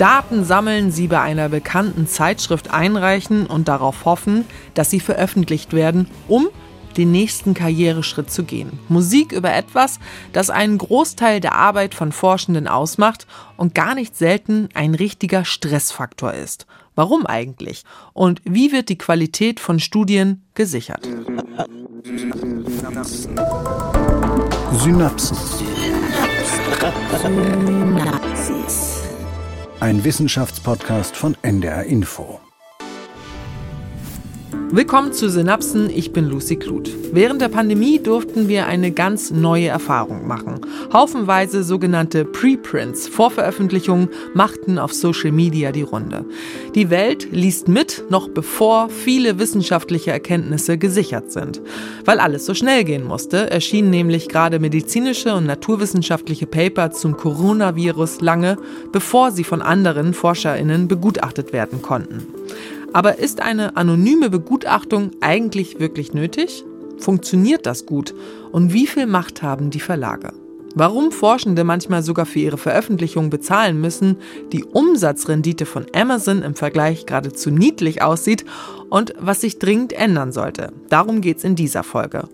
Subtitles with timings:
[0.00, 6.08] Daten sammeln, sie bei einer bekannten Zeitschrift einreichen und darauf hoffen, dass sie veröffentlicht werden,
[6.26, 6.48] um
[6.96, 8.78] den nächsten Karriereschritt zu gehen.
[8.88, 10.00] Musik über etwas,
[10.32, 13.26] das einen Großteil der Arbeit von Forschenden ausmacht
[13.58, 16.66] und gar nicht selten ein richtiger Stressfaktor ist.
[16.94, 17.84] Warum eigentlich?
[18.14, 21.06] Und wie wird die Qualität von Studien gesichert?
[22.04, 23.36] Synapsen.
[27.98, 28.99] Synapsis.
[29.80, 32.38] Ein Wissenschaftspodcast von NDR Info.
[34.52, 36.90] Willkommen zu Synapsen, ich bin Lucy Kluth.
[37.12, 40.60] Während der Pandemie durften wir eine ganz neue Erfahrung machen.
[40.92, 46.24] Haufenweise sogenannte Preprints, Vorveröffentlichungen, machten auf Social Media die Runde.
[46.74, 51.60] Die Welt liest mit, noch bevor viele wissenschaftliche Erkenntnisse gesichert sind.
[52.04, 58.20] Weil alles so schnell gehen musste, erschienen nämlich gerade medizinische und naturwissenschaftliche Paper zum Coronavirus
[58.20, 58.56] lange,
[58.92, 62.26] bevor sie von anderen ForscherInnen begutachtet werden konnten.
[62.92, 66.64] Aber ist eine anonyme Begutachtung eigentlich wirklich nötig?
[66.98, 68.14] Funktioniert das gut?
[68.50, 70.32] Und wie viel Macht haben die Verlage?
[70.74, 74.16] Warum Forschende manchmal sogar für ihre Veröffentlichungen bezahlen müssen,
[74.52, 78.44] die Umsatzrendite von Amazon im Vergleich geradezu niedlich aussieht
[78.88, 80.72] und was sich dringend ändern sollte.
[80.88, 82.28] Darum geht's in dieser Folge.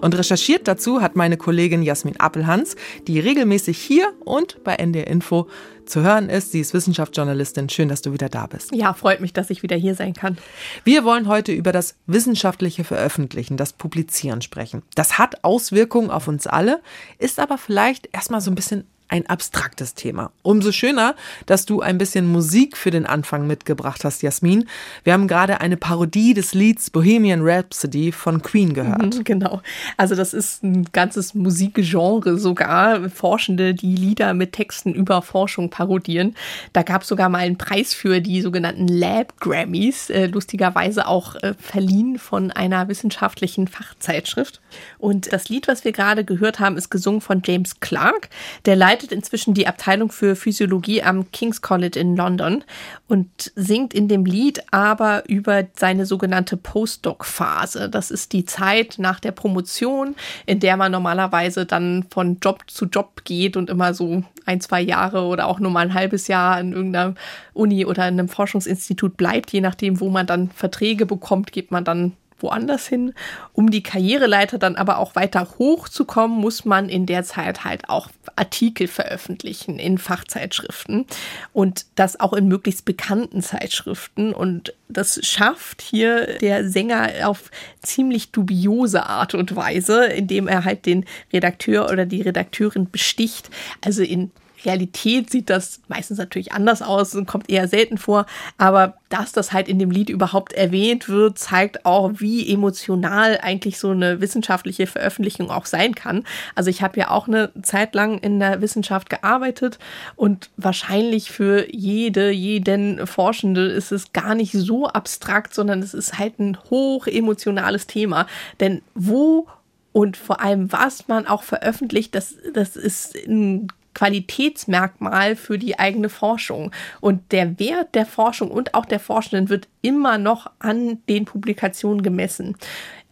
[0.00, 5.48] Und recherchiert dazu hat meine Kollegin Jasmin Appelhans, die regelmäßig hier und bei NDR Info
[5.92, 6.52] zu hören ist.
[6.52, 7.68] Sie ist Wissenschaftsjournalistin.
[7.68, 8.74] Schön, dass du wieder da bist.
[8.74, 10.38] Ja, freut mich, dass ich wieder hier sein kann.
[10.84, 14.82] Wir wollen heute über das wissenschaftliche Veröffentlichen, das Publizieren sprechen.
[14.94, 16.80] Das hat Auswirkungen auf uns alle,
[17.18, 20.32] ist aber vielleicht erstmal so ein bisschen ein abstraktes Thema.
[20.40, 24.66] Umso schöner, dass du ein bisschen Musik für den Anfang mitgebracht hast, Jasmin.
[25.04, 29.20] Wir haben gerade eine Parodie des Lieds Bohemian Rhapsody von Queen gehört.
[29.32, 29.60] Genau.
[29.96, 33.08] Also das ist ein ganzes Musikgenre sogar.
[33.10, 36.34] Forschende, die Lieder mit Texten über Forschung parodieren.
[36.72, 41.36] Da gab es sogar mal einen Preis für die sogenannten Lab Grammys, äh, lustigerweise auch
[41.36, 44.60] äh, verliehen von einer wissenschaftlichen Fachzeitschrift.
[45.02, 48.28] Und das Lied, was wir gerade gehört haben, ist gesungen von James Clark.
[48.66, 52.62] Der leitet inzwischen die Abteilung für Physiologie am King's College in London
[53.08, 57.88] und singt in dem Lied aber über seine sogenannte Postdoc-Phase.
[57.88, 60.14] Das ist die Zeit nach der Promotion,
[60.46, 64.80] in der man normalerweise dann von Job zu Job geht und immer so ein, zwei
[64.80, 67.14] Jahre oder auch nur mal ein halbes Jahr in irgendeiner
[67.54, 71.82] Uni oder in einem Forschungsinstitut bleibt, je nachdem, wo man dann Verträge bekommt, geht man
[71.82, 72.12] dann
[72.42, 73.14] woanders hin.
[73.52, 78.08] Um die Karriereleiter dann aber auch weiter hochzukommen, muss man in der Zeit halt auch
[78.36, 81.06] Artikel veröffentlichen in Fachzeitschriften
[81.52, 84.32] und das auch in möglichst bekannten Zeitschriften.
[84.32, 87.50] Und das schafft hier der Sänger auf
[87.82, 93.50] ziemlich dubiose Art und Weise, indem er halt den Redakteur oder die Redakteurin besticht.
[93.80, 94.30] Also in
[94.64, 98.26] Realität sieht das meistens natürlich anders aus und kommt eher selten vor.
[98.58, 103.78] Aber dass das halt in dem Lied überhaupt erwähnt wird, zeigt auch, wie emotional eigentlich
[103.78, 106.24] so eine wissenschaftliche Veröffentlichung auch sein kann.
[106.54, 109.78] Also ich habe ja auch eine Zeit lang in der Wissenschaft gearbeitet
[110.16, 116.18] und wahrscheinlich für jede, jeden Forschende ist es gar nicht so abstrakt, sondern es ist
[116.18, 118.26] halt ein hoch emotionales Thema.
[118.60, 119.46] Denn wo
[119.92, 126.08] und vor allem, was man auch veröffentlicht, das, das ist ein Qualitätsmerkmal für die eigene
[126.08, 126.72] Forschung.
[127.00, 132.02] Und der Wert der Forschung und auch der Forschenden wird immer noch an den Publikationen
[132.02, 132.56] gemessen.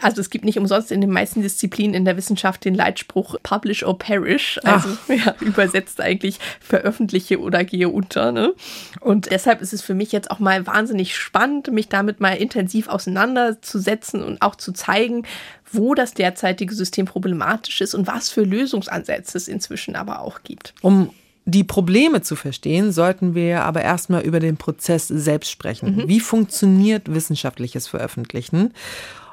[0.02, 3.82] Also es gibt nicht umsonst in den meisten Disziplinen in der Wissenschaft den Leitspruch Publish
[3.82, 8.32] or Perish, also ja, übersetzt eigentlich veröffentliche oder gehe unter.
[8.32, 8.54] Ne?
[9.00, 12.88] Und deshalb ist es für mich jetzt auch mal wahnsinnig spannend, mich damit mal intensiv
[12.88, 15.24] auseinanderzusetzen und auch zu zeigen,
[15.72, 20.74] wo das derzeitige System problematisch ist und was für Lösungsansätze es inzwischen aber auch gibt.
[20.82, 21.10] Um
[21.46, 25.96] die Probleme zu verstehen, sollten wir aber erstmal über den Prozess selbst sprechen.
[25.96, 26.08] Mhm.
[26.08, 28.72] Wie funktioniert wissenschaftliches Veröffentlichen?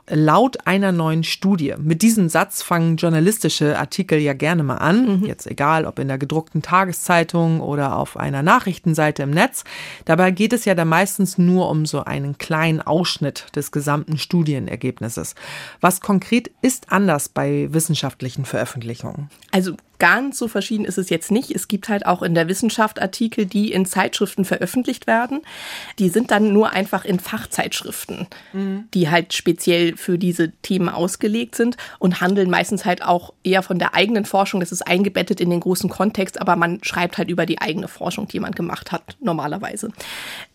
[0.10, 1.76] Laut einer neuen Studie.
[1.78, 5.26] Mit diesem Satz fangen journalistische Artikel ja gerne mal an, mhm.
[5.26, 9.64] jetzt egal ob in der gedruckten Tageszeitung oder auf einer Nachrichtenseite im Netz.
[10.06, 15.36] Dabei geht es ja dann meistens nur um so einen kleinen Ausschnitt des gesamten Studienergebnisses.
[15.82, 19.30] Was konkret ist anders bei wissenschaftlichen Veröffentlichungen?
[19.52, 21.52] Also ganz so verschieden ist es jetzt nicht.
[21.52, 25.42] Es gibt halt auch in der Wissenschaft Artikel, die in Zeitschriften veröffentlicht werden.
[26.00, 28.88] Die sind dann nur einfach in Fachzeitschriften, mhm.
[28.94, 33.80] die halt speziell für diese Themen ausgelegt sind und handeln meistens halt auch eher von
[33.80, 34.60] der eigenen Forschung.
[34.60, 38.28] Das ist eingebettet in den großen Kontext, aber man schreibt halt über die eigene Forschung,
[38.28, 39.90] die man gemacht hat, normalerweise.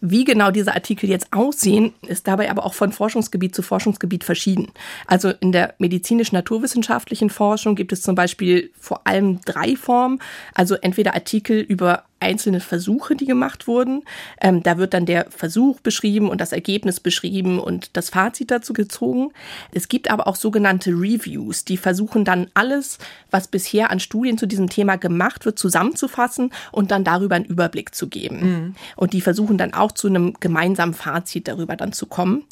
[0.00, 4.69] Wie genau diese Artikel jetzt aussehen, ist dabei aber auch von Forschungsgebiet zu Forschungsgebiet verschieden.
[5.06, 10.20] Also in der medizinisch-naturwissenschaftlichen Forschung gibt es zum Beispiel vor allem drei Formen.
[10.55, 14.05] Also entweder Artikel über einzelne Versuche, die gemacht wurden.
[14.40, 18.73] Ähm, da wird dann der Versuch beschrieben und das Ergebnis beschrieben und das Fazit dazu
[18.73, 19.32] gezogen.
[19.73, 22.99] Es gibt aber auch sogenannte Reviews, die versuchen dann alles,
[23.31, 27.94] was bisher an Studien zu diesem Thema gemacht wird, zusammenzufassen und dann darüber einen Überblick
[27.94, 28.40] zu geben.
[28.40, 28.75] Mhm.
[28.96, 32.44] Und die versuchen dann auch zu einem gemeinsamen Fazit darüber dann zu kommen.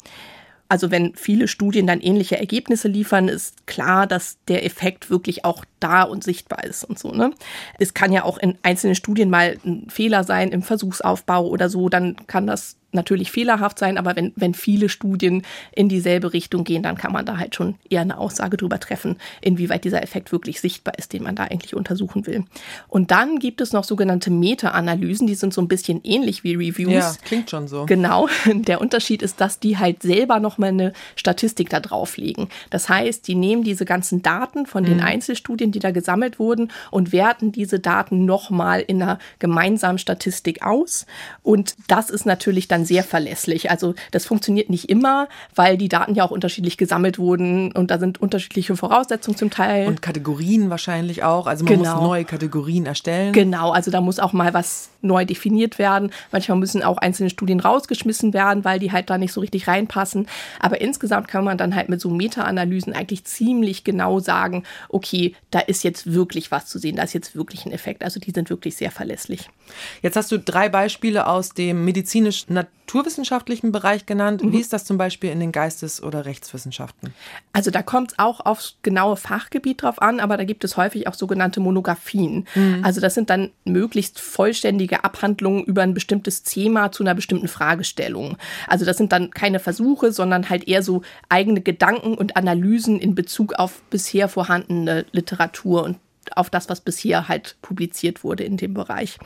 [0.71, 5.65] Also wenn viele Studien dann ähnliche Ergebnisse liefern, ist klar, dass der Effekt wirklich auch
[5.81, 7.11] da und sichtbar ist und so.
[7.11, 7.31] Ne?
[7.77, 11.89] Es kann ja auch in einzelnen Studien mal ein Fehler sein im Versuchsaufbau oder so,
[11.89, 16.83] dann kann das natürlich fehlerhaft sein, aber wenn, wenn viele Studien in dieselbe Richtung gehen,
[16.83, 20.61] dann kann man da halt schon eher eine Aussage drüber treffen, inwieweit dieser Effekt wirklich
[20.61, 22.43] sichtbar ist, den man da eigentlich untersuchen will.
[22.87, 26.93] Und dann gibt es noch sogenannte Meta-Analysen, die sind so ein bisschen ähnlich wie Reviews.
[26.93, 27.85] Ja, klingt schon so.
[27.85, 28.27] Genau.
[28.53, 32.49] Der Unterschied ist, dass die halt selber nochmal eine Statistik da drauflegen.
[32.69, 35.03] Das heißt, die nehmen diese ganzen Daten von den mhm.
[35.03, 41.05] Einzelstudien, die da gesammelt wurden, und werten diese Daten nochmal in einer gemeinsamen Statistik aus.
[41.43, 43.69] Und das ist natürlich dann dann sehr verlässlich.
[43.71, 47.99] Also das funktioniert nicht immer, weil die Daten ja auch unterschiedlich gesammelt wurden und da
[47.99, 49.87] sind unterschiedliche Voraussetzungen zum Teil.
[49.87, 51.47] Und Kategorien wahrscheinlich auch.
[51.47, 51.95] Also man genau.
[51.95, 53.33] muss neue Kategorien erstellen.
[53.33, 56.11] Genau, also da muss auch mal was neu definiert werden.
[56.31, 60.27] Manchmal müssen auch einzelne Studien rausgeschmissen werden, weil die halt da nicht so richtig reinpassen.
[60.59, 65.59] Aber insgesamt kann man dann halt mit so Meta-Analysen eigentlich ziemlich genau sagen, okay, da
[65.59, 68.03] ist jetzt wirklich was zu sehen, da ist jetzt wirklich ein Effekt.
[68.03, 69.49] Also die sind wirklich sehr verlässlich.
[70.01, 72.70] Jetzt hast du drei Beispiele aus dem medizinisch-naturwissenschaftlichen
[73.71, 74.43] Bereich genannt.
[74.43, 74.51] Mhm.
[74.51, 77.13] Wie ist das zum Beispiel in den Geistes- oder Rechtswissenschaften?
[77.53, 81.07] Also da kommt es auch aufs genaue Fachgebiet drauf an, aber da gibt es häufig
[81.07, 82.47] auch sogenannte Monographien.
[82.53, 82.81] Mhm.
[82.83, 88.37] Also das sind dann möglichst vollständige Abhandlungen über ein bestimmtes Thema zu einer bestimmten Fragestellung.
[88.67, 93.15] Also das sind dann keine Versuche, sondern halt eher so eigene Gedanken und Analysen in
[93.15, 95.97] Bezug auf bisher vorhandene Literatur und
[96.35, 99.17] auf das, was bisher halt publiziert wurde in dem Bereich.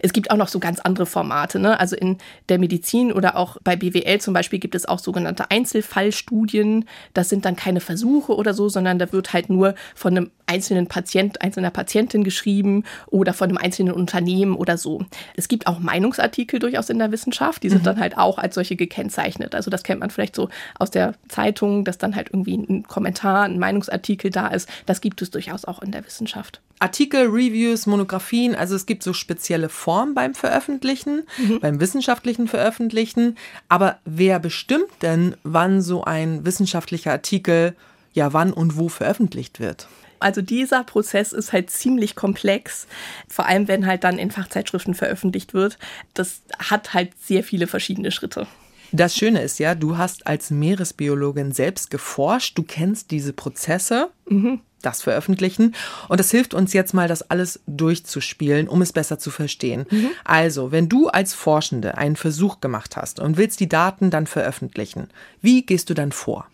[0.00, 1.58] Es gibt auch noch so ganz andere Formate.
[1.58, 1.78] Ne?
[1.78, 2.18] Also in
[2.48, 6.86] der Medizin oder auch bei BWL zum Beispiel gibt es auch sogenannte Einzelfallstudien.
[7.14, 10.88] Das sind dann keine Versuche oder so, sondern da wird halt nur von einem einzelnen
[10.88, 15.04] Patient, einzelner Patientin geschrieben oder von einem einzelnen Unternehmen oder so.
[15.36, 17.84] Es gibt auch Meinungsartikel durchaus in der Wissenschaft, die sind mhm.
[17.84, 19.54] dann halt auch als solche gekennzeichnet.
[19.54, 23.44] Also das kennt man vielleicht so aus der Zeitung, dass dann halt irgendwie ein Kommentar,
[23.44, 24.68] ein Meinungsartikel da ist.
[24.86, 26.60] Das gibt es durchaus auch in der Wissenschaft.
[26.80, 31.60] Artikel, Reviews, Monographien, also es gibt so spezielle Formen beim Veröffentlichen, mhm.
[31.60, 33.36] beim wissenschaftlichen Veröffentlichen.
[33.68, 37.76] Aber wer bestimmt denn, wann so ein wissenschaftlicher Artikel
[38.12, 39.86] ja wann und wo veröffentlicht wird?
[40.20, 42.86] Also dieser Prozess ist halt ziemlich komplex,
[43.28, 45.78] vor allem wenn halt dann in Fachzeitschriften veröffentlicht wird.
[46.14, 48.46] Das hat halt sehr viele verschiedene Schritte.
[48.92, 54.60] Das Schöne ist ja, du hast als Meeresbiologin selbst geforscht, du kennst diese Prozesse, mhm.
[54.82, 55.76] das Veröffentlichen
[56.08, 59.86] und das hilft uns jetzt mal, das alles durchzuspielen, um es besser zu verstehen.
[59.90, 60.10] Mhm.
[60.24, 65.08] Also, wenn du als Forschende einen Versuch gemacht hast und willst die Daten dann veröffentlichen,
[65.40, 66.48] wie gehst du dann vor?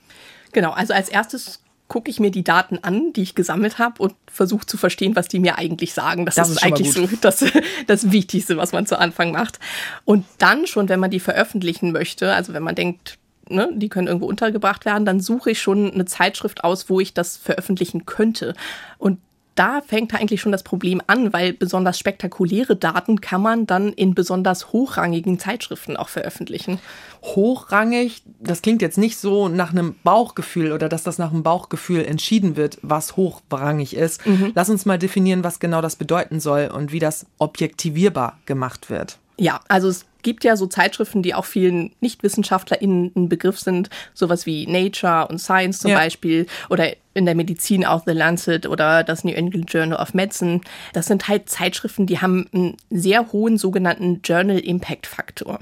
[0.52, 4.14] Genau, also als erstes gucke ich mir die Daten an, die ich gesammelt habe und
[4.26, 6.26] versuche zu verstehen, was die mir eigentlich sagen.
[6.26, 7.44] Das, das ist, ist eigentlich so das,
[7.86, 9.60] das Wichtigste, was man zu Anfang macht.
[10.04, 14.08] Und dann schon, wenn man die veröffentlichen möchte, also wenn man denkt, ne, die können
[14.08, 18.54] irgendwo untergebracht werden, dann suche ich schon eine Zeitschrift aus, wo ich das veröffentlichen könnte.
[18.98, 19.20] Und
[19.56, 24.14] da fängt eigentlich schon das Problem an, weil besonders spektakuläre Daten kann man dann in
[24.14, 26.78] besonders hochrangigen Zeitschriften auch veröffentlichen.
[27.22, 32.04] Hochrangig, das klingt jetzt nicht so nach einem Bauchgefühl oder dass das nach einem Bauchgefühl
[32.04, 34.24] entschieden wird, was hochrangig ist.
[34.26, 34.52] Mhm.
[34.54, 39.18] Lass uns mal definieren, was genau das bedeuten soll und wie das objektivierbar gemacht wird.
[39.38, 44.46] Ja, also es gibt ja so Zeitschriften, die auch vielen NichtwissenschaftlerInnen ein Begriff sind, sowas
[44.46, 45.98] wie Nature und Science zum ja.
[45.98, 50.62] Beispiel oder in der Medizin auch The Lancet oder das New England Journal of Medicine.
[50.92, 55.60] Das sind halt Zeitschriften, die haben einen sehr hohen sogenannten Journal Impact Faktor.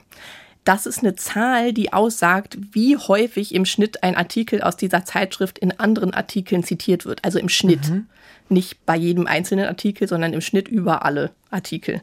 [0.64, 5.58] Das ist eine Zahl, die aussagt, wie häufig im Schnitt ein Artikel aus dieser Zeitschrift
[5.58, 7.22] in anderen Artikeln zitiert wird.
[7.22, 7.90] Also im Schnitt.
[7.90, 8.06] Mhm.
[8.48, 12.02] Nicht bei jedem einzelnen Artikel, sondern im Schnitt über alle Artikel.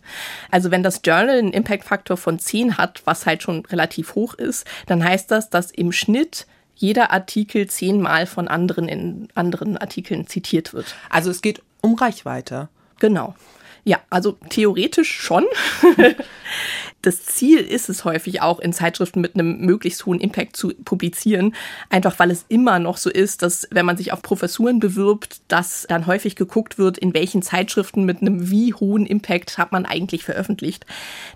[0.50, 4.66] Also wenn das Journal einen Impact-Faktor von 10 hat, was halt schon relativ hoch ist,
[4.88, 10.74] dann heißt das, dass im Schnitt jeder Artikel zehnmal von anderen in anderen Artikeln zitiert
[10.74, 10.96] wird.
[11.10, 12.70] Also es geht um Reichweite.
[13.00, 13.36] Genau.
[13.84, 15.46] Ja, also theoretisch schon.
[17.02, 21.56] das Ziel ist es häufig auch, in Zeitschriften mit einem möglichst hohen Impact zu publizieren.
[21.90, 25.86] Einfach weil es immer noch so ist, dass wenn man sich auf Professuren bewirbt, dass
[25.90, 30.24] dann häufig geguckt wird, in welchen Zeitschriften mit einem wie hohen Impact hat man eigentlich
[30.24, 30.86] veröffentlicht.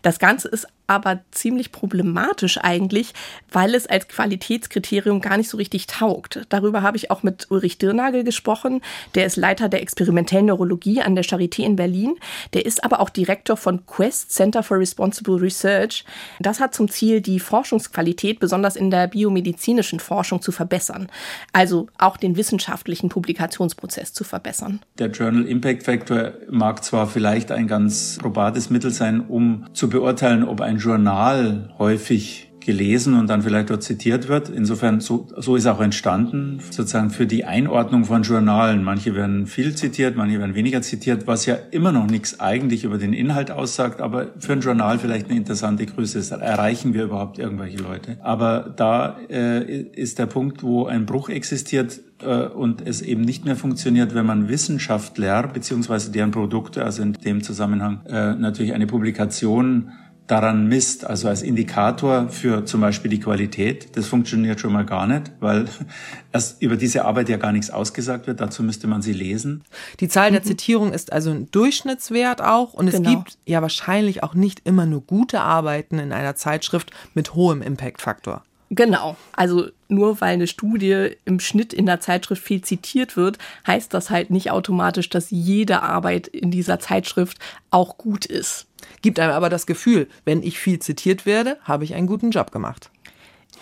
[0.04, 3.14] Das Ganze ist aber ziemlich problematisch eigentlich,
[3.52, 6.42] weil es als Qualitätskriterium gar nicht so richtig taugt.
[6.50, 8.82] Darüber habe ich auch mit Ulrich Dirnagel gesprochen.
[9.16, 12.16] Der ist Leiter der experimentellen Neurologie an der Charité in Berlin.
[12.54, 16.06] Der ist aber auch Direktor von Quest Center for Responsible Research.
[16.40, 21.08] Das hat zum Ziel, die Forschungsqualität besonders in der biomedizinischen Forschung zu verbessern.
[21.54, 24.80] Also auch den wissenschaftlichen Publikationsprozess zu verbessern.
[25.00, 30.44] Der Journal Impact Factor mag zwar vielleicht ein ganz probates Mittel sein, um zu beurteilen,
[30.44, 34.50] ob ein Journal häufig gelesen und dann vielleicht dort zitiert wird.
[34.50, 38.84] Insofern, so, so ist auch entstanden, sozusagen für die Einordnung von Journalen.
[38.84, 42.98] Manche werden viel zitiert, manche werden weniger zitiert, was ja immer noch nichts eigentlich über
[42.98, 46.32] den Inhalt aussagt, aber für ein Journal vielleicht eine interessante Größe ist.
[46.32, 48.18] Erreichen wir überhaupt irgendwelche Leute?
[48.22, 53.46] Aber da äh, ist der Punkt, wo ein Bruch existiert, äh, und es eben nicht
[53.46, 58.88] mehr funktioniert, wenn man Wissenschaftler beziehungsweise deren Produkte, also in dem Zusammenhang äh, natürlich eine
[58.88, 59.92] Publikation
[60.28, 65.06] daran misst, also als Indikator für zum Beispiel die Qualität, das funktioniert schon mal gar
[65.06, 65.66] nicht, weil
[66.34, 68.42] erst über diese Arbeit ja gar nichts ausgesagt wird.
[68.42, 69.64] Dazu müsste man sie lesen.
[70.00, 70.46] Die Zahl der mhm.
[70.46, 73.10] Zitierung ist also ein Durchschnittswert auch und genau.
[73.10, 77.62] es gibt ja wahrscheinlich auch nicht immer nur gute Arbeiten in einer Zeitschrift mit hohem
[77.62, 78.44] Impact-Faktor.
[78.72, 79.16] Genau.
[79.34, 84.10] Also nur weil eine Studie im Schnitt in der Zeitschrift viel zitiert wird, heißt das
[84.10, 87.38] halt nicht automatisch, dass jede Arbeit in dieser Zeitschrift
[87.70, 88.66] auch gut ist.
[89.06, 92.52] Gibt einem aber das Gefühl, wenn ich viel zitiert werde, habe ich einen guten Job
[92.52, 92.90] gemacht.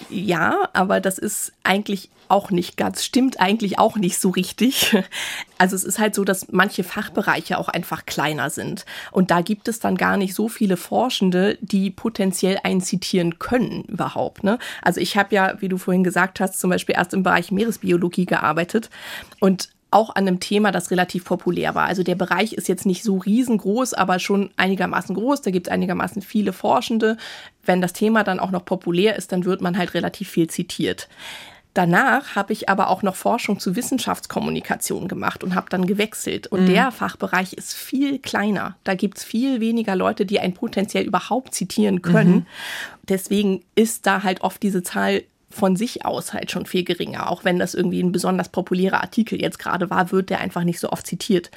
[0.09, 4.95] Ja, aber das ist eigentlich auch nicht ganz, stimmt eigentlich auch nicht so richtig.
[5.59, 8.85] Also es ist halt so, dass manche Fachbereiche auch einfach kleiner sind.
[9.11, 13.83] Und da gibt es dann gar nicht so viele Forschende, die potenziell einen zitieren können
[13.83, 14.43] überhaupt.
[14.43, 14.59] Ne?
[14.81, 18.25] Also ich habe ja, wie du vorhin gesagt hast, zum Beispiel erst im Bereich Meeresbiologie
[18.25, 18.89] gearbeitet.
[19.39, 21.85] Und auch an einem Thema, das relativ populär war.
[21.85, 25.41] Also der Bereich ist jetzt nicht so riesengroß, aber schon einigermaßen groß.
[25.41, 27.17] Da gibt es einigermaßen viele Forschende.
[27.65, 31.07] Wenn das Thema dann auch noch populär ist, dann wird man halt relativ viel zitiert.
[31.73, 36.45] Danach habe ich aber auch noch Forschung zu Wissenschaftskommunikation gemacht und habe dann gewechselt.
[36.45, 36.67] Und mhm.
[36.67, 38.77] der Fachbereich ist viel kleiner.
[38.83, 42.33] Da gibt es viel weniger Leute, die einen potenziell überhaupt zitieren können.
[42.33, 42.45] Mhm.
[43.09, 47.29] Deswegen ist da halt oft diese Zahl von sich aus halt schon viel geringer.
[47.29, 50.79] Auch wenn das irgendwie ein besonders populärer Artikel jetzt gerade war, wird der einfach nicht
[50.79, 51.51] so oft zitiert.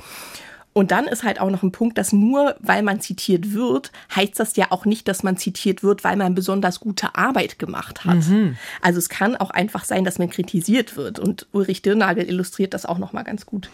[0.76, 4.38] Und dann ist halt auch noch ein Punkt, dass nur weil man zitiert wird, heißt
[4.38, 8.28] das ja auch nicht, dass man zitiert wird, weil man besonders gute Arbeit gemacht hat.
[8.28, 8.58] Mhm.
[8.82, 11.18] Also es kann auch einfach sein, dass man kritisiert wird.
[11.18, 13.70] Und Ulrich Dirnagel illustriert das auch noch mal ganz gut.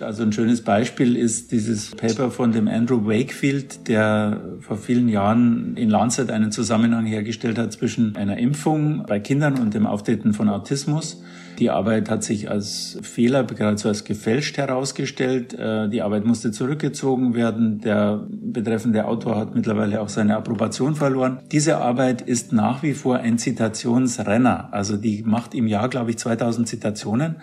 [0.00, 5.76] Also ein schönes Beispiel ist dieses Paper von dem Andrew Wakefield, der vor vielen Jahren
[5.76, 10.48] in Lancet einen Zusammenhang hergestellt hat zwischen einer Impfung bei Kindern und dem Auftreten von
[10.48, 11.22] Autismus.
[11.58, 15.54] Die Arbeit hat sich als Fehler, geradezu als gefälscht herausgestellt.
[15.54, 17.80] Äh, die Arbeit musste zurückgezogen werden.
[17.80, 21.40] Der betreffende Autor hat mittlerweile auch seine Approbation verloren.
[21.50, 24.68] Diese Arbeit ist nach wie vor ein Zitationsrenner.
[24.72, 27.36] Also die macht im Jahr, glaube ich, 2000 Zitationen.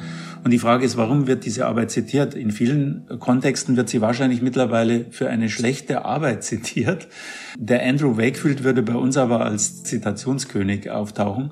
[0.45, 2.35] Und die Frage ist, warum wird diese Arbeit zitiert?
[2.35, 7.09] In vielen Kontexten wird sie wahrscheinlich mittlerweile für eine schlechte Arbeit zitiert.
[7.57, 11.51] Der Andrew Wakefield würde bei uns aber als Zitationskönig auftauchen.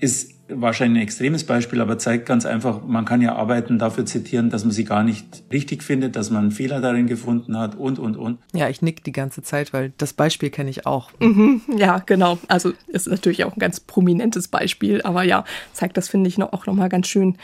[0.00, 4.50] Ist wahrscheinlich ein extremes Beispiel, aber zeigt ganz einfach, man kann ja Arbeiten dafür zitieren,
[4.50, 7.98] dass man sie gar nicht richtig findet, dass man einen Fehler darin gefunden hat und,
[7.98, 8.38] und, und.
[8.52, 11.10] Ja, ich nick die ganze Zeit, weil das Beispiel kenne ich auch.
[11.20, 12.38] Mhm, ja, genau.
[12.48, 16.52] Also ist natürlich auch ein ganz prominentes Beispiel, aber ja, zeigt das, finde ich, noch,
[16.52, 17.36] auch nochmal ganz schön.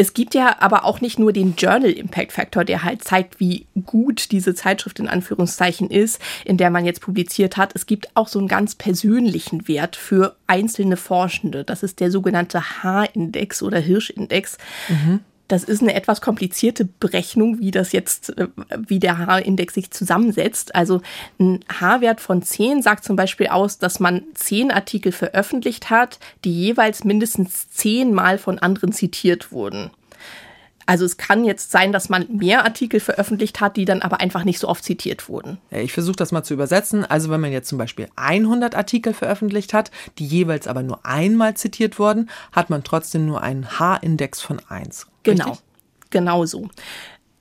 [0.00, 3.66] Es gibt ja aber auch nicht nur den Journal Impact Factor, der halt zeigt, wie
[3.84, 7.72] gut diese Zeitschrift in Anführungszeichen ist, in der man jetzt publiziert hat.
[7.74, 11.64] Es gibt auch so einen ganz persönlichen Wert für einzelne Forschende.
[11.64, 14.56] Das ist der sogenannte H-Index oder Hirsch-Index.
[14.88, 15.20] Mhm.
[15.50, 18.46] Das ist eine etwas komplizierte Berechnung, wie das jetzt, äh,
[18.86, 20.76] wie der H-Index sich zusammensetzt.
[20.76, 21.02] Also
[21.40, 26.52] ein H-Wert von 10 sagt zum Beispiel aus, dass man 10 Artikel veröffentlicht hat, die
[26.52, 29.90] jeweils mindestens 10 Mal von anderen zitiert wurden.
[30.86, 34.44] Also es kann jetzt sein, dass man mehr Artikel veröffentlicht hat, die dann aber einfach
[34.44, 35.58] nicht so oft zitiert wurden.
[35.72, 37.04] Ich versuche das mal zu übersetzen.
[37.04, 41.54] Also wenn man jetzt zum Beispiel 100 Artikel veröffentlicht hat, die jeweils aber nur einmal
[41.54, 45.09] zitiert wurden, hat man trotzdem nur einen H-Index von 1.
[45.22, 45.64] Genau, Richtig?
[46.10, 46.68] genau so.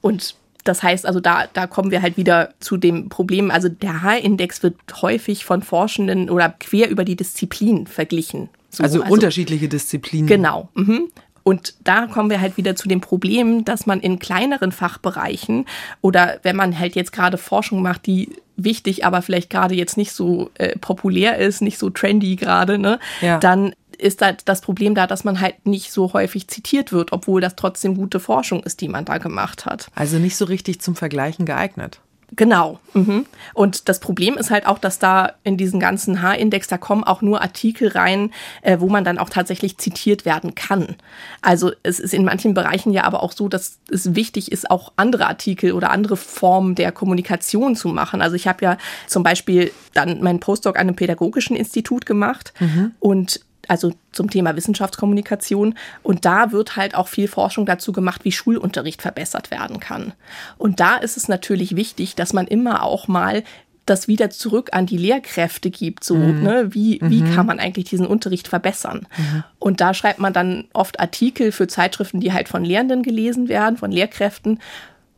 [0.02, 3.50] Und das heißt also, da, da kommen wir halt wieder zu dem Problem.
[3.50, 8.50] Also der H-Index wird häufig von Forschenden oder quer über die Disziplin verglichen.
[8.70, 10.28] So, also, also, unterschiedliche Disziplinen.
[10.28, 10.70] Genau.
[10.76, 11.10] Mhm.
[11.44, 15.66] Und da kommen wir halt wieder zu dem Problem, dass man in kleineren Fachbereichen
[16.02, 20.12] oder wenn man halt jetzt gerade Forschung macht, die wichtig, aber vielleicht gerade jetzt nicht
[20.12, 23.40] so äh, populär ist, nicht so trendy gerade, ne, ja.
[23.40, 27.42] dann ist halt das Problem da, dass man halt nicht so häufig zitiert wird, obwohl
[27.42, 29.88] das trotzdem gute Forschung ist, die man da gemacht hat.
[29.96, 32.00] Also nicht so richtig zum Vergleichen geeignet.
[32.36, 32.80] Genau.
[32.94, 33.26] Mhm.
[33.54, 37.22] Und das Problem ist halt auch, dass da in diesen ganzen H-Index, da kommen auch
[37.22, 40.96] nur Artikel rein, äh, wo man dann auch tatsächlich zitiert werden kann.
[41.42, 44.94] Also es ist in manchen Bereichen ja aber auch so, dass es wichtig ist, auch
[44.96, 48.22] andere Artikel oder andere Formen der Kommunikation zu machen.
[48.22, 48.78] Also ich habe ja
[49.08, 52.92] zum Beispiel dann meinen Postdoc an einem pädagogischen Institut gemacht mhm.
[53.00, 55.76] und also zum Thema Wissenschaftskommunikation.
[56.04, 60.14] Und da wird halt auch viel Forschung dazu gemacht, wie Schulunterricht verbessert werden kann.
[60.58, 63.44] Und da ist es natürlich wichtig, dass man immer auch mal
[63.86, 66.04] das wieder zurück an die Lehrkräfte gibt.
[66.04, 66.44] So, mhm.
[66.44, 67.34] ne, wie, wie mhm.
[67.34, 69.08] kann man eigentlich diesen Unterricht verbessern?
[69.18, 69.44] Mhm.
[69.58, 73.78] Und da schreibt man dann oft Artikel für Zeitschriften, die halt von Lehrenden gelesen werden,
[73.78, 74.60] von Lehrkräften.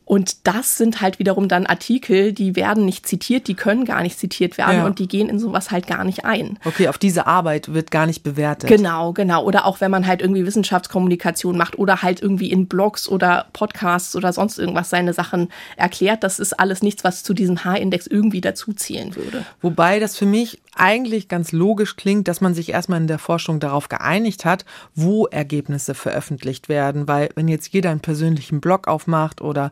[0.05, 4.20] Und das sind halt wiederum dann Artikel, die werden nicht zitiert, die können gar nicht
[4.20, 4.86] zitiert werden ja.
[4.86, 6.60] und die gehen in sowas halt gar nicht ein.
[6.65, 8.70] Okay, auf diese Arbeit wird gar nicht bewertet.
[8.70, 9.43] Genau, genau.
[9.46, 14.15] Oder auch wenn man halt irgendwie Wissenschaftskommunikation macht oder halt irgendwie in Blogs oder Podcasts
[14.15, 18.41] oder sonst irgendwas seine Sachen erklärt, das ist alles nichts, was zu diesem H-Index irgendwie
[18.41, 19.46] dazuzählen würde.
[19.62, 23.59] Wobei das für mich eigentlich ganz logisch klingt, dass man sich erstmal in der Forschung
[23.59, 27.07] darauf geeinigt hat, wo Ergebnisse veröffentlicht werden.
[27.07, 29.71] Weil wenn jetzt jeder einen persönlichen Blog aufmacht oder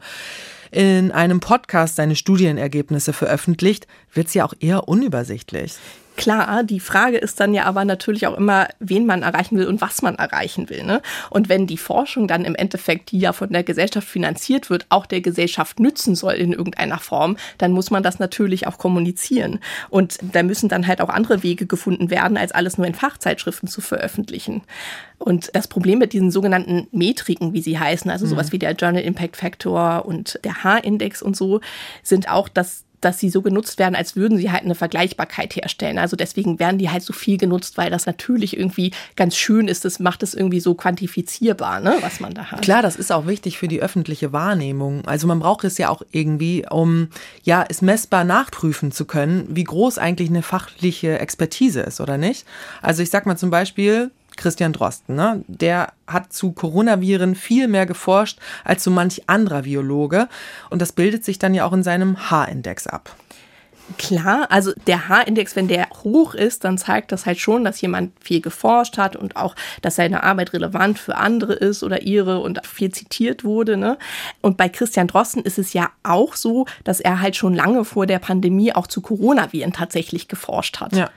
[0.72, 5.76] in einem Podcast seine Studienergebnisse veröffentlicht, wird es ja auch eher unübersichtlich.
[6.20, 9.80] Klar, die Frage ist dann ja aber natürlich auch immer, wen man erreichen will und
[9.80, 10.84] was man erreichen will.
[10.84, 11.02] Ne?
[11.30, 15.06] Und wenn die Forschung dann im Endeffekt, die ja von der Gesellschaft finanziert wird, auch
[15.06, 19.60] der Gesellschaft nützen soll in irgendeiner Form, dann muss man das natürlich auch kommunizieren.
[19.90, 23.70] Und da müssen dann halt auch andere Wege gefunden werden, als alles nur in Fachzeitschriften
[23.70, 24.64] zu veröffentlichen.
[25.20, 28.52] Und das Problem mit diesen sogenannten Metriken, wie sie heißen, also sowas mhm.
[28.54, 31.62] wie der Journal Impact Factor und der H-Index und so,
[32.04, 35.98] sind auch, dass dass sie so genutzt werden, als würden sie halt eine Vergleichbarkeit herstellen.
[35.98, 39.86] Also deswegen werden die halt so viel genutzt, weil das natürlich irgendwie ganz schön ist.
[39.86, 42.62] Das macht es irgendwie so quantifizierbar, ne, was man da hat.
[42.62, 45.06] Klar, das ist auch wichtig für die öffentliche Wahrnehmung.
[45.06, 47.10] Also man braucht es ja auch irgendwie, um
[47.44, 52.46] ja es messbar nachprüfen zu können, wie groß eigentlich eine fachliche Expertise ist, oder nicht?
[52.82, 55.16] Also ich sag mal zum Beispiel, Christian Drosten.
[55.16, 55.44] Ne?
[55.48, 60.28] Der hat zu Coronaviren viel mehr geforscht als so manch anderer Biologe.
[60.70, 63.16] Und das bildet sich dann ja auch in seinem H-Index ab.
[63.98, 68.12] Klar, also der H-Index, wenn der hoch ist, dann zeigt das halt schon, dass jemand
[68.24, 72.66] viel geforscht hat und auch, dass seine Arbeit relevant für andere ist oder ihre und
[72.66, 73.78] viel zitiert wurde.
[73.78, 73.98] Ne?
[74.42, 78.06] Und bei Christian Drosten ist es ja auch so, dass er halt schon lange vor
[78.06, 80.96] der Pandemie auch zu Coronaviren tatsächlich geforscht hat.
[80.96, 81.10] Ja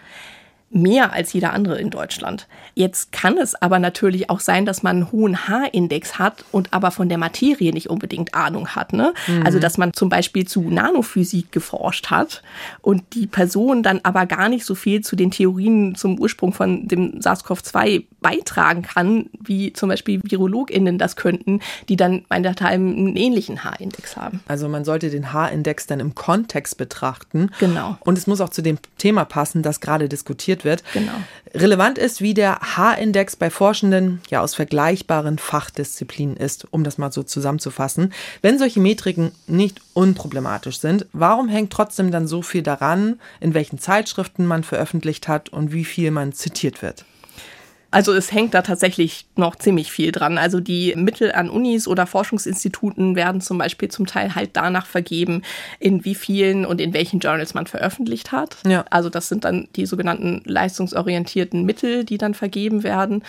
[0.72, 2.48] mehr als jeder andere in Deutschland.
[2.74, 6.90] Jetzt kann es aber natürlich auch sein, dass man einen hohen H-Index hat und aber
[6.90, 8.92] von der Materie nicht unbedingt Ahnung hat.
[8.92, 9.12] Ne?
[9.26, 9.44] Mhm.
[9.44, 12.42] Also dass man zum Beispiel zu Nanophysik geforscht hat
[12.80, 16.88] und die Person dann aber gar nicht so viel zu den Theorien zum Ursprung von
[16.88, 23.64] dem SARS-CoV-2 beitragen kann, wie zum Beispiel VirologInnen das könnten, die dann meinethalben einen ähnlichen
[23.64, 24.40] H-Index haben.
[24.46, 27.50] Also man sollte den H-Index dann im Kontext betrachten.
[27.58, 27.96] Genau.
[28.00, 30.82] Und es muss auch zu dem Thema passen, das gerade diskutiert wird.
[30.92, 31.12] Genau.
[31.54, 37.12] Relevant ist, wie der H-Index bei Forschenden ja aus vergleichbaren Fachdisziplinen ist, um das mal
[37.12, 38.12] so zusammenzufassen.
[38.40, 43.78] Wenn solche Metriken nicht unproblematisch sind, warum hängt trotzdem dann so viel daran, in welchen
[43.78, 47.04] Zeitschriften man veröffentlicht hat und wie viel man zitiert wird?
[47.92, 50.38] Also es hängt da tatsächlich noch ziemlich viel dran.
[50.38, 55.42] Also die Mittel an Unis oder Forschungsinstituten werden zum Beispiel zum Teil halt danach vergeben,
[55.78, 58.56] in wie vielen und in welchen Journals man veröffentlicht hat.
[58.66, 58.84] Ja.
[58.90, 63.22] Also das sind dann die sogenannten leistungsorientierten Mittel, die dann vergeben werden.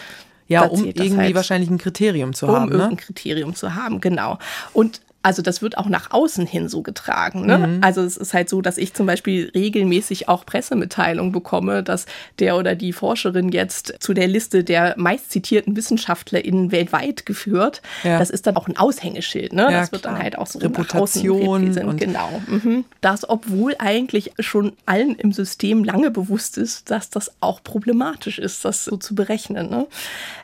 [0.48, 2.72] Ja, um irgendwie halt, wahrscheinlich ein Kriterium zu um haben.
[2.72, 2.96] Um ne?
[2.96, 4.40] Kriterium zu haben, genau.
[4.74, 7.46] Und also das wird auch nach außen hin so getragen.
[7.46, 7.58] Ne?
[7.58, 7.78] Mhm.
[7.82, 12.06] Also es ist halt so, dass ich zum Beispiel regelmäßig auch Pressemitteilungen bekomme, dass
[12.40, 17.82] der oder die Forscherin jetzt zu der Liste der meistzitierten WissenschaftlerInnen weltweit geführt.
[18.04, 18.20] Ja.
[18.20, 19.54] Das ist dann auch ein Aushängeschild.
[19.54, 19.64] Ne?
[19.64, 20.16] Ja, das wird klar.
[20.16, 22.42] dann halt auch so Reputation nach außen genau.
[22.48, 22.84] Mhm.
[23.00, 28.66] Das, obwohl eigentlich schon allen im System lange bewusst ist, dass das auch problematisch ist,
[28.66, 29.70] das so zu berechnen.
[29.70, 29.88] Ne?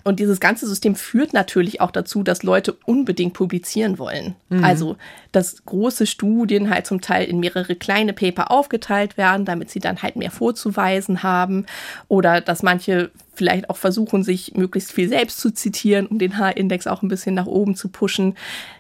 [0.05, 4.35] Und dieses ganze System führt natürlich auch dazu, dass Leute unbedingt publizieren wollen.
[4.47, 4.68] Mhm.
[4.69, 4.97] Also,
[5.32, 10.01] dass große Studien halt zum Teil in mehrere kleine Paper aufgeteilt werden, damit sie dann
[10.01, 11.65] halt mehr vorzuweisen haben.
[12.08, 16.88] Oder dass manche vielleicht auch versuchen, sich möglichst viel selbst zu zitieren, um den H-Index
[16.88, 18.36] auch ein bisschen nach oben zu pushen.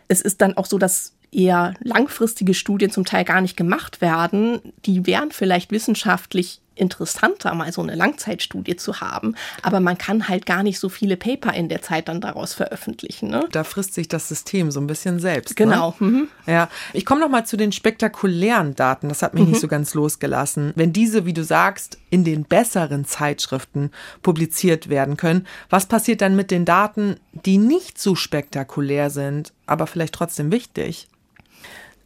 [0.07, 4.59] Es ist dann auch so, dass eher langfristige Studien zum Teil gar nicht gemacht werden.
[4.85, 9.35] Die wären vielleicht wissenschaftlich interessanter, mal so eine Langzeitstudie zu haben.
[9.61, 13.29] Aber man kann halt gar nicht so viele Paper in der Zeit dann daraus veröffentlichen.
[13.29, 13.47] Ne?
[13.51, 15.55] Da frisst sich das System so ein bisschen selbst.
[15.55, 15.95] Genau.
[15.99, 16.07] Ne?
[16.07, 16.27] Mhm.
[16.47, 19.09] Ja, ich komme noch mal zu den spektakulären Daten.
[19.09, 19.49] Das hat mich mhm.
[19.51, 20.73] nicht so ganz losgelassen.
[20.75, 26.35] Wenn diese, wie du sagst, in den besseren Zeitschriften publiziert werden können, was passiert dann
[26.35, 31.07] mit den Daten, die nicht so spektakulär sind, aber vielleicht trotzdem wichtig?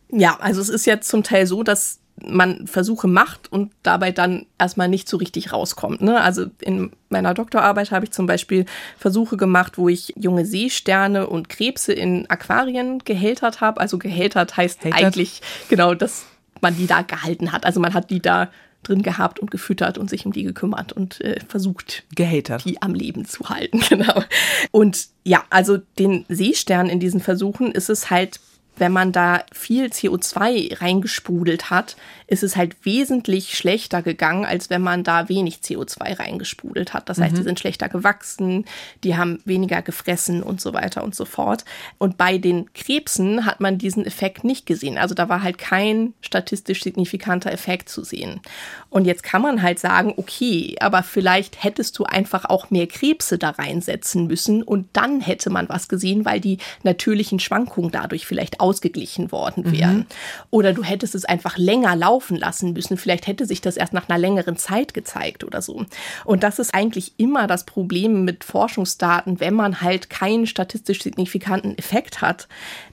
[0.10, 4.46] Ja, also es ist jetzt zum Teil so, dass man Versuche macht und dabei dann
[4.60, 6.02] erstmal nicht so richtig rauskommt.
[6.02, 6.22] Ne?
[6.22, 8.66] Also in meiner Doktorarbeit habe ich zum Beispiel
[8.98, 13.82] Versuche gemacht, wo ich junge Seesterne und Krebse in Aquarien gehältert habe.
[13.82, 14.94] Also gehältert heißt Hatert.
[14.94, 16.26] eigentlich genau, dass
[16.62, 17.66] man die da gehalten hat.
[17.66, 18.50] Also man hat die da
[18.84, 22.66] drin gehabt und gefüttert und sich um die gekümmert und äh, versucht, Gehatert.
[22.66, 23.82] die am Leben zu halten.
[23.94, 24.24] Genau.
[24.72, 28.40] Und ja, also den Seesternen in diesen Versuchen ist es halt
[28.76, 31.96] wenn man da viel CO2 reingesprudelt hat,
[32.28, 37.08] ist es halt wesentlich schlechter gegangen, als wenn man da wenig CO2 reingesprudelt hat.
[37.10, 37.38] Das heißt, mhm.
[37.38, 38.66] die sind schlechter gewachsen,
[39.04, 41.64] die haben weniger gefressen und so weiter und so fort.
[42.00, 44.98] Und bei den Krebsen hat man diesen Effekt nicht gesehen.
[44.98, 48.42] Also da war halt kein statistisch signifikanter Effekt zu sehen.
[48.90, 53.38] Und jetzt kann man halt sagen, okay, aber vielleicht hättest du einfach auch mehr Krebse
[53.38, 58.60] da reinsetzen müssen und dann hätte man was gesehen, weil die natürlichen Schwankungen dadurch vielleicht
[58.64, 59.98] ausgeglichen worden wären.
[59.98, 60.06] Mhm.
[60.50, 62.96] Oder du hättest es einfach länger laufen lassen müssen.
[62.98, 65.86] Vielleicht hätte sich das erst nach einer längeren Zeit gezeigt oder so.
[66.24, 71.78] Und das ist eigentlich immer das Problem mit Forschungsdaten, wenn man halt keinen statistisch signifikanten
[71.78, 72.48] Effekt hat,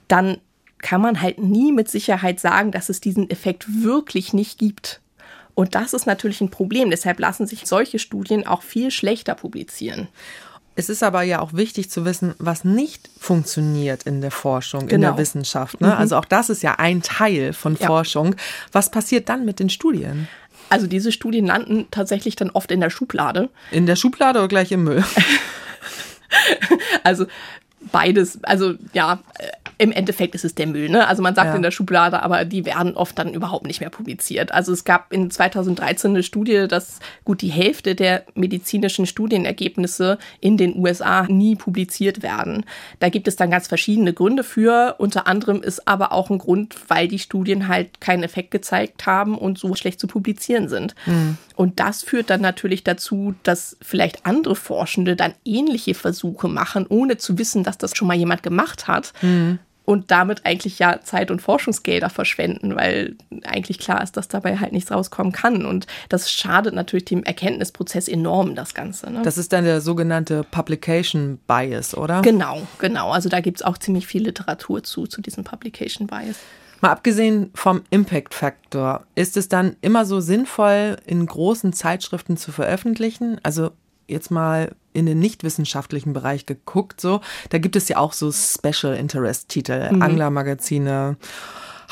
[0.09, 0.37] dann
[0.79, 4.99] kann man halt nie mit Sicherheit sagen, dass es diesen Effekt wirklich nicht gibt.
[5.53, 6.89] Und das ist natürlich ein Problem.
[6.89, 10.09] Deshalb lassen sich solche Studien auch viel schlechter publizieren.
[10.81, 14.95] Es ist aber ja auch wichtig zu wissen, was nicht funktioniert in der Forschung, genau.
[14.95, 15.79] in der Wissenschaft.
[15.79, 15.89] Ne?
[15.89, 15.93] Mhm.
[15.93, 17.85] Also auch das ist ja ein Teil von ja.
[17.85, 18.35] Forschung.
[18.71, 20.27] Was passiert dann mit den Studien?
[20.69, 23.49] Also diese Studien landen tatsächlich dann oft in der Schublade.
[23.69, 25.03] In der Schublade oder gleich im Müll?
[27.03, 27.27] also
[27.91, 29.19] beides, also ja,
[29.81, 30.89] im Endeffekt ist es der Müll.
[30.89, 31.07] Ne?
[31.07, 31.55] Also man sagt ja.
[31.55, 34.51] in der Schublade, aber die werden oft dann überhaupt nicht mehr publiziert.
[34.51, 40.55] Also es gab in 2013 eine Studie, dass gut die Hälfte der medizinischen Studienergebnisse in
[40.55, 42.63] den USA nie publiziert werden.
[42.99, 44.97] Da gibt es dann ganz verschiedene Gründe für.
[44.99, 49.35] Unter anderem ist aber auch ein Grund, weil die Studien halt keinen Effekt gezeigt haben
[49.35, 50.93] und so schlecht zu publizieren sind.
[51.07, 51.37] Mhm.
[51.55, 57.17] Und das führt dann natürlich dazu, dass vielleicht andere Forschende dann ähnliche Versuche machen, ohne
[57.17, 59.13] zu wissen, dass das schon mal jemand gemacht hat.
[59.23, 64.57] Mhm und damit eigentlich ja Zeit und Forschungsgelder verschwenden, weil eigentlich klar ist, dass dabei
[64.57, 65.65] halt nichts rauskommen kann.
[65.65, 69.11] Und das schadet natürlich dem Erkenntnisprozess enorm, das Ganze.
[69.11, 69.21] Ne?
[69.23, 72.21] Das ist dann der sogenannte Publication Bias, oder?
[72.21, 73.11] Genau, genau.
[73.11, 76.37] Also da gibt es auch ziemlich viel Literatur zu, zu diesem Publication Bias.
[76.81, 82.51] Mal abgesehen vom Impact Factor, ist es dann immer so sinnvoll, in großen Zeitschriften zu
[82.51, 83.39] veröffentlichen?
[83.43, 83.71] Also
[84.07, 88.95] jetzt mal in den nichtwissenschaftlichen Bereich geguckt, so, da gibt es ja auch so Special
[88.95, 90.01] Interest Titel, mhm.
[90.01, 91.17] Anglermagazine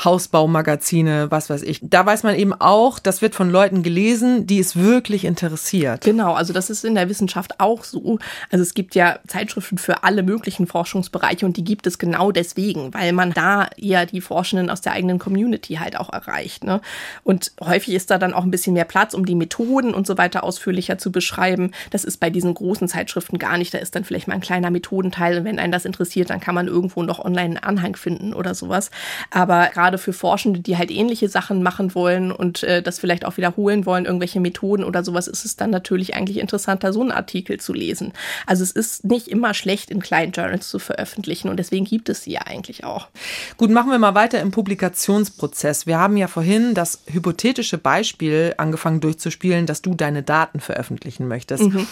[0.04, 1.80] Hausbaumagazine, was weiß ich.
[1.82, 6.02] Da weiß man eben auch, das wird von Leuten gelesen, die es wirklich interessiert.
[6.02, 8.18] Genau, also das ist in der Wissenschaft auch so.
[8.50, 12.94] Also es gibt ja Zeitschriften für alle möglichen Forschungsbereiche und die gibt es genau deswegen,
[12.94, 16.64] weil man da eher die Forschenden aus der eigenen Community halt auch erreicht.
[16.64, 16.80] Ne?
[17.22, 20.16] Und häufig ist da dann auch ein bisschen mehr Platz, um die Methoden und so
[20.18, 21.72] weiter ausführlicher zu beschreiben.
[21.90, 23.74] Das ist bei diesen großen Zeitschriften gar nicht.
[23.74, 26.54] Da ist dann vielleicht mal ein kleiner Methodenteil und wenn einen das interessiert, dann kann
[26.54, 28.90] man irgendwo noch online einen Anhang finden oder sowas.
[29.30, 33.24] Aber gerade gerade für Forschende, die halt ähnliche Sachen machen wollen und äh, das vielleicht
[33.24, 37.10] auch wiederholen wollen, irgendwelche Methoden oder sowas, ist es dann natürlich eigentlich interessanter, so einen
[37.10, 38.12] Artikel zu lesen.
[38.46, 42.22] Also es ist nicht immer schlecht, in kleinen Journals zu veröffentlichen und deswegen gibt es
[42.22, 43.08] sie ja eigentlich auch.
[43.56, 45.88] Gut, machen wir mal weiter im Publikationsprozess.
[45.88, 51.64] Wir haben ja vorhin das hypothetische Beispiel angefangen durchzuspielen, dass du deine Daten veröffentlichen möchtest.
[51.64, 51.86] Mhm.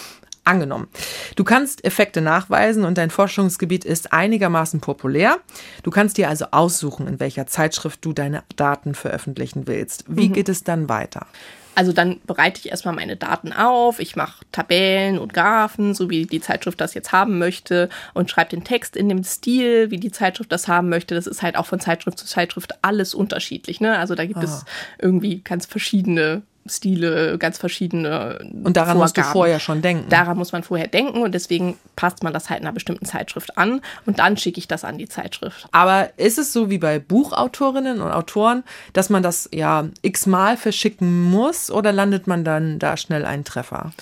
[0.49, 0.89] Angenommen,
[1.37, 5.41] du kannst Effekte nachweisen und dein Forschungsgebiet ist einigermaßen populär.
[5.83, 10.05] Du kannst dir also aussuchen, in welcher Zeitschrift du deine Daten veröffentlichen willst.
[10.09, 10.33] Wie mhm.
[10.33, 11.27] geht es dann weiter?
[11.75, 16.25] Also dann bereite ich erstmal meine Daten auf, ich mache Tabellen und Graphen, so wie
[16.25, 20.11] die Zeitschrift das jetzt haben möchte und schreibe den Text in dem Stil, wie die
[20.11, 21.15] Zeitschrift das haben möchte.
[21.15, 23.81] Das ist halt auch von Zeitschrift zu Zeitschrift alles unterschiedlich.
[23.81, 23.99] Ne?
[23.99, 24.45] Also da gibt ah.
[24.45, 24.65] es
[24.99, 28.39] irgendwie ganz verschiedene Stile, ganz verschiedene.
[28.41, 28.99] Und daran Vorgaben.
[28.99, 30.09] musst du vorher schon denken.
[30.09, 33.81] Daran muss man vorher denken und deswegen passt man das halt einer bestimmten Zeitschrift an
[34.07, 35.67] und dann schicke ich das an die Zeitschrift.
[35.73, 41.25] Aber ist es so wie bei Buchautorinnen und Autoren, dass man das ja x-mal verschicken
[41.31, 43.93] muss oder landet man dann da schnell einen Treffer?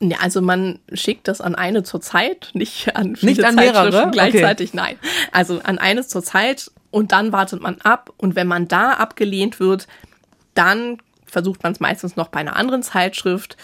[0.00, 4.10] Ja, also man schickt das an eine zur Zeit, nicht an viele nicht an mehrere
[4.10, 4.76] gleichzeitig, okay.
[4.76, 4.96] nein.
[5.32, 9.58] Also an eine zur Zeit und dann wartet man ab und wenn man da abgelehnt
[9.60, 9.86] wird,
[10.54, 10.98] dann
[11.34, 13.58] versucht man es meistens noch bei einer anderen Zeitschrift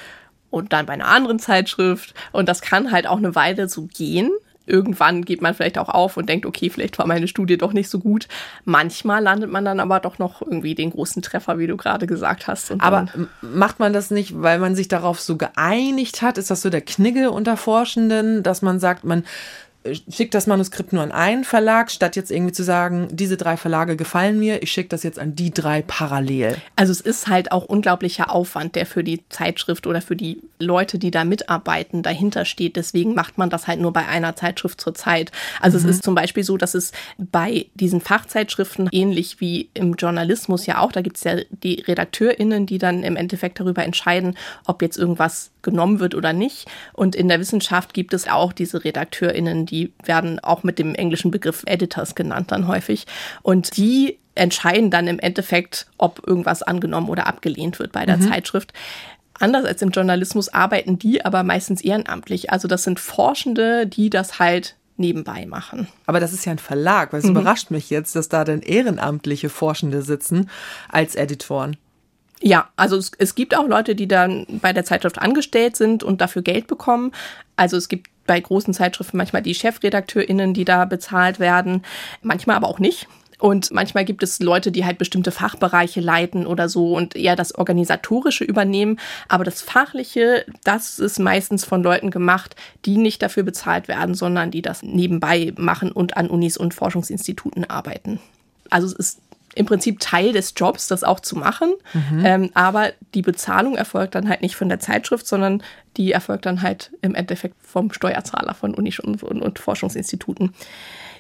[0.51, 2.13] und dann bei einer anderen Zeitschrift.
[2.33, 4.31] Und das kann halt auch eine Weile so gehen.
[4.67, 7.89] Irgendwann geht man vielleicht auch auf und denkt, okay, vielleicht war meine Studie doch nicht
[7.89, 8.29] so gut.
[8.65, 12.47] Manchmal landet man dann aber doch noch irgendwie den großen Treffer, wie du gerade gesagt
[12.47, 12.73] hast.
[12.79, 13.07] aber
[13.41, 16.39] macht man das nicht, weil man sich darauf so geeinigt hat?
[16.39, 19.25] Ist das so der Knigge unter Forschenden, dass man sagt, man
[19.85, 23.97] schicke das Manuskript nur an einen Verlag, statt jetzt irgendwie zu sagen, diese drei Verlage
[23.97, 26.57] gefallen mir, ich schicke das jetzt an die drei parallel.
[26.77, 30.99] Also es ist halt auch unglaublicher Aufwand, der für die Zeitschrift oder für die Leute,
[30.99, 32.77] die da mitarbeiten, dahinter steht.
[32.77, 35.33] Deswegen macht man das halt nur bei einer Zeitschrift zur Zeit.
[35.61, 35.85] Also mhm.
[35.85, 40.79] es ist zum Beispiel so, dass es bei diesen Fachzeitschriften ähnlich wie im Journalismus ja
[40.79, 44.99] auch, da gibt es ja die RedakteurInnen, die dann im Endeffekt darüber entscheiden, ob jetzt
[44.99, 46.67] irgendwas genommen wird oder nicht.
[46.93, 51.31] Und in der Wissenschaft gibt es auch diese RedakteurInnen, die werden auch mit dem englischen
[51.31, 53.07] Begriff Editors genannt dann häufig.
[53.43, 58.31] Und die entscheiden dann im Endeffekt, ob irgendwas angenommen oder abgelehnt wird bei der mhm.
[58.31, 58.73] Zeitschrift.
[59.39, 62.51] Anders als im Journalismus arbeiten die aber meistens ehrenamtlich.
[62.51, 65.89] Also das sind Forschende, die das halt nebenbei machen.
[66.07, 67.33] Aber das ist ja ein Verlag, weil es mhm.
[67.33, 70.51] überrascht mich jetzt, dass da dann ehrenamtliche Forschende sitzen
[70.89, 71.77] als Editoren.
[72.43, 76.21] Ja, also es, es gibt auch Leute, die dann bei der Zeitschrift angestellt sind und
[76.21, 77.13] dafür Geld bekommen.
[77.57, 81.83] Also es gibt bei großen Zeitschriften manchmal die ChefredakteurInnen, die da bezahlt werden,
[82.23, 83.09] manchmal aber auch nicht.
[83.41, 87.55] Und manchmal gibt es Leute, die halt bestimmte Fachbereiche leiten oder so und eher das
[87.55, 89.01] Organisatorische übernehmen.
[89.29, 94.51] Aber das Fachliche, das ist meistens von Leuten gemacht, die nicht dafür bezahlt werden, sondern
[94.51, 98.21] die das nebenbei machen und an Unis und Forschungsinstituten arbeiten.
[98.69, 99.21] Also es ist
[99.55, 101.73] im Prinzip Teil des Jobs, das auch zu machen.
[101.93, 102.25] Mhm.
[102.25, 105.63] Ähm, aber die Bezahlung erfolgt dann halt nicht von der Zeitschrift, sondern
[105.97, 110.55] die erfolgt dann halt im Endeffekt vom Steuerzahler von Unis und, und, und Forschungsinstituten.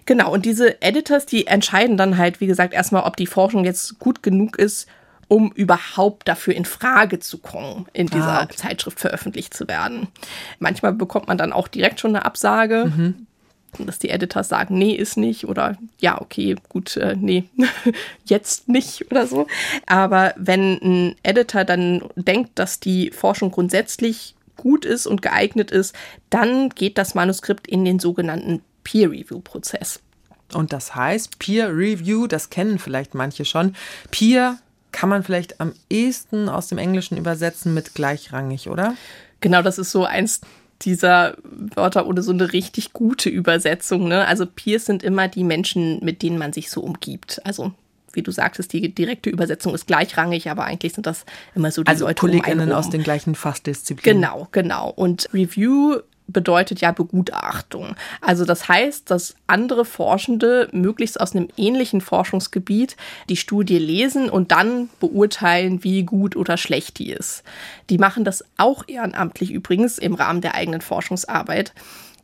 [0.06, 3.98] Genau, und diese Editors, die entscheiden dann halt, wie gesagt, erstmal, ob die Forschung jetzt
[3.98, 4.88] gut genug ist,
[5.28, 8.56] um überhaupt dafür in Frage zu kommen, in dieser ah, okay.
[8.56, 10.08] Zeitschrift veröffentlicht zu werden.
[10.58, 12.86] Manchmal bekommt man dann auch direkt schon eine Absage.
[12.86, 13.26] Mhm
[13.78, 17.44] dass die Editors sagen, nee, ist nicht oder ja, okay, gut, äh, nee,
[18.24, 19.46] jetzt nicht oder so.
[19.86, 25.94] Aber wenn ein Editor dann denkt, dass die Forschung grundsätzlich gut ist und geeignet ist,
[26.28, 30.00] dann geht das Manuskript in den sogenannten Peer-Review-Prozess.
[30.52, 33.74] Und das heißt, Peer-Review, das kennen vielleicht manche schon.
[34.10, 34.58] Peer
[34.92, 38.96] kann man vielleicht am ehesten aus dem Englischen übersetzen mit gleichrangig, oder?
[39.40, 40.40] Genau, das ist so eins
[40.82, 44.08] dieser Wörter ohne so eine richtig gute Übersetzung.
[44.08, 44.26] Ne?
[44.26, 47.40] Also Peers sind immer die Menschen, mit denen man sich so umgibt.
[47.44, 47.72] Also
[48.12, 51.88] wie du sagtest, die direkte Übersetzung ist gleichrangig, aber eigentlich sind das immer so die
[51.88, 54.20] also Leute Kolleginnen um aus den gleichen Fachdisziplinen.
[54.22, 54.90] Genau, genau.
[54.90, 55.98] Und Review
[56.32, 57.94] bedeutet ja Begutachtung.
[58.20, 62.96] Also das heißt, dass andere Forschende möglichst aus einem ähnlichen Forschungsgebiet
[63.28, 67.42] die Studie lesen und dann beurteilen, wie gut oder schlecht die ist.
[67.90, 71.72] Die machen das auch ehrenamtlich übrigens im Rahmen der eigenen Forschungsarbeit.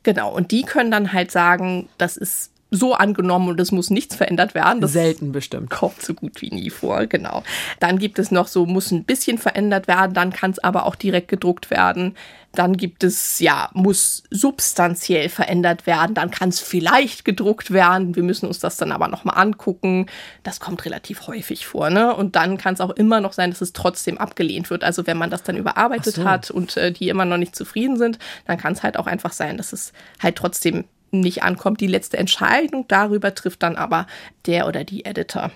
[0.02, 4.16] Genau, und die können dann halt sagen, das ist so angenommen und es muss nichts
[4.16, 4.80] verändert werden.
[4.80, 5.70] Das Selten bestimmt.
[5.70, 7.42] Kommt so gut wie nie vor, genau.
[7.80, 10.96] Dann gibt es noch so, muss ein bisschen verändert werden, dann kann es aber auch
[10.96, 12.16] direkt gedruckt werden.
[12.52, 18.16] Dann gibt es, ja, muss substanziell verändert werden, dann kann es vielleicht gedruckt werden.
[18.16, 20.06] Wir müssen uns das dann aber nochmal angucken.
[20.42, 22.16] Das kommt relativ häufig vor, ne?
[22.16, 24.84] Und dann kann es auch immer noch sein, dass es trotzdem abgelehnt wird.
[24.84, 26.24] Also wenn man das dann überarbeitet so.
[26.24, 29.32] hat und äh, die immer noch nicht zufrieden sind, dann kann es halt auch einfach
[29.32, 31.80] sein, dass es halt trotzdem nicht ankommt.
[31.80, 34.06] Die letzte Entscheidung darüber trifft dann aber
[34.46, 35.50] der oder die Editor.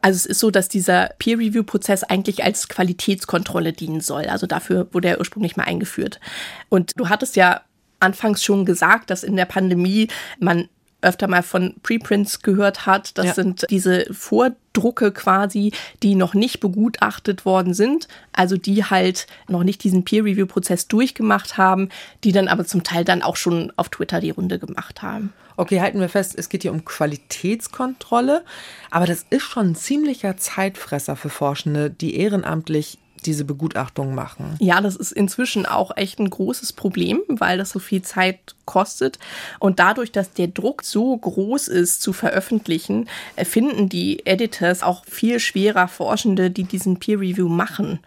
[0.00, 4.26] Also es ist so, dass dieser Peer-Review-Prozess eigentlich als Qualitätskontrolle dienen soll.
[4.26, 6.20] Also dafür wurde er ursprünglich mal eingeführt.
[6.68, 7.62] Und du hattest ja
[8.00, 10.68] anfangs schon gesagt, dass in der Pandemie man
[11.00, 13.16] öfter mal von Preprints gehört hat.
[13.18, 13.34] Das ja.
[13.34, 19.84] sind diese Vordrucke quasi, die noch nicht begutachtet worden sind, also die halt noch nicht
[19.84, 21.88] diesen Peer-Review-Prozess durchgemacht haben,
[22.24, 25.32] die dann aber zum Teil dann auch schon auf Twitter die Runde gemacht haben.
[25.56, 28.44] Okay, halten wir fest, es geht hier um Qualitätskontrolle,
[28.90, 34.56] aber das ist schon ein ziemlicher Zeitfresser für Forschende, die ehrenamtlich diese Begutachtung machen.
[34.60, 39.18] Ja, das ist inzwischen auch echt ein großes Problem, weil das so viel Zeit kostet.
[39.58, 43.08] Und dadurch, dass der Druck so groß ist zu veröffentlichen,
[43.42, 48.00] finden die Editors auch viel schwerer Forschende, die diesen Peer Review machen.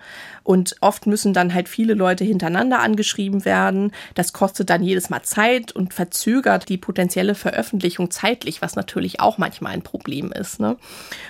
[0.44, 3.92] Und oft müssen dann halt viele Leute hintereinander angeschrieben werden.
[4.16, 9.38] Das kostet dann jedes Mal Zeit und verzögert die potenzielle Veröffentlichung zeitlich, was natürlich auch
[9.38, 10.60] manchmal ein Problem ist.
[10.60, 10.78] Ne?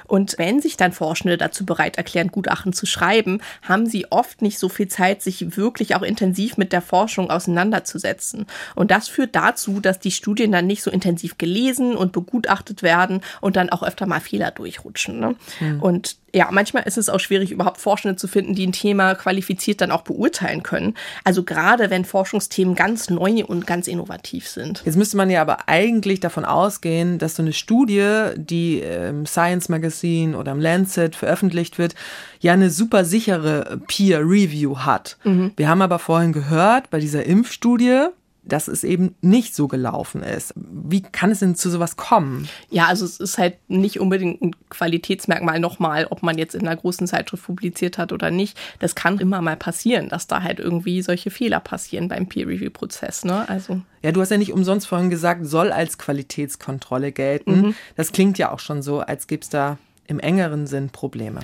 [0.07, 4.59] Und wenn sich dann Forschende dazu bereit erklären, Gutachten zu schreiben, haben sie oft nicht
[4.59, 8.45] so viel Zeit, sich wirklich auch intensiv mit der Forschung auseinanderzusetzen.
[8.75, 13.21] Und das führt dazu, dass die Studien dann nicht so intensiv gelesen und begutachtet werden
[13.41, 15.19] und dann auch öfter mal Fehler durchrutschen.
[15.19, 15.35] Ne?
[15.59, 15.81] Mhm.
[15.81, 19.81] Und ja, manchmal ist es auch schwierig, überhaupt Forschende zu finden, die ein Thema qualifiziert
[19.81, 20.95] dann auch beurteilen können.
[21.23, 24.81] Also gerade wenn Forschungsthemen ganz neu und ganz innovativ sind.
[24.85, 29.69] Jetzt müsste man ja aber eigentlich davon ausgehen, dass so eine Studie, die im Science
[29.69, 31.95] Magazine oder im Lancet veröffentlicht wird,
[32.39, 35.17] ja eine super sichere Peer Review hat.
[35.23, 35.51] Mhm.
[35.55, 38.07] Wir haben aber vorhin gehört, bei dieser Impfstudie,
[38.43, 40.53] dass es eben nicht so gelaufen ist.
[40.55, 42.49] Wie kann es denn zu sowas kommen?
[42.69, 46.75] Ja, also es ist halt nicht unbedingt ein Qualitätsmerkmal nochmal, ob man jetzt in einer
[46.75, 48.57] großen Zeitschrift publiziert hat oder nicht.
[48.79, 53.25] Das kann immer mal passieren, dass da halt irgendwie solche Fehler passieren beim Peer-Review-Prozess.
[53.25, 53.47] Ne?
[53.47, 57.61] Also ja, du hast ja nicht umsonst vorhin gesagt, soll als Qualitätskontrolle gelten.
[57.61, 57.75] Mhm.
[57.95, 59.77] Das klingt ja auch schon so, als gäbe es da
[60.07, 61.41] im engeren Sinn Probleme.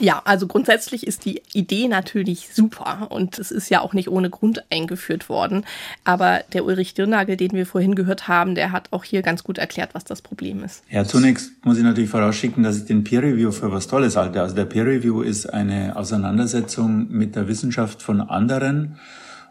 [0.00, 4.28] Ja, also grundsätzlich ist die Idee natürlich super und es ist ja auch nicht ohne
[4.28, 5.64] Grund eingeführt worden.
[6.02, 9.58] Aber der Ulrich Dirnagel, den wir vorhin gehört haben, der hat auch hier ganz gut
[9.58, 10.82] erklärt, was das Problem ist.
[10.90, 14.42] Ja, zunächst muss ich natürlich vorausschicken, dass ich den Peer Review für was Tolles halte.
[14.42, 18.98] Also der Peer Review ist eine Auseinandersetzung mit der Wissenschaft von anderen.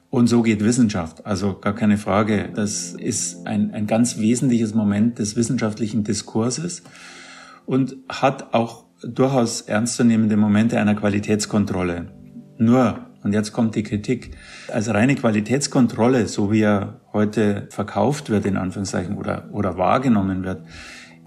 [0.09, 1.25] Und so geht Wissenschaft.
[1.25, 2.49] Also gar keine Frage.
[2.53, 6.83] Das ist ein, ein ganz wesentliches Moment des wissenschaftlichen Diskurses
[7.65, 12.07] und hat auch durchaus ernstzunehmende Momente einer Qualitätskontrolle.
[12.57, 14.31] Nur, und jetzt kommt die Kritik,
[14.71, 20.63] als reine Qualitätskontrolle, so wie er heute verkauft wird, in Anführungszeichen, oder, oder wahrgenommen wird,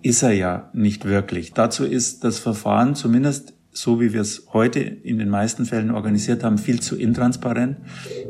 [0.02, 1.52] ist er ja nicht wirklich.
[1.52, 6.42] Dazu ist das Verfahren zumindest so wie wir es heute in den meisten Fällen organisiert
[6.42, 7.76] haben, viel zu intransparent.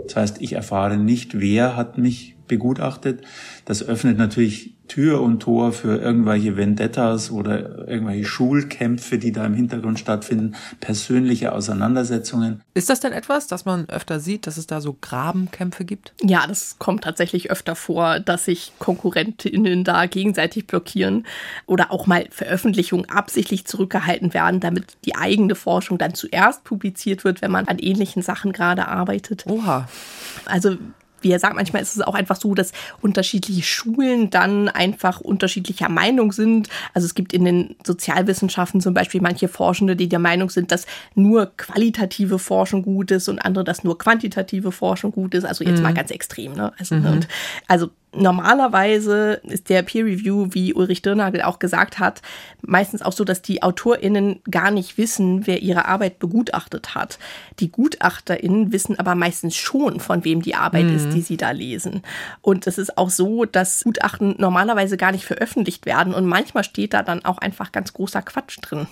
[0.06, 3.22] Das heißt, ich erfahre nicht, wer hat mich begutachtet.
[3.64, 9.54] Das öffnet natürlich Tür und Tor für irgendwelche Vendettas oder irgendwelche Schulkämpfe, die da im
[9.54, 12.62] Hintergrund stattfinden, persönliche Auseinandersetzungen.
[12.74, 16.12] Ist das denn etwas, das man öfter sieht, dass es da so Grabenkämpfe gibt?
[16.22, 21.26] Ja, das kommt tatsächlich öfter vor, dass sich Konkurrentinnen da gegenseitig blockieren
[21.66, 27.42] oder auch mal Veröffentlichungen absichtlich zurückgehalten werden, damit die eigene Forschung dann zuerst publiziert wird,
[27.42, 29.44] wenn man an ähnlichen Sachen gerade arbeitet.
[29.46, 29.88] Oha.
[30.44, 30.76] Also
[31.26, 35.88] wie er sagt, manchmal ist es auch einfach so, dass unterschiedliche Schulen dann einfach unterschiedlicher
[35.88, 36.68] Meinung sind.
[36.94, 40.86] Also es gibt in den Sozialwissenschaften zum Beispiel manche Forschende, die der Meinung sind, dass
[41.16, 45.44] nur qualitative Forschung gut ist und andere, dass nur quantitative Forschung gut ist.
[45.44, 45.82] Also jetzt mhm.
[45.82, 46.52] mal ganz extrem.
[46.52, 46.72] Ne?
[46.78, 47.06] Also, mhm.
[47.06, 47.28] und,
[47.66, 52.22] also Normalerweise ist der Peer Review, wie Ulrich Dirnagel auch gesagt hat,
[52.62, 57.18] meistens auch so, dass die AutorInnen gar nicht wissen, wer ihre Arbeit begutachtet hat.
[57.60, 60.96] Die GutachterInnen wissen aber meistens schon, von wem die Arbeit mhm.
[60.96, 62.02] ist, die sie da lesen.
[62.40, 66.94] Und es ist auch so, dass Gutachten normalerweise gar nicht veröffentlicht werden und manchmal steht
[66.94, 68.86] da dann auch einfach ganz großer Quatsch drin.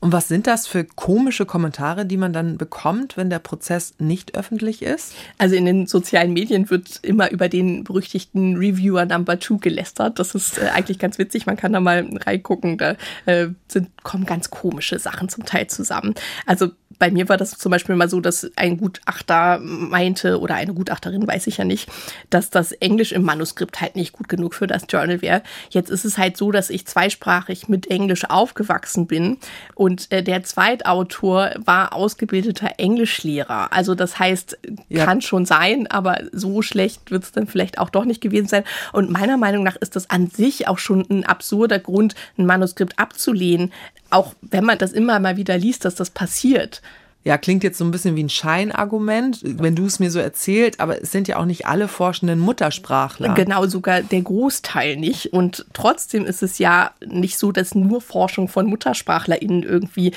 [0.00, 4.34] Und was sind das für komische Kommentare, die man dann bekommt, wenn der Prozess nicht
[4.34, 5.14] öffentlich ist?
[5.36, 10.18] Also in den sozialen Medien wird immer über den berüchtigten Reviewer Number Two gelästert.
[10.18, 11.44] Das ist äh, eigentlich ganz witzig.
[11.44, 12.78] Man kann da mal reingucken.
[12.78, 16.14] Da äh, sind, kommen ganz komische Sachen zum Teil zusammen.
[16.46, 20.74] Also bei mir war das zum Beispiel mal so, dass ein Gutachter meinte, oder eine
[20.74, 21.88] Gutachterin, weiß ich ja nicht,
[22.28, 25.42] dass das Englisch im Manuskript halt nicht gut genug für das Journal wäre.
[25.70, 29.38] Jetzt ist es halt so, dass ich zweisprachig mit Englisch aufgewachsen bin
[29.74, 33.72] und äh, der Zweitautor war ausgebildeter Englischlehrer.
[33.72, 35.04] Also das heißt, ja.
[35.04, 38.64] kann schon sein, aber so schlecht wird es dann vielleicht auch doch nicht gewesen sein.
[38.92, 42.98] Und meiner Meinung nach ist das an sich auch schon ein absurder Grund, ein Manuskript
[42.98, 43.72] abzulehnen,
[44.10, 46.82] auch wenn man das immer mal wieder liest, dass das passiert.
[47.22, 50.80] Ja, klingt jetzt so ein bisschen wie ein Scheinargument, wenn du es mir so erzählt,
[50.80, 53.34] aber es sind ja auch nicht alle Forschenden Muttersprachler.
[53.34, 55.34] Genau, sogar der Großteil nicht.
[55.34, 60.12] Und trotzdem ist es ja nicht so, dass nur Forschung von MuttersprachlerInnen irgendwie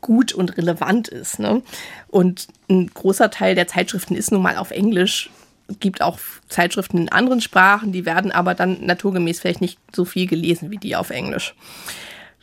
[0.00, 1.38] gut und relevant ist.
[1.38, 1.62] Ne?
[2.08, 5.28] Und ein großer Teil der Zeitschriften ist nun mal auf Englisch.
[5.68, 10.04] Es gibt auch Zeitschriften in anderen Sprachen, die werden aber dann naturgemäß vielleicht nicht so
[10.04, 11.54] viel gelesen wie die auf Englisch.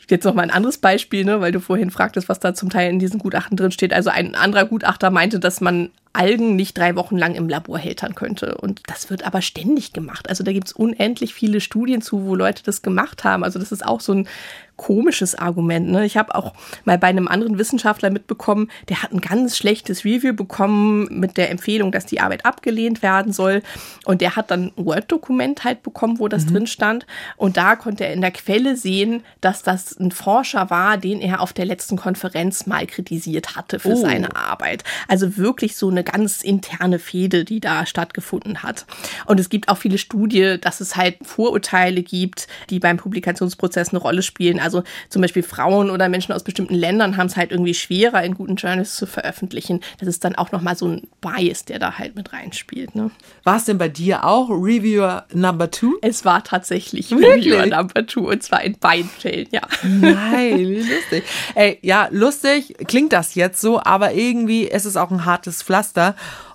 [0.10, 2.90] Jetzt noch mal ein anderes Beispiel, ne, weil du vorhin fragtest, was da zum Teil
[2.90, 3.94] in diesen Gutachten drin steht.
[3.94, 8.14] Also ein anderer Gutachter meinte, dass man Algen nicht drei Wochen lang im Labor hältern
[8.14, 8.56] könnte.
[8.56, 10.30] Und das wird aber ständig gemacht.
[10.30, 13.44] Also da gibt es unendlich viele Studien zu, wo Leute das gemacht haben.
[13.44, 14.28] Also das ist auch so ein
[14.76, 15.90] komisches Argument.
[15.90, 16.06] Ne?
[16.06, 20.34] Ich habe auch mal bei einem anderen Wissenschaftler mitbekommen, der hat ein ganz schlechtes Review
[20.34, 23.62] bekommen mit der Empfehlung, dass die Arbeit abgelehnt werden soll.
[24.06, 26.54] Und der hat dann ein Word-Dokument halt bekommen, wo das mhm.
[26.54, 27.06] drin stand.
[27.38, 31.42] Und da konnte er in der Quelle sehen, dass das ein Forscher war, den er
[31.42, 33.96] auf der letzten Konferenz mal kritisiert hatte für oh.
[33.96, 34.84] seine Arbeit.
[35.08, 38.86] Also wirklich so eine ganz interne Fehde, die da stattgefunden hat.
[39.26, 44.00] Und es gibt auch viele Studien, dass es halt Vorurteile gibt, die beim Publikationsprozess eine
[44.00, 44.60] Rolle spielen.
[44.60, 48.36] Also zum Beispiel Frauen oder Menschen aus bestimmten Ländern haben es halt irgendwie schwerer, in
[48.36, 49.82] guten Journals zu veröffentlichen.
[50.00, 52.96] Das ist dann auch nochmal so ein Bias, der da halt mit reinspielt.
[52.96, 53.12] Ne?
[53.44, 55.98] War es denn bei dir auch Reviewer Number Two?
[56.02, 57.46] Es war tatsächlich Wirklich?
[57.46, 59.62] Reviewer Number Two und zwar in beiden Fällen, ja.
[59.84, 61.24] Nein, wie lustig.
[61.56, 65.93] Ey, ja, lustig klingt das jetzt so, aber irgendwie ist es auch ein hartes Pflaster.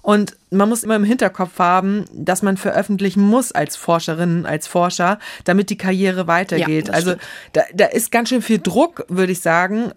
[0.03, 5.19] Und man muss immer im Hinterkopf haben, dass man veröffentlichen muss als Forscherin, als Forscher,
[5.45, 6.89] damit die Karriere weitergeht.
[6.89, 7.15] Ja, also
[7.53, 9.93] da, da ist ganz schön viel Druck, würde ich sagen.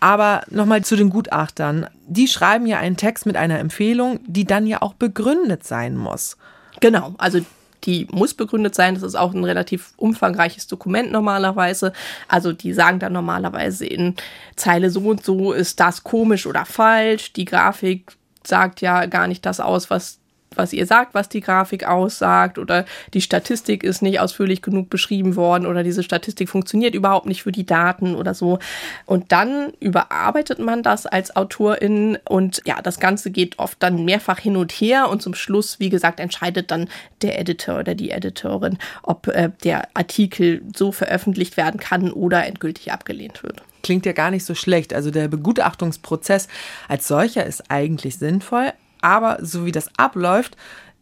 [0.00, 1.88] Aber nochmal zu den Gutachtern.
[2.06, 6.36] Die schreiben ja einen Text mit einer Empfehlung, die dann ja auch begründet sein muss.
[6.80, 7.40] Genau, also
[7.84, 8.94] Die muss begründet sein.
[8.94, 11.92] Das ist auch ein relativ umfangreiches Dokument normalerweise.
[12.28, 14.14] Also die sagen dann normalerweise in
[14.56, 17.32] Zeile so und so ist das komisch oder falsch.
[17.34, 18.16] Die Grafik
[18.46, 20.20] sagt ja gar nicht das aus, was
[20.56, 25.36] was ihr sagt, was die Grafik aussagt oder die Statistik ist nicht ausführlich genug beschrieben
[25.36, 28.58] worden oder diese Statistik funktioniert überhaupt nicht für die Daten oder so.
[29.06, 34.38] Und dann überarbeitet man das als Autorin und ja, das Ganze geht oft dann mehrfach
[34.38, 36.88] hin und her und zum Schluss, wie gesagt, entscheidet dann
[37.22, 42.92] der Editor oder die Editorin, ob äh, der Artikel so veröffentlicht werden kann oder endgültig
[42.92, 44.92] abgelehnt wird klingt ja gar nicht so schlecht.
[44.92, 46.48] Also der Begutachtungsprozess
[46.88, 50.56] als solcher ist eigentlich sinnvoll, aber so wie das abläuft,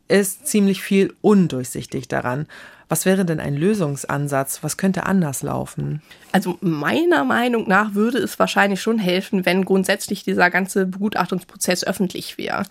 [0.09, 2.47] ist ziemlich viel undurchsichtig daran.
[2.93, 4.59] Was wäre denn ein Lösungsansatz?
[4.63, 6.03] Was könnte anders laufen?
[6.31, 12.37] Also meiner Meinung nach würde es wahrscheinlich schon helfen, wenn grundsätzlich dieser ganze Begutachtungsprozess öffentlich
[12.37, 12.65] wäre.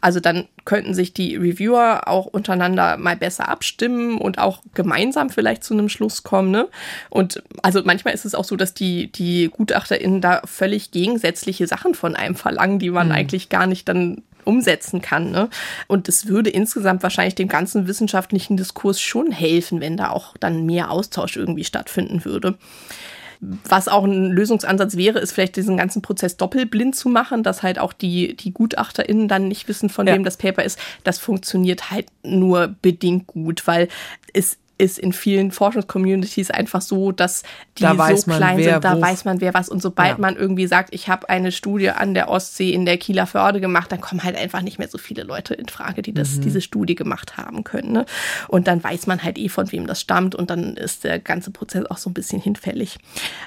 [0.00, 5.62] Also dann könnten sich die Reviewer auch untereinander mal besser abstimmen und auch gemeinsam vielleicht
[5.62, 6.50] zu einem Schluss kommen.
[6.50, 6.66] Ne?
[7.08, 11.94] Und also manchmal ist es auch so, dass die, die GutachterInnen da völlig gegensätzliche Sachen
[11.94, 13.14] von einem verlangen, die man mhm.
[13.14, 15.30] eigentlich gar nicht dann umsetzen kann.
[15.30, 15.48] Ne?
[15.86, 20.66] Und es würde insgesamt wahrscheinlich dem ganzen wissenschaftlichen Diskurs schon helfen, wenn da auch dann
[20.66, 22.56] mehr Austausch irgendwie stattfinden würde.
[23.40, 27.78] Was auch ein Lösungsansatz wäre, ist vielleicht diesen ganzen Prozess doppelblind zu machen, dass halt
[27.78, 30.14] auch die, die GutachterInnen dann nicht wissen, von ja.
[30.14, 30.78] wem das Paper ist.
[31.04, 33.88] Das funktioniert halt nur bedingt gut, weil
[34.32, 37.42] es ist in vielen Forschungscommunities einfach so, dass
[37.78, 39.68] die so klein sind, da weiß man wer was.
[39.68, 40.18] Und sobald ja.
[40.18, 43.90] man irgendwie sagt, ich habe eine Studie an der Ostsee in der Kieler Förde gemacht,
[43.90, 46.42] dann kommen halt einfach nicht mehr so viele Leute in Frage, die das, mhm.
[46.42, 47.92] diese Studie gemacht haben können.
[47.92, 48.06] Ne?
[48.46, 51.50] Und dann weiß man halt eh, von wem das stammt und dann ist der ganze
[51.50, 52.98] Prozess auch so ein bisschen hinfällig.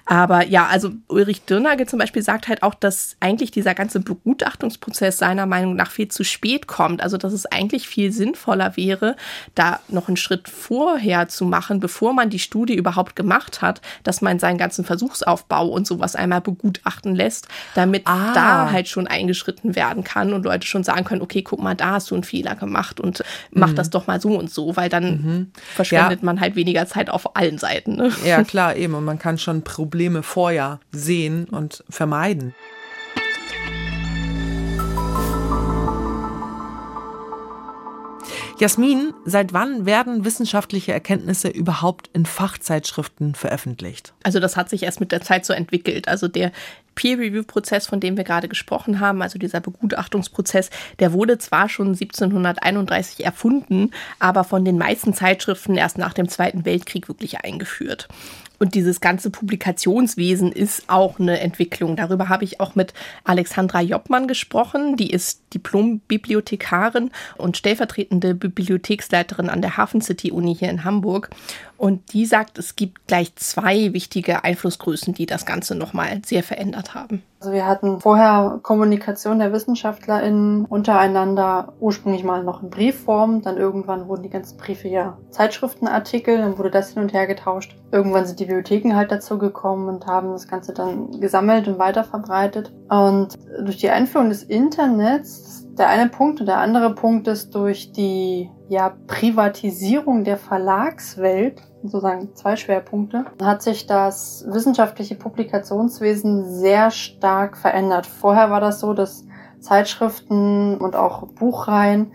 [0.05, 5.17] Aber ja, also Ulrich Dirnagel zum Beispiel sagt halt auch, dass eigentlich dieser ganze Begutachtungsprozess
[5.17, 7.01] seiner Meinung nach viel zu spät kommt.
[7.01, 9.15] Also dass es eigentlich viel sinnvoller wäre,
[9.55, 14.21] da noch einen Schritt vorher zu machen, bevor man die Studie überhaupt gemacht hat, dass
[14.21, 18.33] man seinen ganzen Versuchsaufbau und sowas einmal begutachten lässt, damit ah.
[18.33, 21.91] da halt schon eingeschritten werden kann und Leute schon sagen können, okay, guck mal, da
[21.91, 23.75] hast du einen Fehler gemacht und mach mhm.
[23.75, 25.51] das doch mal so und so, weil dann mhm.
[25.75, 26.25] verschwendet ja.
[26.25, 27.95] man halt weniger Zeit auf allen Seiten.
[27.95, 28.11] Ne?
[28.25, 28.93] Ja, klar, eben.
[28.93, 32.53] Und man kann schon Probleme vorher sehen und vermeiden.
[38.61, 44.13] Jasmin, seit wann werden wissenschaftliche Erkenntnisse überhaupt in Fachzeitschriften veröffentlicht?
[44.21, 46.07] Also das hat sich erst mit der Zeit so entwickelt.
[46.07, 46.51] Also der
[46.93, 53.25] Peer-Review-Prozess, von dem wir gerade gesprochen haben, also dieser Begutachtungsprozess, der wurde zwar schon 1731
[53.25, 53.89] erfunden,
[54.19, 58.09] aber von den meisten Zeitschriften erst nach dem Zweiten Weltkrieg wirklich eingeführt.
[58.61, 61.95] Und dieses ganze Publikationswesen ist auch eine Entwicklung.
[61.95, 62.93] Darüber habe ich auch mit
[63.23, 64.97] Alexandra Joppmann gesprochen.
[64.97, 71.31] Die ist Diplom-Bibliothekarin und stellvertretende Bibliotheksleiterin an der Hafen City Uni hier in Hamburg.
[71.75, 76.93] Und die sagt, es gibt gleich zwei wichtige Einflussgrößen, die das Ganze nochmal sehr verändert
[76.93, 77.23] haben.
[77.41, 83.41] Also wir hatten vorher Kommunikation der WissenschaftlerInnen untereinander ursprünglich mal noch in Briefform.
[83.41, 87.75] Dann irgendwann wurden die ganzen Briefe ja Zeitschriftenartikel, dann wurde das hin und her getauscht.
[87.91, 92.73] Irgendwann sind die Bibliotheken halt dazu gekommen und haben das Ganze dann gesammelt und weiterverbreitet.
[92.89, 97.91] Und durch die Einführung des Internets, der eine Punkt und der andere Punkt ist durch
[97.91, 107.57] die ja, Privatisierung der Verlagswelt, sozusagen zwei Schwerpunkte, hat sich das wissenschaftliche Publikationswesen sehr stark
[107.57, 108.05] verändert.
[108.05, 109.25] Vorher war das so, dass
[109.59, 112.11] Zeitschriften und auch Buchreihen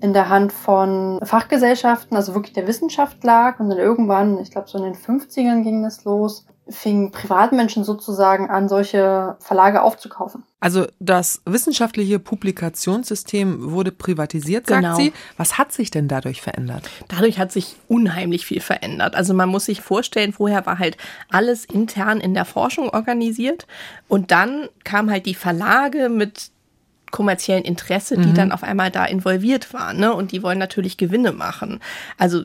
[0.00, 4.68] in der Hand von Fachgesellschaften, also wirklich der Wissenschaft lag und dann irgendwann, ich glaube
[4.68, 10.44] so in den 50ern ging das los, fingen Privatmenschen sozusagen an, solche Verlage aufzukaufen.
[10.60, 14.96] Also das wissenschaftliche Publikationssystem wurde privatisiert, sagt genau.
[14.96, 15.12] sie.
[15.36, 16.88] Was hat sich denn dadurch verändert?
[17.08, 19.14] Dadurch hat sich unheimlich viel verändert.
[19.14, 20.96] Also man muss sich vorstellen, vorher war halt
[21.30, 23.66] alles intern in der Forschung organisiert
[24.08, 26.50] und dann kam halt die Verlage mit
[27.10, 28.34] kommerziellen Interesse, die mhm.
[28.34, 29.98] dann auf einmal da involviert waren.
[29.98, 30.14] Ne?
[30.14, 31.80] Und die wollen natürlich Gewinne machen.
[32.18, 32.44] Also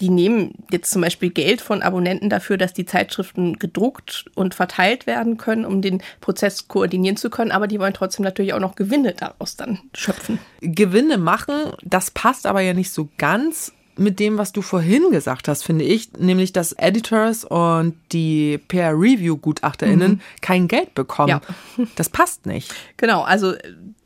[0.00, 5.06] die nehmen jetzt zum Beispiel Geld von Abonnenten dafür, dass die Zeitschriften gedruckt und verteilt
[5.06, 8.76] werden können, um den Prozess koordinieren zu können, aber die wollen trotzdem natürlich auch noch
[8.76, 10.38] Gewinne daraus dann schöpfen.
[10.60, 15.46] Gewinne machen, das passt aber ja nicht so ganz mit dem, was du vorhin gesagt
[15.46, 20.20] hast, finde ich, nämlich dass Editors und die Peer-Review-GutachterInnen mhm.
[20.40, 21.28] kein Geld bekommen.
[21.28, 21.40] Ja.
[21.96, 22.72] Das passt nicht.
[22.96, 23.54] Genau, also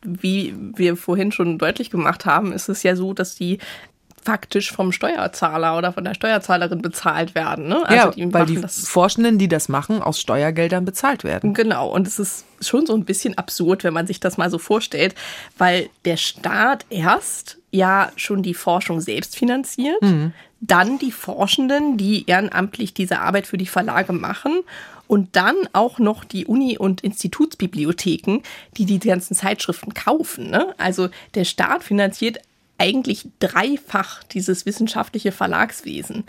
[0.02, 3.58] wie wir vorhin schon deutlich gemacht haben, ist es ja so, dass die
[4.24, 7.68] faktisch vom Steuerzahler oder von der Steuerzahlerin bezahlt werden.
[7.68, 7.86] Ne?
[7.86, 11.52] Also ja, die weil die Forschenden, die das machen, aus Steuergeldern bezahlt werden.
[11.52, 14.58] Genau, und es ist schon so ein bisschen absurd, wenn man sich das mal so
[14.58, 15.14] vorstellt,
[15.58, 20.32] weil der Staat erst ja schon die Forschung selbst finanziert, mhm.
[20.60, 24.62] dann die Forschenden, die ehrenamtlich diese Arbeit für die Verlage machen
[25.06, 28.40] und dann auch noch die Uni- und Institutsbibliotheken,
[28.76, 30.50] die die ganzen Zeitschriften kaufen.
[30.50, 30.74] Ne?
[30.78, 32.38] Also der Staat finanziert
[32.78, 36.24] eigentlich dreifach dieses wissenschaftliche Verlagswesen.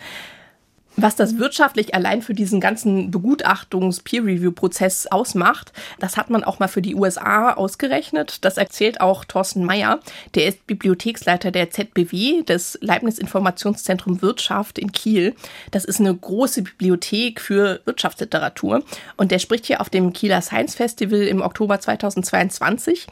[0.97, 6.81] Was das wirtschaftlich allein für diesen ganzen Begutachtungs-Peer-Review-Prozess ausmacht, das hat man auch mal für
[6.81, 8.45] die USA ausgerechnet.
[8.45, 9.99] Das erzählt auch Thorsten Meyer.
[10.35, 15.35] Der ist Bibliotheksleiter der ZBW, des Leibniz Informationszentrum Wirtschaft in Kiel.
[15.71, 18.81] Das ist eine große Bibliothek für Wirtschaftsliteratur.
[19.17, 23.07] Und der spricht hier auf dem Kieler Science Festival im Oktober 2022.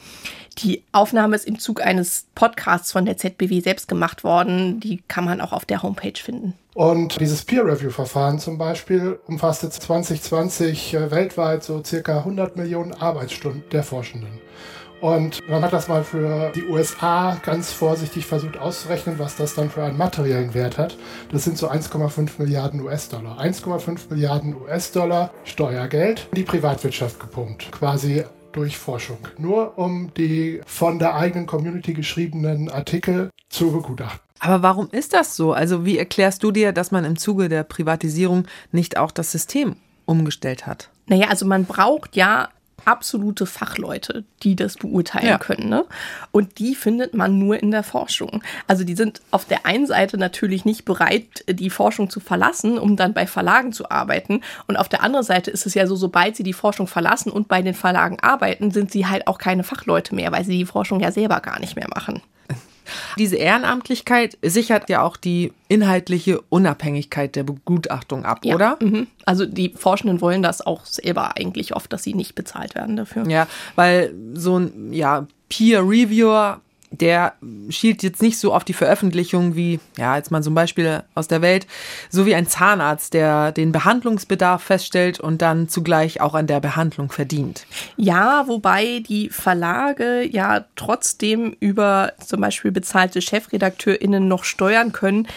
[0.59, 4.79] Die Aufnahme ist im Zug eines Podcasts von der ZBW selbst gemacht worden.
[4.79, 6.53] Die kann man auch auf der Homepage finden.
[6.75, 13.83] Und dieses Peer-Review-Verfahren zum Beispiel umfasste 2020 äh, weltweit so circa 100 Millionen Arbeitsstunden der
[13.83, 14.41] Forschenden.
[15.01, 19.69] Und man hat das mal für die USA ganz vorsichtig versucht auszurechnen, was das dann
[19.69, 20.95] für einen materiellen Wert hat.
[21.29, 23.37] Das sind so 1,5 Milliarden US-Dollar.
[23.37, 27.69] 1,5 Milliarden US-Dollar Steuergeld in die Privatwirtschaft gepumpt.
[27.73, 28.23] Quasi
[28.53, 29.19] durch Forschung.
[29.37, 34.19] Nur um die von der eigenen Community geschriebenen Artikel zu begutachten.
[34.39, 35.53] Aber warum ist das so?
[35.53, 39.77] Also wie erklärst du dir, dass man im Zuge der Privatisierung nicht auch das System
[40.05, 40.89] umgestellt hat?
[41.07, 42.49] Naja, also man braucht ja
[42.85, 45.37] absolute Fachleute, die das beurteilen ja.
[45.37, 45.69] können.
[45.69, 45.85] Ne?
[46.31, 48.43] Und die findet man nur in der Forschung.
[48.67, 52.95] Also die sind auf der einen Seite natürlich nicht bereit, die Forschung zu verlassen, um
[52.95, 54.41] dann bei Verlagen zu arbeiten.
[54.67, 57.47] Und auf der anderen Seite ist es ja so, sobald sie die Forschung verlassen und
[57.47, 60.99] bei den Verlagen arbeiten, sind sie halt auch keine Fachleute mehr, weil sie die Forschung
[60.99, 62.21] ja selber gar nicht mehr machen.
[63.17, 68.55] Diese Ehrenamtlichkeit sichert ja auch die inhaltliche Unabhängigkeit der Begutachtung ab, ja.
[68.55, 68.77] oder?
[68.81, 69.07] Mhm.
[69.25, 73.27] Also die Forschenden wollen das auch selber eigentlich oft, dass sie nicht bezahlt werden dafür.
[73.27, 76.61] Ja, weil so ein ja, Peer-Reviewer
[76.93, 77.33] der
[77.69, 81.41] schielt jetzt nicht so auf die Veröffentlichung wie, ja, jetzt mal zum Beispiel aus der
[81.41, 81.65] Welt,
[82.09, 87.11] so wie ein Zahnarzt, der den Behandlungsbedarf feststellt und dann zugleich auch an der Behandlung
[87.11, 87.65] verdient.
[87.97, 95.27] Ja, wobei die Verlage ja trotzdem über zum Beispiel bezahlte ChefredakteurInnen noch steuern können,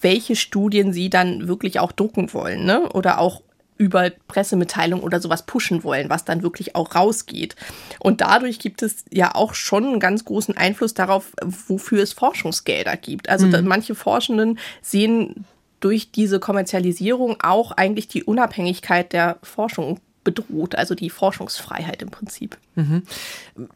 [0.00, 2.88] welche Studien sie dann wirklich auch drucken wollen, ne?
[2.92, 3.42] Oder auch
[3.82, 7.56] über Pressemitteilungen oder sowas pushen wollen, was dann wirklich auch rausgeht.
[7.98, 12.96] Und dadurch gibt es ja auch schon einen ganz großen Einfluss darauf, wofür es Forschungsgelder
[12.96, 13.28] gibt.
[13.28, 13.66] Also mhm.
[13.66, 15.46] manche Forschenden sehen
[15.80, 22.56] durch diese Kommerzialisierung auch eigentlich die Unabhängigkeit der Forschung bedroht, also die Forschungsfreiheit im Prinzip.
[22.74, 23.02] Mhm.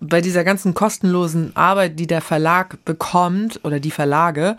[0.01, 4.57] Bei dieser ganzen kostenlosen Arbeit, die der Verlag bekommt oder die Verlage,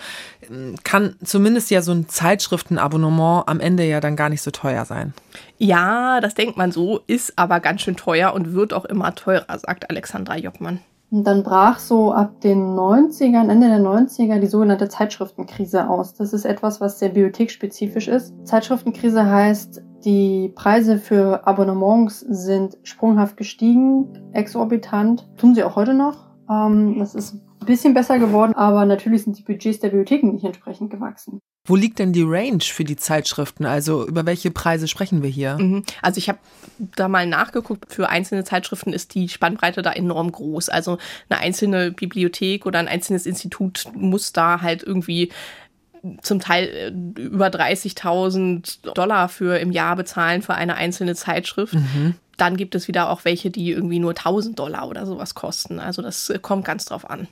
[0.84, 5.14] kann zumindest ja so ein Zeitschriftenabonnement am Ende ja dann gar nicht so teuer sein.
[5.58, 9.46] Ja, das denkt man so, ist aber ganz schön teuer und wird auch immer teurer,
[9.60, 10.80] sagt Alexandra Jockmann.
[11.10, 16.14] Und dann brach so ab den 90ern, Ende der 90er, die sogenannte Zeitschriftenkrise aus.
[16.16, 18.34] Das ist etwas, was sehr bibliotheksspezifisch ist.
[18.44, 25.28] Zeitschriftenkrise heißt, die Preise für Abonnements sind sprunghaft gestiegen, exorbitant.
[25.38, 26.28] Tun sie auch heute noch.
[26.50, 30.46] Ähm, das ist ein bisschen besser geworden, aber natürlich sind die Budgets der Bibliotheken nicht
[30.46, 31.42] entsprechend gewachsen.
[31.66, 33.66] Wo liegt denn die Range für die Zeitschriften?
[33.66, 35.58] Also über welche Preise sprechen wir hier?
[35.58, 35.84] Mhm.
[36.02, 36.40] Also ich habe
[36.96, 37.92] da mal nachgeguckt.
[37.92, 40.70] Für einzelne Zeitschriften ist die Spannbreite da enorm groß.
[40.70, 45.30] Also eine einzelne Bibliothek oder ein einzelnes Institut muss da halt irgendwie
[46.22, 51.74] zum Teil äh, über 30.000 Dollar für im Jahr bezahlen für eine einzelne Zeitschrift.
[51.74, 52.16] Mhm.
[52.38, 55.80] Dann gibt es wieder auch welche, die irgendwie nur 1000 Dollar oder sowas kosten.
[55.80, 57.28] Also das äh, kommt ganz drauf an.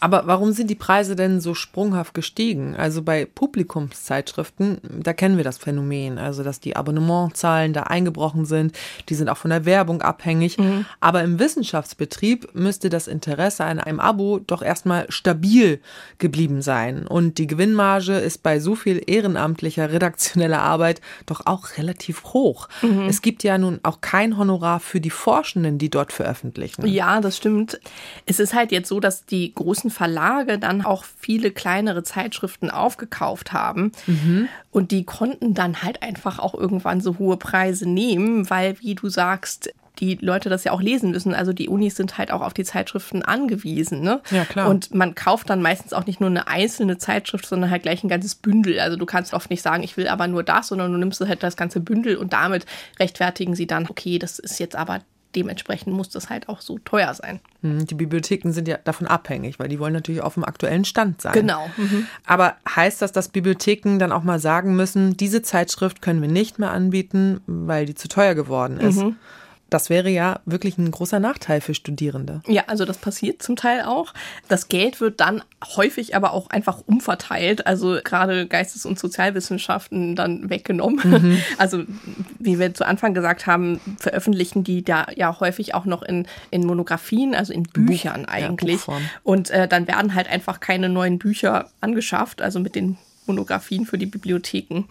[0.00, 2.76] Aber warum sind die Preise denn so sprunghaft gestiegen?
[2.76, 8.76] Also bei Publikumszeitschriften, da kennen wir das Phänomen, also dass die Abonnementzahlen da eingebrochen sind,
[9.08, 10.58] die sind auch von der Werbung abhängig.
[10.58, 10.86] Mhm.
[11.00, 15.80] Aber im Wissenschaftsbetrieb müsste das Interesse an einem Abo doch erstmal stabil
[16.18, 17.06] geblieben sein.
[17.06, 22.68] Und die Gewinnmarge ist bei so viel ehrenamtlicher redaktioneller Arbeit doch auch relativ hoch.
[22.82, 23.08] Mhm.
[23.08, 26.86] Es gibt ja nun auch kein Honorar für die Forschenden, die dort veröffentlichen.
[26.86, 27.80] Ja, das stimmt.
[28.26, 32.70] Es ist halt jetzt so, dass die großen großen Verlage dann auch viele kleinere Zeitschriften
[32.70, 33.92] aufgekauft haben.
[34.06, 34.48] Mhm.
[34.70, 39.08] Und die konnten dann halt einfach auch irgendwann so hohe Preise nehmen, weil, wie du
[39.08, 41.34] sagst, die Leute das ja auch lesen müssen.
[41.34, 44.00] Also die Unis sind halt auch auf die Zeitschriften angewiesen.
[44.00, 44.20] Ne?
[44.30, 44.68] Ja, klar.
[44.68, 48.08] Und man kauft dann meistens auch nicht nur eine einzelne Zeitschrift, sondern halt gleich ein
[48.08, 48.78] ganzes Bündel.
[48.78, 51.42] Also du kannst oft nicht sagen, ich will aber nur das, sondern du nimmst halt
[51.42, 52.64] das ganze Bündel und damit
[53.00, 55.00] rechtfertigen sie dann, okay, das ist jetzt aber
[55.38, 57.38] dementsprechend muss das halt auch so teuer sein.
[57.62, 61.22] Hm, die Bibliotheken sind ja davon abhängig, weil die wollen natürlich auf dem aktuellen Stand
[61.22, 61.32] sein.
[61.32, 61.70] Genau.
[61.76, 62.08] Mhm.
[62.26, 66.58] Aber heißt das, dass Bibliotheken dann auch mal sagen müssen, diese Zeitschrift können wir nicht
[66.58, 68.98] mehr anbieten, weil die zu teuer geworden ist?
[68.98, 69.16] Mhm.
[69.70, 72.40] Das wäre ja wirklich ein großer Nachteil für Studierende.
[72.46, 74.14] Ja, also das passiert zum Teil auch.
[74.48, 75.42] Das Geld wird dann
[75.76, 81.00] häufig aber auch einfach umverteilt, also gerade Geistes- und Sozialwissenschaften dann weggenommen.
[81.04, 81.38] Mhm.
[81.58, 81.82] Also
[82.38, 86.64] wie wir zu Anfang gesagt haben, veröffentlichen die da ja häufig auch noch in, in
[86.64, 88.86] Monographien, also in Büchern Buch, eigentlich.
[88.86, 92.96] Ja, und äh, dann werden halt einfach keine neuen Bücher angeschafft, also mit den
[93.26, 94.84] Monographien für die Bibliotheken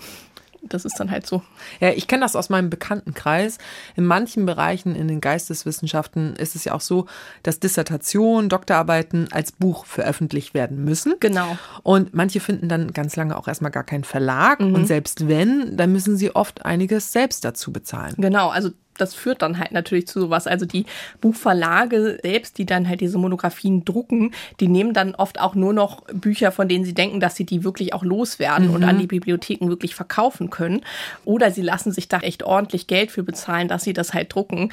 [0.61, 1.41] das ist dann halt so.
[1.79, 3.57] Ja, ich kenne das aus meinem Bekanntenkreis.
[3.95, 7.05] In manchen Bereichen in den Geisteswissenschaften ist es ja auch so,
[7.43, 11.15] dass Dissertationen, Doktorarbeiten als Buch veröffentlicht werden müssen.
[11.19, 11.57] Genau.
[11.83, 14.59] Und manche finden dann ganz lange auch erstmal gar keinen Verlag.
[14.59, 14.75] Mhm.
[14.75, 18.15] Und selbst wenn, dann müssen sie oft einiges selbst dazu bezahlen.
[18.17, 20.47] Genau, also das führt dann halt natürlich zu sowas.
[20.47, 20.85] Also die
[21.21, 26.03] Buchverlage selbst, die dann halt diese Monografien drucken, die nehmen dann oft auch nur noch
[26.13, 28.75] Bücher, von denen sie denken, dass sie die wirklich auch loswerden mhm.
[28.75, 30.81] und an die Bibliotheken wirklich verkaufen können.
[31.25, 34.71] Oder sie lassen sich da echt ordentlich Geld für bezahlen, dass sie das halt drucken.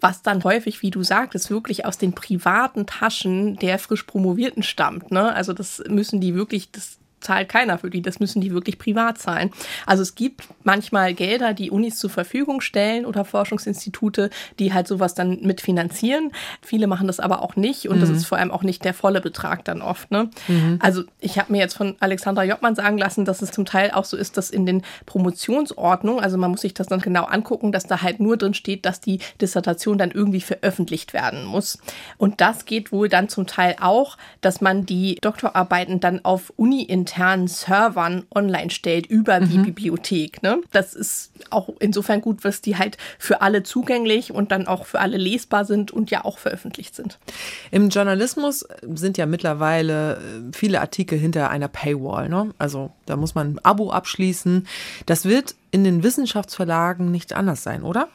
[0.00, 5.10] Was dann häufig, wie du sagtest, wirklich aus den privaten Taschen der frisch Promovierten stammt.
[5.10, 5.32] Ne?
[5.32, 9.18] Also das müssen die wirklich, das zahlt keiner für die, das müssen die wirklich privat
[9.18, 9.50] zahlen.
[9.86, 15.14] Also es gibt manchmal Gelder, die Unis zur Verfügung stellen oder Forschungsinstitute, die halt sowas
[15.14, 16.32] dann mitfinanzieren.
[16.60, 18.00] Viele machen das aber auch nicht und mhm.
[18.00, 20.10] das ist vor allem auch nicht der volle Betrag dann oft.
[20.10, 20.30] Ne?
[20.48, 20.78] Mhm.
[20.80, 24.04] Also ich habe mir jetzt von Alexandra Jottmann sagen lassen, dass es zum Teil auch
[24.04, 27.84] so ist, dass in den Promotionsordnungen, also man muss sich das dann genau angucken, dass
[27.84, 31.78] da halt nur drin steht, dass die Dissertation dann irgendwie veröffentlicht werden muss.
[32.18, 37.11] Und das geht wohl dann zum Teil auch, dass man die Doktorarbeiten dann auf Uni-intern
[37.12, 39.50] internen Servern online stellt über mhm.
[39.50, 40.42] die Bibliothek.
[40.42, 40.60] Ne?
[40.70, 45.00] Das ist auch insofern gut, was die halt für alle zugänglich und dann auch für
[45.00, 47.18] alle lesbar sind und ja auch veröffentlicht sind.
[47.70, 50.18] Im Journalismus sind ja mittlerweile äh,
[50.52, 52.28] viele Artikel hinter einer Paywall.
[52.28, 52.54] Ne?
[52.58, 54.66] Also da muss man ein Abo abschließen.
[55.04, 58.08] Das wird in den Wissenschaftsverlagen nicht anders sein, oder?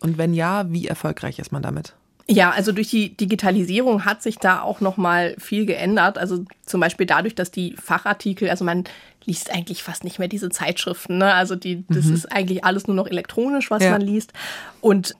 [0.00, 1.94] Und wenn ja, wie erfolgreich ist man damit?
[2.30, 6.18] Ja, also durch die Digitalisierung hat sich da auch noch mal viel geändert.
[6.18, 8.84] Also zum Beispiel dadurch, dass die Fachartikel, also man
[9.24, 11.18] liest eigentlich fast nicht mehr diese Zeitschriften.
[11.18, 11.32] Ne?
[11.32, 12.14] Also die, das mhm.
[12.14, 13.92] ist eigentlich alles nur noch elektronisch, was ja.
[13.92, 14.34] man liest.
[14.82, 15.14] Und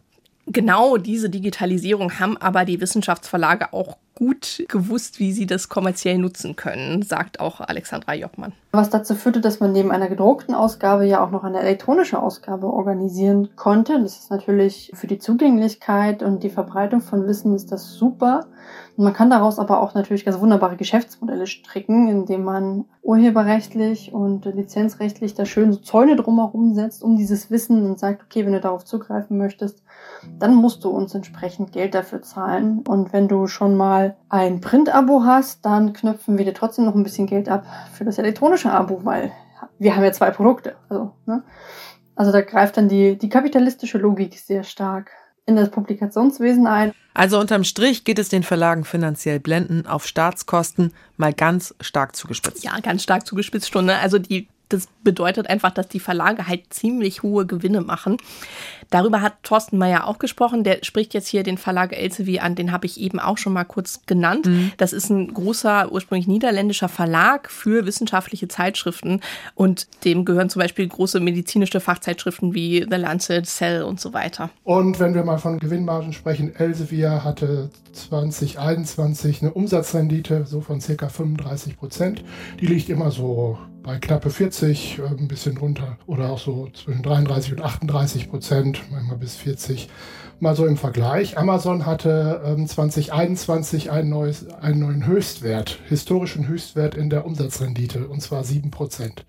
[0.46, 6.56] genau diese Digitalisierung haben aber die Wissenschaftsverlage auch gut gewusst, wie sie das kommerziell nutzen
[6.56, 8.52] können, sagt auch Alexandra Jockmann.
[8.72, 12.66] Was dazu führte, dass man neben einer gedruckten Ausgabe ja auch noch eine elektronische Ausgabe
[12.66, 14.00] organisieren konnte.
[14.02, 18.46] Das ist natürlich für die Zugänglichkeit und die Verbreitung von Wissen ist das super.
[18.98, 24.44] Und man kann daraus aber auch natürlich ganz wunderbare Geschäftsmodelle stricken, indem man urheberrechtlich und
[24.44, 28.60] lizenzrechtlich da schön so Zäune drumherum setzt, um dieses Wissen und sagt, okay, wenn du
[28.60, 29.84] darauf zugreifen möchtest,
[30.40, 32.82] dann musst du uns entsprechend Geld dafür zahlen.
[32.88, 37.04] Und wenn du schon mal ein Print-Abo hast, dann knöpfen wir dir trotzdem noch ein
[37.04, 39.30] bisschen Geld ab für das elektronische Abo, weil
[39.78, 40.74] wir haben ja zwei Produkte.
[40.88, 41.44] Also, ne?
[42.16, 45.12] also da greift dann die, die kapitalistische Logik sehr stark
[45.48, 46.92] in das Publikationswesen ein.
[47.14, 52.62] Also unterm Strich geht es den Verlagen finanziell blenden auf Staatskosten mal ganz stark zugespitzt.
[52.62, 53.86] Ja, ganz stark zugespitzt schon.
[53.86, 53.98] Ne?
[53.98, 58.18] Also die das bedeutet einfach, dass die Verlage halt ziemlich hohe Gewinne machen.
[58.90, 60.64] Darüber hat Thorsten Meyer auch gesprochen.
[60.64, 63.64] Der spricht jetzt hier den Verlag Elsevier an, den habe ich eben auch schon mal
[63.64, 64.46] kurz genannt.
[64.46, 64.72] Mhm.
[64.76, 69.20] Das ist ein großer, ursprünglich niederländischer Verlag für wissenschaftliche Zeitschriften
[69.54, 74.50] und dem gehören zum Beispiel große medizinische Fachzeitschriften wie The Lancet, Cell und so weiter.
[74.64, 81.08] Und wenn wir mal von Gewinnmargen sprechen, Elsevier hatte 2021 eine Umsatzrendite so von circa
[81.08, 82.24] 35 Prozent.
[82.60, 83.58] Die liegt immer so
[83.88, 88.82] bei knappe 40, äh, ein bisschen drunter oder auch so zwischen 33 und 38 Prozent,
[88.90, 89.88] manchmal bis 40.
[90.40, 91.38] Mal so im Vergleich.
[91.38, 98.20] Amazon hatte 2021 ähm, ein neues, einen neuen Höchstwert, historischen Höchstwert in der Umsatzrendite, und
[98.20, 99.24] zwar 7 Prozent.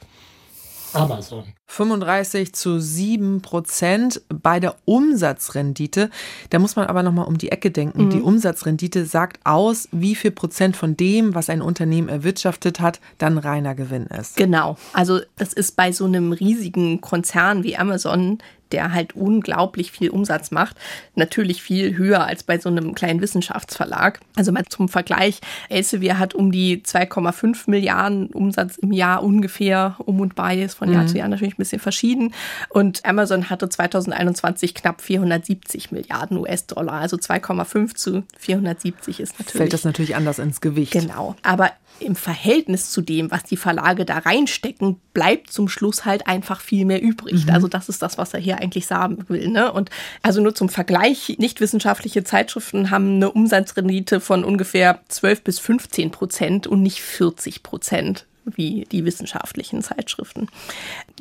[0.94, 1.44] Amazon.
[1.68, 6.10] 35 zu 7 Prozent bei der Umsatzrendite.
[6.50, 8.06] Da muss man aber nochmal um die Ecke denken.
[8.06, 8.10] Mhm.
[8.10, 13.38] Die Umsatzrendite sagt aus, wie viel Prozent von dem, was ein Unternehmen erwirtschaftet hat, dann
[13.38, 14.36] reiner Gewinn ist.
[14.36, 14.78] Genau.
[14.94, 18.40] Also das ist bei so einem riesigen Konzern wie Amazon
[18.72, 20.78] der halt unglaublich viel Umsatz macht,
[21.16, 24.20] natürlich viel höher als bei so einem kleinen Wissenschaftsverlag.
[24.36, 25.40] Also mal zum Vergleich,
[25.70, 30.92] Elsevier hat um die 2,5 Milliarden Umsatz im Jahr ungefähr um und bei, ist von
[30.92, 31.08] Jahr mhm.
[31.08, 32.34] zu Jahr natürlich ein bisschen verschieden.
[32.70, 39.58] Und Amazon hatte 2021 knapp 470 Milliarden US-Dollar, also 2,5 zu 470 ist natürlich.
[39.58, 40.92] Fällt das natürlich anders ins Gewicht.
[40.92, 41.36] Genau.
[41.44, 46.62] Aber im Verhältnis zu dem, was die Verlage da reinstecken, bleibt zum Schluss halt einfach
[46.62, 47.46] viel mehr übrig.
[47.46, 47.54] Mhm.
[47.54, 49.48] Also das ist das, was er hier eigentlich sagen will.
[49.50, 49.72] Ne?
[49.72, 49.90] Und
[50.22, 56.12] also nur zum Vergleich, nicht wissenschaftliche Zeitschriften haben eine Umsatzrendite von ungefähr 12 bis 15
[56.12, 60.48] Prozent und nicht 40 Prozent wie die wissenschaftlichen Zeitschriften.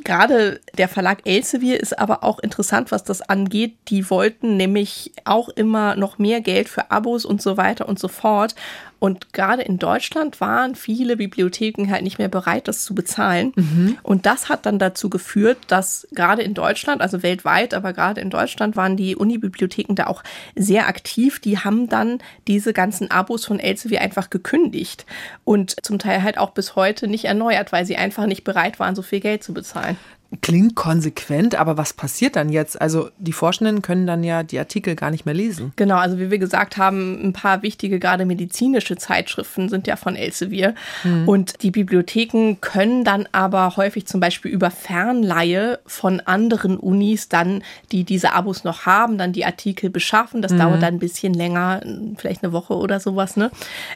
[0.04, 3.76] Gerade der Verlag Elsevier ist aber auch interessant, was das angeht.
[3.88, 8.08] Die wollten nämlich auch immer noch mehr Geld für Abos und so weiter und so
[8.08, 8.54] fort.
[9.00, 13.52] Und gerade in Deutschland waren viele Bibliotheken halt nicht mehr bereit, das zu bezahlen.
[13.54, 13.98] Mhm.
[14.02, 18.30] Und das hat dann dazu geführt, dass gerade in Deutschland, also weltweit, aber gerade in
[18.30, 20.24] Deutschland waren die Unibibliotheken da auch
[20.56, 21.38] sehr aktiv.
[21.38, 22.18] Die haben dann
[22.48, 25.06] diese ganzen Abos von Elsevier einfach gekündigt
[25.44, 28.96] und zum Teil halt auch bis heute nicht erneuert, weil sie einfach nicht bereit waren,
[28.96, 29.87] so viel Geld zu bezahlen.
[30.42, 32.78] Klingt konsequent, aber was passiert dann jetzt?
[32.78, 35.72] Also die Forschenden können dann ja die Artikel gar nicht mehr lesen.
[35.76, 40.16] Genau, also wie wir gesagt haben, ein paar wichtige, gerade medizinische Zeitschriften sind ja von
[40.16, 40.74] Elsevier.
[41.02, 41.26] Mhm.
[41.26, 47.62] Und die Bibliotheken können dann aber häufig zum Beispiel über Fernleihe von anderen Unis dann,
[47.90, 50.42] die diese Abos noch haben, dann die Artikel beschaffen.
[50.42, 50.58] Das mhm.
[50.58, 51.80] dauert dann ein bisschen länger,
[52.18, 53.38] vielleicht eine Woche oder sowas.
[53.38, 53.50] Ne?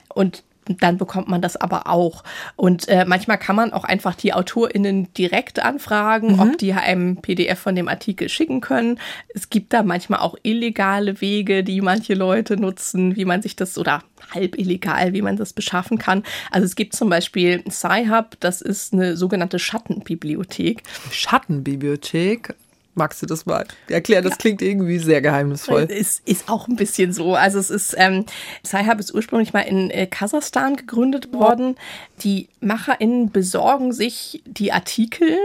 [0.08, 2.24] Und dann bekommt man das aber auch.
[2.56, 6.40] Und äh, manchmal kann man auch einfach die AutorInnen direkt anfragen, mhm.
[6.40, 8.98] ob die einem PDF von dem Artikel schicken können.
[9.34, 13.76] Es gibt da manchmal auch illegale Wege, die manche Leute nutzen, wie man sich das
[13.78, 14.02] oder
[14.32, 16.22] halb illegal, wie man das beschaffen kann.
[16.50, 20.82] Also es gibt zum Beispiel Sci-Hub, das ist eine sogenannte Schattenbibliothek.
[21.10, 22.54] Schattenbibliothek?
[22.94, 24.22] Magst du das mal erklären?
[24.22, 24.36] Das ja.
[24.36, 25.88] klingt irgendwie sehr geheimnisvoll.
[25.90, 27.34] Es ist auch ein bisschen so.
[27.34, 28.26] Also es ist, ähm,
[28.66, 31.76] Sci-Hub ist ursprünglich mal in äh, Kasachstan gegründet worden.
[32.22, 35.38] Die MacherInnen besorgen sich die Artikel,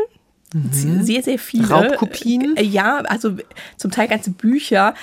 [0.54, 1.04] mhm.
[1.04, 1.70] sehr, sehr viele.
[1.70, 2.58] Raubkopien?
[2.58, 3.38] Äh, ja, also
[3.78, 4.94] zum Teil ganze Bücher.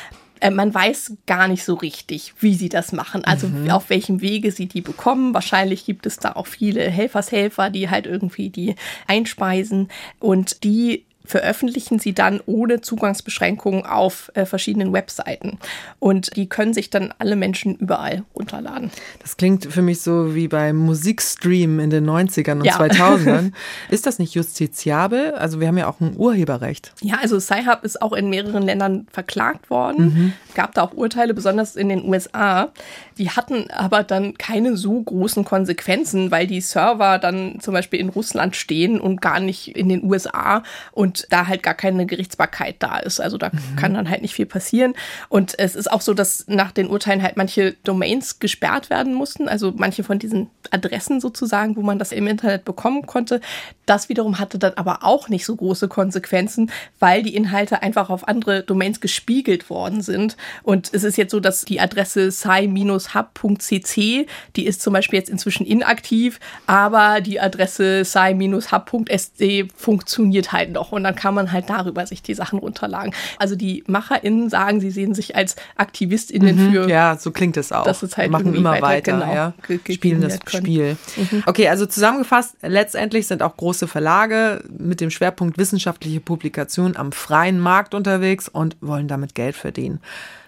[0.41, 3.71] Äh, man weiß gar nicht so richtig, wie sie das machen, also mhm.
[3.71, 5.33] auf welchem Wege sie die bekommen.
[5.33, 8.77] Wahrscheinlich gibt es da auch viele Helfershelfer, die halt irgendwie die
[9.07, 9.89] einspeisen
[10.21, 15.59] und die veröffentlichen sie dann ohne Zugangsbeschränkungen auf äh, verschiedenen Webseiten.
[15.99, 18.91] Und die können sich dann alle Menschen überall runterladen.
[19.21, 22.79] Das klingt für mich so wie beim Musikstream in den 90ern und ja.
[22.79, 23.53] 2000ern.
[23.89, 25.33] Ist das nicht justiziabel?
[25.33, 26.93] Also wir haben ja auch ein Urheberrecht.
[27.01, 30.05] Ja, also Sci-Hub ist auch in mehreren Ländern verklagt worden.
[30.05, 30.33] Mhm.
[30.55, 32.71] Gab da auch Urteile, besonders in den USA.
[33.19, 38.09] Die hatten aber dann keine so großen Konsequenzen, weil die Server dann zum Beispiel in
[38.09, 40.63] Russland stehen und gar nicht in den USA.
[40.93, 43.21] Und und da halt gar keine Gerichtsbarkeit da ist.
[43.21, 43.77] Also da mhm.
[43.77, 44.95] kann dann halt nicht viel passieren.
[45.29, 49.49] Und es ist auch so, dass nach den Urteilen halt manche Domains gesperrt werden mussten,
[49.49, 53.41] also manche von diesen Adressen sozusagen, wo man das im Internet bekommen konnte.
[53.87, 58.27] Das wiederum hatte dann aber auch nicht so große Konsequenzen, weil die Inhalte einfach auf
[58.27, 60.37] andere Domains gespiegelt worden sind.
[60.63, 65.65] Und es ist jetzt so, dass die Adresse sci-hub.cc, die ist zum Beispiel jetzt inzwischen
[65.67, 70.91] inaktiv, aber die Adresse sci-hub.sd funktioniert halt noch.
[70.93, 73.15] Und dann kann man halt darüber sich die Sachen runterladen.
[73.39, 76.89] Also die MacherInnen sagen, sie sehen sich als AktivistInnen mhm, für.
[76.89, 77.85] Ja, so klingt es auch.
[77.85, 79.53] Das ist halt machen immer weiter, genau, ja.
[79.91, 80.97] Spielen das Spiel.
[81.17, 81.43] Mhm.
[81.47, 87.61] Okay, also zusammengefasst, letztendlich sind auch große Verlage mit dem Schwerpunkt wissenschaftliche Publikation am freien
[87.61, 90.01] Markt unterwegs und wollen damit Geld verdienen.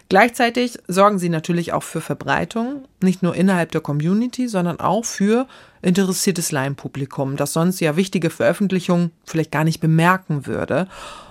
[0.09, 5.48] Gleichzeitig sorgen sie natürlich auch für Verbreitung, nicht nur innerhalb der Community, sondern auch für
[5.82, 10.86] interessiertes Laienpublikum, das sonst ja wichtige Veröffentlichungen vielleicht gar nicht bemerken würde.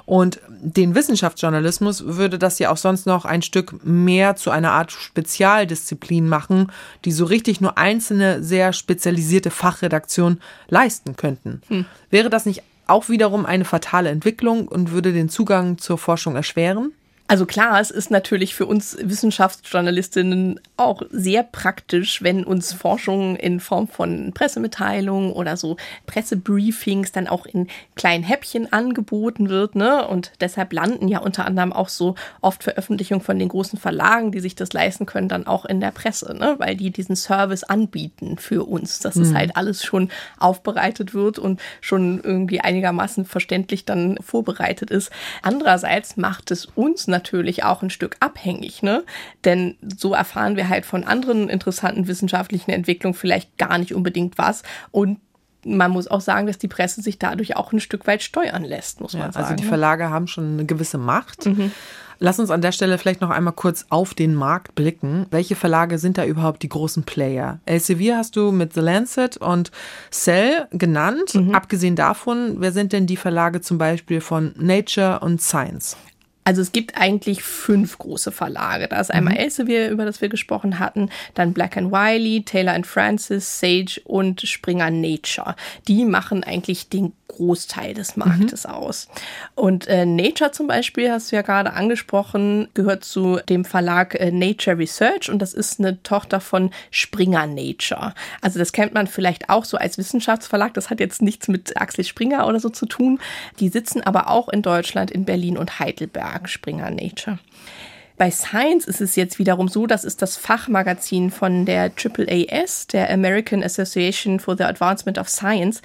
[0.05, 4.91] Und den Wissenschaftsjournalismus würde das ja auch sonst noch ein Stück mehr zu einer Art
[4.91, 6.71] Spezialdisziplin machen,
[7.05, 11.61] die so richtig nur einzelne sehr spezialisierte Fachredaktionen leisten könnten.
[11.69, 11.85] Hm.
[12.11, 16.91] Wäre das nicht auch wiederum eine fatale Entwicklung und würde den Zugang zur Forschung erschweren?
[17.27, 23.59] Also klar, es ist natürlich für uns Wissenschaftsjournalistinnen auch sehr praktisch, wenn uns Forschung in
[23.59, 29.73] Form von Pressemitteilungen oder so Pressebriefings dann auch in kleinen Häppchen angeboten wird.
[29.73, 30.07] Ne?
[30.07, 34.39] Und deshalb landen ja unter anderem auch so oft Veröffentlichungen von den großen Verlagen, die
[34.39, 36.55] sich das leisten können, dann auch in der Presse, ne?
[36.59, 39.23] weil die diesen Service anbieten für uns, dass mhm.
[39.23, 45.09] es halt alles schon aufbereitet wird und schon irgendwie einigermaßen verständlich dann vorbereitet ist.
[45.41, 49.03] Andererseits macht es uns natürlich auch ein Stück abhängig, ne?
[49.45, 54.63] Denn so erfahren wir halt von anderen interessanten wissenschaftlichen Entwicklungen vielleicht gar nicht unbedingt was
[54.91, 55.19] und
[55.65, 59.01] man muss auch sagen, dass die Presse sich dadurch auch ein Stück weit steuern lässt,
[59.01, 59.45] muss man ja, sagen.
[59.45, 59.69] Also die ne?
[59.69, 61.47] Verlage haben schon eine gewisse Macht.
[61.47, 61.71] Mhm.
[62.19, 65.25] Lass uns an der Stelle vielleicht noch einmal kurz auf den Markt blicken.
[65.31, 67.59] Welche Verlage sind da überhaupt die großen Player?
[67.65, 69.71] Elsevier hast du mit The Lancet und
[70.11, 71.35] Cell genannt.
[71.35, 71.53] Mhm.
[71.53, 75.97] Abgesehen davon, wer sind denn die Verlage zum Beispiel von Nature und Science?
[76.45, 78.87] Also es gibt eigentlich fünf große Verlage.
[78.87, 79.39] Da ist einmal mhm.
[79.39, 84.41] Elsevier, über das wir gesprochen hatten, dann Black and Wiley, Taylor and Francis, Sage und
[84.41, 85.55] Springer Nature.
[85.87, 88.73] Die machen eigentlich den Großteil des Marktes mhm.
[88.73, 89.07] aus.
[89.55, 94.31] Und äh, Nature zum Beispiel, hast du ja gerade angesprochen, gehört zu dem Verlag äh,
[94.31, 98.13] Nature Research und das ist eine Tochter von Springer Nature.
[98.41, 100.73] Also das kennt man vielleicht auch so als Wissenschaftsverlag.
[100.73, 103.19] Das hat jetzt nichts mit Axel Springer oder so zu tun.
[103.59, 107.39] Die sitzen aber auch in Deutschland, in Berlin und Heidelberg, Springer Nature.
[108.17, 113.11] Bei Science ist es jetzt wiederum so, das ist das Fachmagazin von der AAAS, der
[113.11, 115.81] American Association for the Advancement of Science.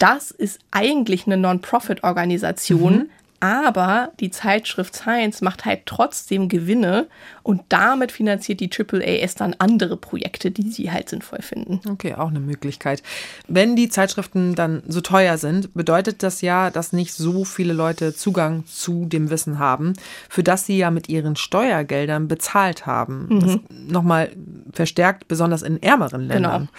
[0.00, 3.10] Das ist eigentlich eine Non-Profit-Organisation, mhm.
[3.40, 7.08] Aber die Zeitschrift Science macht halt trotzdem Gewinne
[7.42, 11.80] und damit finanziert die AAAS dann andere Projekte, die sie halt sinnvoll finden.
[11.88, 13.02] Okay, auch eine Möglichkeit.
[13.48, 18.14] Wenn die Zeitschriften dann so teuer sind, bedeutet das ja, dass nicht so viele Leute
[18.14, 19.94] Zugang zu dem Wissen haben,
[20.28, 23.26] für das sie ja mit ihren Steuergeldern bezahlt haben.
[23.30, 23.60] Mhm.
[23.88, 24.32] Nochmal
[24.72, 26.68] verstärkt, besonders in ärmeren Ländern.
[26.68, 26.70] Genau.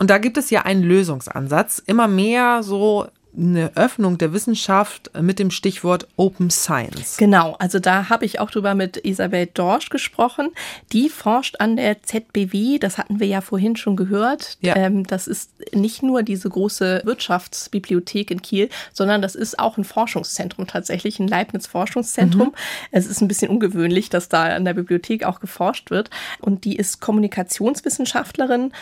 [0.00, 1.82] Und da gibt es ja einen Lösungsansatz.
[1.86, 3.06] Immer mehr so
[3.36, 7.16] eine Öffnung der Wissenschaft mit dem Stichwort Open Science.
[7.16, 10.50] Genau, also da habe ich auch drüber mit Isabel Dorsch gesprochen.
[10.92, 14.56] Die forscht an der ZBW, das hatten wir ja vorhin schon gehört.
[14.60, 14.76] Ja.
[14.76, 19.84] Ähm, das ist nicht nur diese große Wirtschaftsbibliothek in Kiel, sondern das ist auch ein
[19.84, 22.48] Forschungszentrum tatsächlich, ein Leibniz-Forschungszentrum.
[22.48, 22.54] Mhm.
[22.90, 26.10] Es ist ein bisschen ungewöhnlich, dass da an der Bibliothek auch geforscht wird.
[26.40, 28.72] Und die ist Kommunikationswissenschaftlerin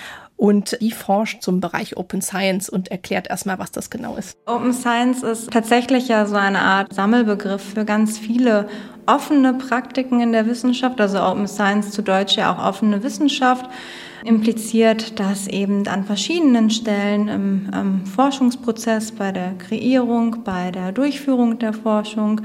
[0.44, 4.36] und die forscht zum Bereich Open Science und erklärt erstmal, was das genau ist.
[4.44, 8.68] Open Science ist tatsächlich ja so eine Art Sammelbegriff für ganz viele
[9.06, 13.70] offene Praktiken in der Wissenschaft, also Open Science zu Deutsch ja auch offene Wissenschaft
[14.24, 21.58] impliziert, dass eben an verschiedenen Stellen im, im Forschungsprozess, bei der Kreierung, bei der Durchführung
[21.58, 22.40] der Forschung,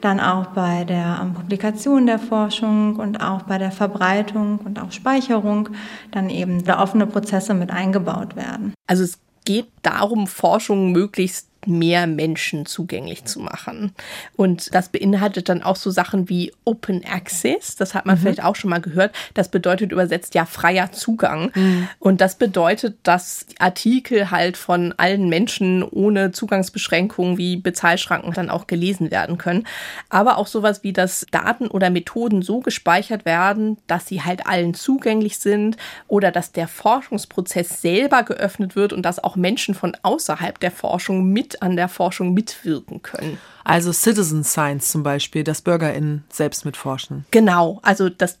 [0.00, 4.92] dann auch bei der um, Publikation der Forschung und auch bei der Verbreitung und auch
[4.92, 5.70] Speicherung
[6.10, 8.74] dann eben offene Prozesse mit eingebaut werden.
[8.86, 13.92] Also es geht darum, Forschung möglichst mehr Menschen zugänglich zu machen.
[14.36, 17.76] Und das beinhaltet dann auch so Sachen wie Open Access.
[17.76, 18.20] Das hat man mhm.
[18.20, 19.14] vielleicht auch schon mal gehört.
[19.34, 21.50] Das bedeutet übersetzt ja freier Zugang.
[21.54, 21.88] Mhm.
[21.98, 28.66] Und das bedeutet, dass Artikel halt von allen Menschen ohne Zugangsbeschränkungen wie Bezahlschranken dann auch
[28.66, 29.66] gelesen werden können.
[30.08, 34.74] Aber auch sowas wie, dass Daten oder Methoden so gespeichert werden, dass sie halt allen
[34.74, 35.76] zugänglich sind
[36.08, 41.32] oder dass der Forschungsprozess selber geöffnet wird und dass auch Menschen von außerhalb der Forschung
[41.32, 43.38] mit an der Forschung mitwirken können.
[43.64, 47.26] Also Citizen Science zum Beispiel, dass BürgerInnen selbst mitforschen.
[47.30, 48.38] Genau, also das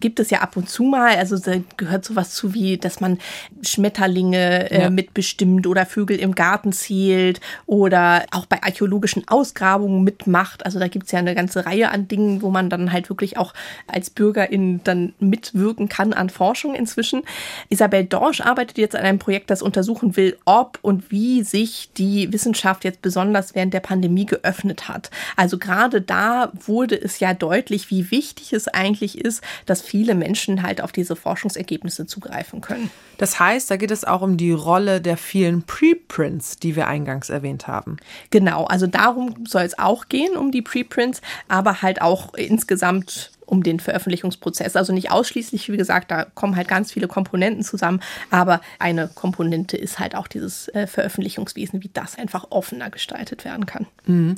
[0.00, 3.18] gibt es ja ab und zu mal, also da gehört sowas zu wie, dass man
[3.62, 4.90] Schmetterlinge äh, ja.
[4.90, 10.64] mitbestimmt oder Vögel im Garten zählt oder auch bei archäologischen Ausgrabungen mitmacht.
[10.64, 13.36] Also da gibt es ja eine ganze Reihe an Dingen, wo man dann halt wirklich
[13.36, 13.52] auch
[13.88, 17.22] als Bürgerin dann mitwirken kann an Forschung inzwischen.
[17.68, 22.32] Isabel Dorsch arbeitet jetzt an einem Projekt, das untersuchen will, ob und wie sich die
[22.32, 25.10] Wissenschaft jetzt besonders während der Pandemie geöffnet hat.
[25.36, 30.62] Also gerade da wurde es ja deutlich, wie wichtig es eigentlich ist, dass viele Menschen
[30.62, 32.90] halt auf diese Forschungsergebnisse zugreifen können.
[33.18, 37.30] Das heißt, da geht es auch um die Rolle der vielen Preprints, die wir eingangs
[37.30, 37.96] erwähnt haben.
[38.30, 43.62] Genau, also darum soll es auch gehen, um die Preprints, aber halt auch insgesamt um
[43.62, 44.76] den Veröffentlichungsprozess.
[44.76, 49.76] Also nicht ausschließlich, wie gesagt, da kommen halt ganz viele Komponenten zusammen, aber eine Komponente
[49.76, 53.86] ist halt auch dieses äh, Veröffentlichungswesen, wie das einfach offener gestaltet werden kann.
[54.06, 54.36] Mhm.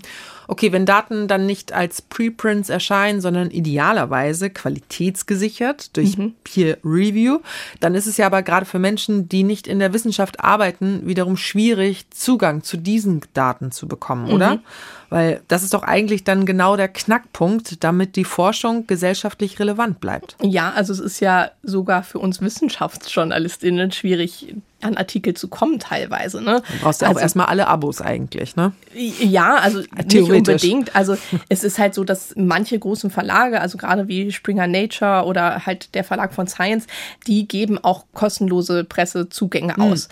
[0.49, 6.35] Okay, wenn Daten dann nicht als Preprints erscheinen, sondern idealerweise qualitätsgesichert durch mhm.
[6.45, 7.41] Peer Review,
[7.81, 11.37] dann ist es ja aber gerade für Menschen, die nicht in der Wissenschaft arbeiten, wiederum
[11.37, 14.61] schwierig, Zugang zu diesen Daten zu bekommen, oder?
[15.09, 20.37] Weil das ist doch eigentlich dann genau der Knackpunkt, damit die Forschung gesellschaftlich relevant bleibt.
[20.43, 26.43] Ja, also es ist ja sogar für uns Wissenschaftsjournalistinnen schwierig, an Artikel zu kommen teilweise.
[26.43, 26.63] Ne?
[26.73, 28.73] Du brauchst ja also, auch erstmal alle Abos eigentlich, ne?
[28.95, 30.95] Ja, also nicht unbedingt.
[30.95, 31.17] Also
[31.49, 35.95] es ist halt so, dass manche großen Verlage, also gerade wie Springer Nature oder halt
[35.95, 36.87] der Verlag von Science,
[37.27, 39.83] die geben auch kostenlose Pressezugänge mhm.
[39.83, 40.09] aus.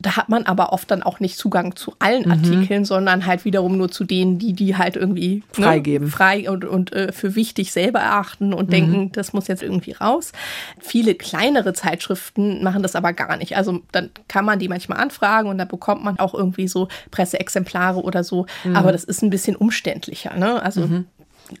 [0.00, 2.32] Da hat man aber oft dann auch nicht Zugang zu allen mhm.
[2.32, 6.50] Artikeln, sondern halt wiederum nur zu denen, die die halt irgendwie ne, freigeben, ne, frei
[6.50, 8.72] und, und äh, für wichtig selber erachten und mhm.
[8.72, 10.32] denken, das muss jetzt irgendwie raus.
[10.80, 13.56] Viele kleinere Zeitschriften machen das aber gar nicht.
[13.56, 18.02] Also dann kann man die manchmal anfragen und dann bekommt man auch irgendwie so Presseexemplare
[18.02, 18.46] oder so.
[18.64, 18.76] Mhm.
[18.76, 20.36] Aber das ist ein bisschen umständlicher.
[20.36, 20.60] Ne?
[20.62, 21.06] Also mhm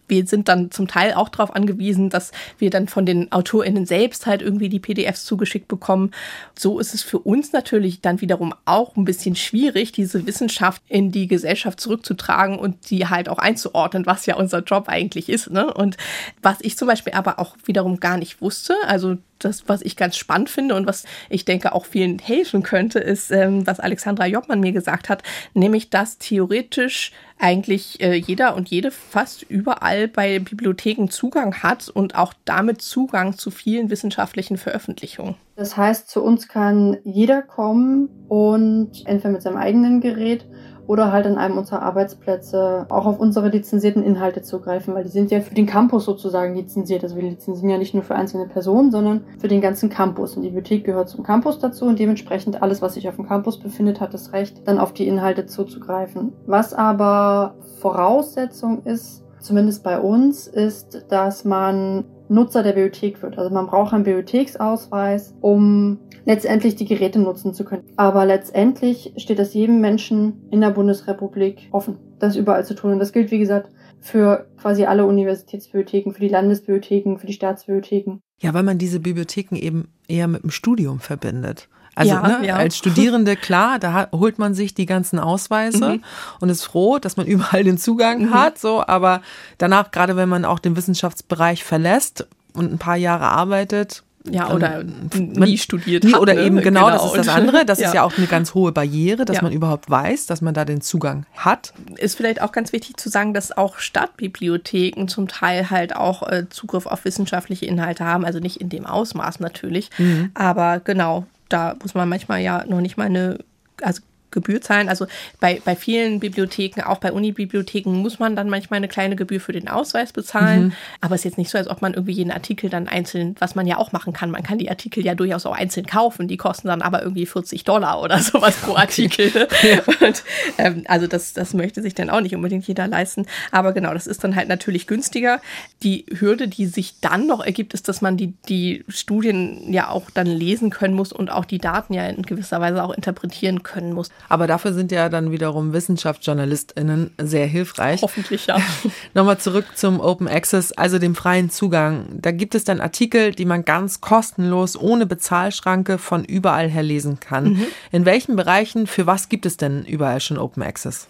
[0.08, 4.26] wir sind dann zum Teil auch darauf angewiesen, dass wir dann von den AutorInnen selbst
[4.26, 6.10] halt irgendwie die PDFs zugeschickt bekommen.
[6.58, 11.10] So ist es für uns natürlich dann wiederum auch ein bisschen schwierig, diese Wissenschaft in
[11.10, 15.50] die Gesellschaft zurückzutragen und die halt auch einzuordnen, was ja unser Job eigentlich ist.
[15.50, 15.72] Ne?
[15.72, 15.96] Und
[16.42, 20.16] was ich zum Beispiel aber auch wiederum gar nicht wusste, also das, was ich ganz
[20.16, 24.60] spannend finde und was ich denke auch vielen helfen könnte, ist, ähm, was Alexandra Jobbmann
[24.60, 25.22] mir gesagt hat,
[25.54, 32.14] nämlich, dass theoretisch eigentlich äh, jeder und jede fast überall bei Bibliotheken Zugang hat und
[32.14, 35.34] auch damit Zugang zu vielen wissenschaftlichen Veröffentlichungen.
[35.56, 40.46] Das heißt, zu uns kann jeder kommen und entweder mit seinem eigenen Gerät
[40.86, 45.30] oder halt an einem unserer Arbeitsplätze auch auf unsere lizenzierten Inhalte zugreifen, weil die sind
[45.30, 47.02] ja für den Campus sozusagen lizenziert.
[47.02, 50.36] Also wir lizenzieren ja nicht nur für einzelne Personen, sondern für den ganzen Campus.
[50.36, 53.58] Und die Bibliothek gehört zum Campus dazu und dementsprechend alles, was sich auf dem Campus
[53.58, 56.32] befindet, hat das Recht, dann auf die Inhalte zuzugreifen.
[56.46, 62.04] Was aber Voraussetzung ist, zumindest bei uns, ist, dass man
[62.34, 63.38] Nutzer der Bibliothek wird.
[63.38, 67.84] Also man braucht einen Bibliotheksausweis, um letztendlich die Geräte nutzen zu können.
[67.96, 72.92] Aber letztendlich steht es jedem Menschen in der Bundesrepublik offen, das überall zu tun.
[72.92, 73.70] Und das gilt, wie gesagt,
[74.00, 78.20] für quasi alle Universitätsbibliotheken, für die Landesbibliotheken, für die Staatsbibliotheken.
[78.40, 81.68] Ja, weil man diese Bibliotheken eben eher mit dem Studium verbindet.
[81.94, 82.56] Also ja, ne, ja.
[82.56, 86.04] als Studierende, klar, da holt man sich die ganzen Ausweise mhm.
[86.40, 88.34] und ist froh, dass man überall den Zugang mhm.
[88.34, 88.58] hat.
[88.58, 89.22] So, aber
[89.58, 94.82] danach, gerade wenn man auch den Wissenschaftsbereich verlässt und ein paar Jahre arbeitet, ja, oder
[95.14, 96.20] nie studiert nie, hat.
[96.20, 96.44] Oder ne?
[96.44, 97.66] eben genau, genau, das ist das andere.
[97.66, 97.88] Das ja.
[97.88, 99.42] ist ja auch eine ganz hohe Barriere, dass ja.
[99.42, 101.74] man überhaupt weiß, dass man da den Zugang hat.
[101.98, 106.48] Ist vielleicht auch ganz wichtig zu sagen, dass auch Stadtbibliotheken zum Teil halt auch äh,
[106.48, 108.24] Zugriff auf wissenschaftliche Inhalte haben.
[108.24, 109.90] Also nicht in dem Ausmaß natürlich.
[109.98, 110.30] Mhm.
[110.32, 113.38] Aber genau, da muss man manchmal ja noch nicht mal eine,
[113.82, 114.02] also
[114.34, 114.90] Gebühr zahlen.
[114.90, 115.06] Also
[115.40, 119.52] bei, bei vielen Bibliotheken, auch bei Unibibliotheken, muss man dann manchmal eine kleine Gebühr für
[119.52, 120.64] den Ausweis bezahlen.
[120.64, 120.72] Mhm.
[121.00, 123.54] Aber es ist jetzt nicht so, als ob man irgendwie jeden Artikel dann einzeln, was
[123.54, 124.30] man ja auch machen kann.
[124.30, 126.28] Man kann die Artikel ja durchaus auch einzeln kaufen.
[126.28, 129.48] Die kosten dann aber irgendwie 40 Dollar oder sowas pro Artikel.
[129.62, 129.80] Ja.
[130.06, 130.22] Und,
[130.58, 133.26] ähm, also das, das möchte sich dann auch nicht unbedingt jeder leisten.
[133.50, 135.40] Aber genau, das ist dann halt natürlich günstiger.
[135.82, 140.10] Die Hürde, die sich dann noch ergibt, ist, dass man die, die Studien ja auch
[140.10, 143.92] dann lesen können muss und auch die Daten ja in gewisser Weise auch interpretieren können
[143.92, 144.10] muss.
[144.28, 148.02] Aber dafür sind ja dann wiederum WissenschaftsjournalistInnen sehr hilfreich.
[148.02, 148.58] Hoffentlich, ja.
[149.14, 152.06] Nochmal zurück zum Open Access, also dem freien Zugang.
[152.20, 157.20] Da gibt es dann Artikel, die man ganz kostenlos, ohne Bezahlschranke von überall her lesen
[157.20, 157.54] kann.
[157.54, 157.66] Mhm.
[157.92, 161.08] In welchen Bereichen, für was gibt es denn überall schon Open Access?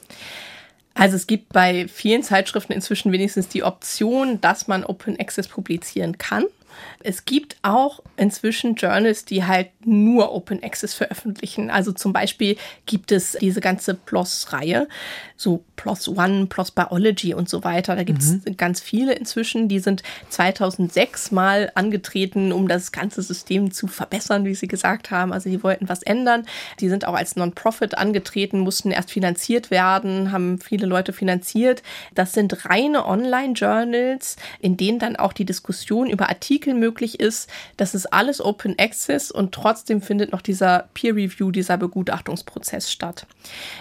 [0.95, 6.19] Also es gibt bei vielen Zeitschriften inzwischen wenigstens die Option, dass man Open Access publizieren
[6.19, 6.45] kann.
[7.07, 11.69] Es gibt auch inzwischen Journals, die halt nur Open Access veröffentlichen.
[11.69, 14.89] Also zum Beispiel gibt es diese ganze PLOS-Reihe,
[15.37, 17.95] so PLOS One, PLOS Biology und so weiter.
[17.95, 18.57] Da gibt es mhm.
[18.57, 19.69] ganz viele inzwischen.
[19.69, 25.35] Die sind 2006 mal angetreten, um das ganze System zu verbessern, wie sie gesagt haben.
[25.35, 26.47] Also die wollten was ändern.
[26.81, 31.83] Die sind auch als Non-Profit angetreten, mussten erst finanziert werden, haben viele Leute finanziert.
[32.15, 37.49] Das sind reine Online-Journals, in denen dann auch die Diskussion über Artikel möglich ist.
[37.77, 43.27] Das ist alles Open Access und trotzdem findet noch dieser Peer Review, dieser Begutachtungsprozess statt.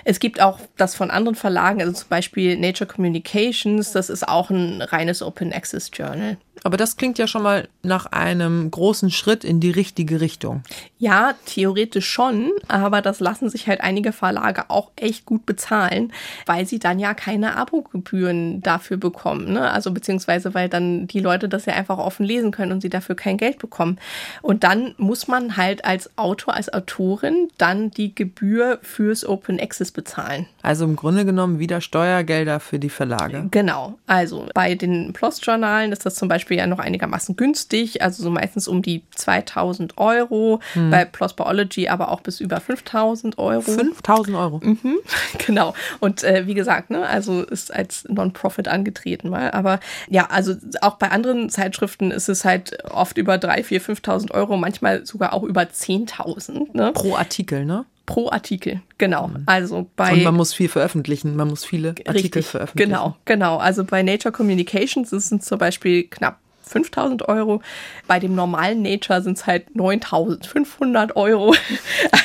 [0.03, 4.49] Es gibt auch das von anderen Verlagen, also zum Beispiel Nature Communications, das ist auch
[4.49, 6.37] ein reines Open Access Journal.
[6.63, 10.63] Aber das klingt ja schon mal nach einem großen Schritt in die richtige Richtung.
[10.97, 16.13] Ja, theoretisch schon, aber das lassen sich halt einige Verlage auch echt gut bezahlen,
[16.45, 19.51] weil sie dann ja keine Abogebühren dafür bekommen.
[19.51, 19.69] Ne?
[19.69, 23.15] Also beziehungsweise, weil dann die Leute das ja einfach offen lesen können und sie dafür
[23.15, 23.99] kein Geld bekommen.
[24.41, 29.91] Und dann muss man halt als Autor, als Autorin dann die Gebühr fürs Open Access
[29.91, 30.47] bezahlen.
[30.61, 33.47] Also im Grunde genommen wieder Steuergelder für die Verlage.
[33.51, 33.95] Genau.
[34.07, 38.67] Also bei den PLOS-Journalen ist das zum Beispiel ja noch einigermaßen günstig, also so meistens
[38.67, 40.89] um die 2000 Euro, hm.
[40.89, 43.61] bei PLOS Biology aber auch bis über 5000 Euro.
[43.61, 44.61] 5000 Euro?
[44.63, 44.97] Mhm,
[45.45, 45.73] genau.
[45.99, 49.51] Und äh, wie gesagt, ne, also ist als Non-Profit angetreten mal.
[49.51, 49.79] Aber
[50.09, 54.57] ja, also auch bei anderen Zeitschriften ist es halt oft über 3, 4, 5000 Euro,
[54.57, 56.75] manchmal sogar auch über 10.000.
[56.75, 56.91] Ne?
[56.93, 57.85] Pro Artikel, ne?
[58.05, 59.29] Pro Artikel, genau.
[59.29, 59.43] Mhm.
[59.45, 62.91] Also bei und man muss viel veröffentlichen, man muss viele Artikel richtig, veröffentlichen.
[62.91, 63.57] Genau, genau.
[63.57, 67.61] Also bei Nature Communications sind es zum Beispiel knapp 5000 Euro.
[68.07, 71.55] Bei dem normalen Nature sind es halt 9500 Euro.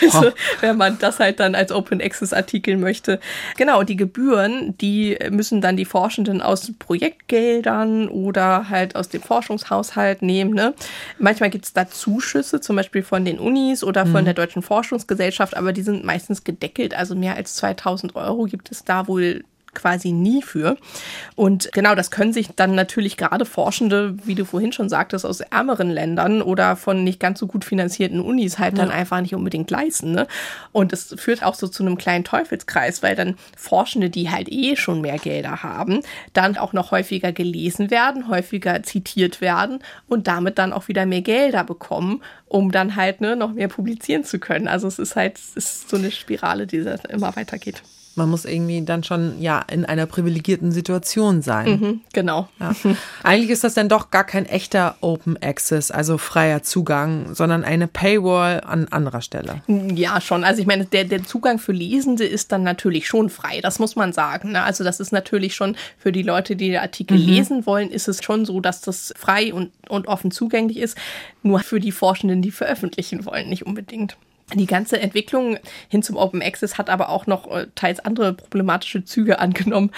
[0.01, 0.32] Also, oh.
[0.61, 3.18] wenn man das halt dann als Open Access Artikel möchte.
[3.57, 10.22] Genau, die Gebühren, die müssen dann die Forschenden aus Projektgeldern oder halt aus dem Forschungshaushalt
[10.22, 10.55] nehmen.
[10.55, 10.74] Ne?
[11.18, 14.26] Manchmal gibt es da Zuschüsse, zum Beispiel von den Unis oder von mhm.
[14.26, 16.95] der Deutschen Forschungsgesellschaft, aber die sind meistens gedeckelt.
[16.95, 19.45] Also mehr als 2000 Euro gibt es da wohl
[19.75, 20.77] quasi nie für.
[21.37, 25.41] Und genau, das können sich dann natürlich gerade Forschende, wie du vorhin schon sagtest, aus
[25.41, 28.85] ärmeren Ländern oder von nicht ganz so gut finanzierten Unis halt ja.
[28.85, 30.12] dann einfach nicht unbedingt leisten.
[30.12, 30.27] Ne?
[30.73, 34.77] Und es führt auch so zu einem kleinen Teufelskreis, weil dann Forschende, die halt eh
[34.77, 36.01] schon mehr Gelder haben,
[36.33, 41.23] dann auch noch häufiger gelesen werden, häufiger zitiert werden und damit dann auch wieder mehr
[41.23, 44.69] Gelder bekommen, um dann halt ne, noch mehr publizieren zu können.
[44.69, 47.83] Also es ist halt es ist so eine Spirale, die immer weitergeht.
[48.19, 51.71] Man muss irgendwie dann schon ja in einer privilegierten Situation sein.
[51.71, 52.49] Mhm, genau.
[52.59, 52.75] Ja.
[53.23, 57.87] Eigentlich ist das dann doch gar kein echter Open Access, also freier Zugang, sondern eine
[57.87, 59.62] Paywall an anderer Stelle.
[59.66, 60.43] Ja, schon.
[60.43, 63.61] Also ich meine, der, der Zugang für Lesende ist dann natürlich schon frei.
[63.61, 64.53] Das muss man sagen.
[64.53, 64.62] Ne?
[64.62, 67.27] Also das ist natürlich schon für die Leute, die den Artikel mhm.
[67.27, 70.99] lesen wollen, ist es schon so, dass das frei und, und offen zugänglich ist.
[71.45, 74.16] Nur für die Forschenden, die veröffentlichen wollen, nicht unbedingt.
[74.55, 79.05] Die ganze Entwicklung hin zum Open Access hat aber auch noch äh, teils andere problematische
[79.05, 79.90] Züge angenommen.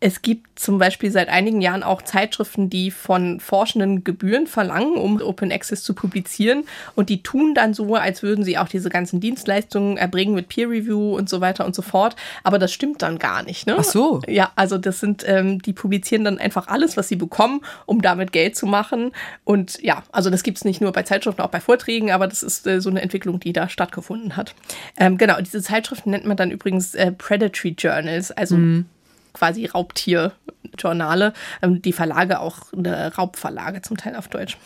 [0.00, 5.20] Es gibt zum Beispiel seit einigen Jahren auch Zeitschriften, die von Forschenden Gebühren verlangen, um
[5.20, 6.64] Open Access zu publizieren.
[6.94, 10.70] Und die tun dann so, als würden sie auch diese ganzen Dienstleistungen erbringen mit Peer
[10.70, 12.16] Review und so weiter und so fort.
[12.44, 13.66] Aber das stimmt dann gar nicht.
[13.66, 13.76] Ne?
[13.78, 14.20] Ach so.
[14.26, 18.32] Ja, also das sind, ähm, die publizieren dann einfach alles, was sie bekommen, um damit
[18.32, 19.12] Geld zu machen.
[19.44, 22.42] Und ja, also das gibt es nicht nur bei Zeitschriften, auch bei Vorträgen, aber das
[22.42, 23.68] ist äh, so eine Entwicklung, die da
[23.98, 24.54] stattgefunden hat.
[24.96, 28.86] Ähm, genau, diese Zeitschriften nennt man dann übrigens äh, Predatory Journals, also mhm
[29.34, 31.32] quasi Raubtierjournale.
[31.62, 34.58] Ähm, die Verlage auch Raubverlage zum Teil auf Deutsch.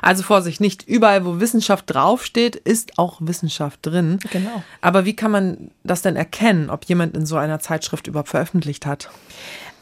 [0.00, 4.18] Also Vorsicht, nicht überall, wo Wissenschaft draufsteht, ist auch Wissenschaft drin.
[4.30, 4.62] Genau.
[4.80, 8.86] Aber wie kann man das denn erkennen, ob jemand in so einer Zeitschrift überhaupt veröffentlicht
[8.86, 9.10] hat?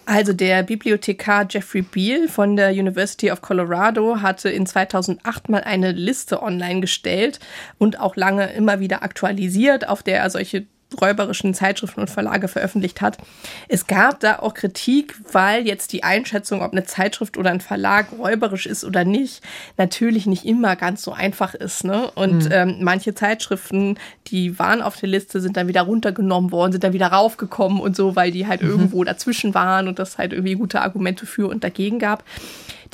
[0.06, 5.92] Also der Bibliothekar Jeffrey Beal von der University of Colorado hatte in 2008 mal eine
[5.92, 7.40] Liste online gestellt
[7.78, 10.66] und auch lange immer wieder aktualisiert, auf der er solche
[11.00, 13.18] räuberischen Zeitschriften und Verlage veröffentlicht hat.
[13.68, 18.06] Es gab da auch Kritik, weil jetzt die Einschätzung, ob eine Zeitschrift oder ein Verlag
[18.18, 19.42] räuberisch ist oder nicht,
[19.76, 21.84] natürlich nicht immer ganz so einfach ist.
[21.84, 22.10] Ne?
[22.14, 22.52] Und mhm.
[22.52, 26.92] ähm, manche Zeitschriften, die waren auf der Liste, sind dann wieder runtergenommen worden, sind dann
[26.92, 28.70] wieder raufgekommen und so, weil die halt mhm.
[28.70, 32.24] irgendwo dazwischen waren und das halt irgendwie gute Argumente für und dagegen gab.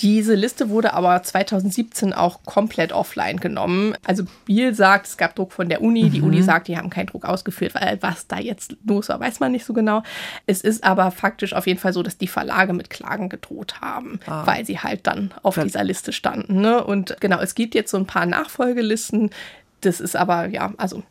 [0.01, 3.95] Diese Liste wurde aber 2017 auch komplett offline genommen.
[4.05, 6.05] Also Biel sagt, es gab Druck von der Uni.
[6.05, 6.11] Mhm.
[6.11, 9.41] Die Uni sagt, die haben keinen Druck ausgeführt, weil was da jetzt los war, weiß
[9.41, 10.03] man nicht so genau.
[10.47, 14.21] Es ist aber faktisch auf jeden Fall so, dass die Verlage mit Klagen gedroht haben,
[14.27, 14.47] ah.
[14.47, 15.65] weil sie halt dann auf ja.
[15.65, 16.61] dieser Liste standen.
[16.61, 16.83] Ne?
[16.83, 19.31] Und genau, es gibt jetzt so ein paar Nachfolgelisten.
[19.83, 21.03] Das ist aber, ja, also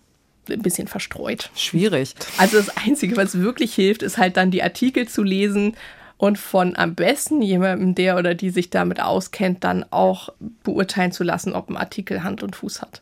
[0.49, 1.51] ein bisschen verstreut.
[1.55, 2.15] Schwierig.
[2.37, 5.75] Also das Einzige, was wirklich hilft, ist halt dann die Artikel zu lesen
[6.19, 10.29] und von am besten jemandem, der oder die sich damit auskennt, dann auch
[10.63, 13.01] beurteilen zu lassen, ob ein Artikel Hand und Fuß hat.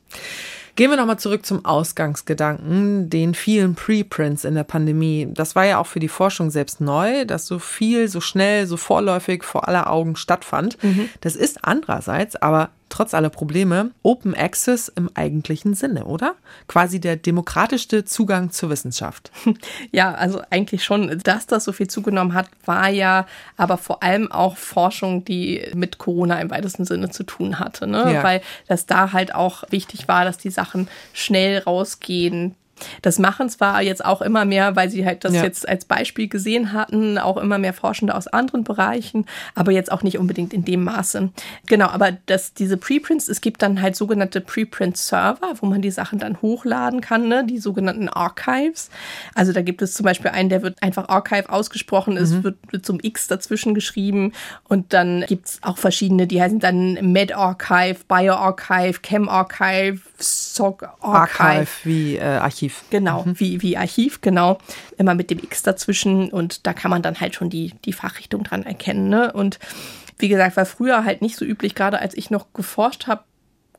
[0.76, 5.28] Gehen wir nochmal zurück zum Ausgangsgedanken, den vielen Preprints in der Pandemie.
[5.32, 8.78] Das war ja auch für die Forschung selbst neu, dass so viel, so schnell, so
[8.78, 10.78] vorläufig vor aller Augen stattfand.
[10.84, 11.10] Mhm.
[11.22, 16.36] Das ist andererseits aber trotz aller Probleme Open Access im eigentlichen Sinne, oder?
[16.68, 19.32] Quasi der demokratischste Zugang zur Wissenschaft.
[19.92, 21.20] Ja, also eigentlich schon.
[21.24, 23.26] Dass das so viel zugenommen hat, war ja
[23.56, 27.88] aber vor allem auch Forschung, die mit Corona im weitesten Sinne zu tun hatte.
[27.88, 28.14] Ne?
[28.14, 28.24] Ja.
[28.24, 32.56] Weil das da halt auch wichtig war, dass die Sachen schnell rausgehen,
[33.02, 35.44] das machen zwar jetzt auch immer mehr, weil sie halt das ja.
[35.44, 39.26] jetzt als Beispiel gesehen hatten, auch immer mehr Forschende aus anderen Bereichen,
[39.56, 41.30] aber jetzt auch nicht unbedingt in dem Maße.
[41.68, 46.20] Genau, aber dass diese Preprints, es gibt dann halt sogenannte Preprint-Server, wo man die Sachen
[46.20, 47.46] dann hochladen kann, ne?
[47.46, 48.90] die sogenannten Archives.
[49.34, 52.44] Also da gibt es zum Beispiel einen, der wird einfach Archive ausgesprochen, es mhm.
[52.44, 54.34] wird mit so einem X dazwischen geschrieben
[54.68, 61.44] und dann gibt es auch verschiedene, die heißen dann Med-Archive, Bio-Archive, Chem-Archive, SOG-Archive.
[61.44, 62.67] Archive wie äh, Archiv.
[62.68, 62.84] Archiv.
[62.90, 63.40] Genau, mhm.
[63.40, 64.58] wie, wie Archiv, genau.
[64.98, 68.44] Immer mit dem X dazwischen und da kann man dann halt schon die, die Fachrichtung
[68.44, 69.10] dran erkennen.
[69.10, 69.32] Ne?
[69.32, 69.60] Und
[70.18, 73.24] wie gesagt, war früher halt nicht so üblich, gerade als ich noch geforscht habe,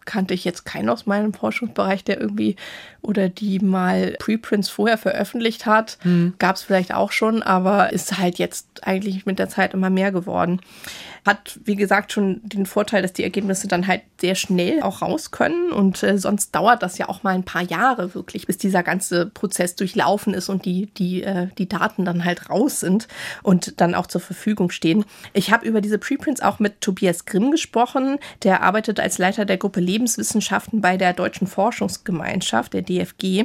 [0.04, 2.56] kannte ich jetzt keinen aus meinem Forschungsbereich, der irgendwie
[3.02, 5.98] oder die mal Preprints vorher veröffentlicht hat.
[6.04, 6.34] Mhm.
[6.38, 10.12] Gab es vielleicht auch schon, aber ist halt jetzt eigentlich mit der Zeit immer mehr
[10.12, 10.60] geworden
[11.28, 15.30] hat, wie gesagt, schon den Vorteil, dass die Ergebnisse dann halt sehr schnell auch raus
[15.30, 15.70] können.
[15.70, 19.26] Und äh, sonst dauert das ja auch mal ein paar Jahre wirklich, bis dieser ganze
[19.26, 23.06] Prozess durchlaufen ist und die, die, äh, die Daten dann halt raus sind
[23.42, 25.04] und dann auch zur Verfügung stehen.
[25.34, 28.18] Ich habe über diese Preprints auch mit Tobias Grimm gesprochen.
[28.42, 33.44] Der arbeitet als Leiter der Gruppe Lebenswissenschaften bei der Deutschen Forschungsgemeinschaft, der DFG.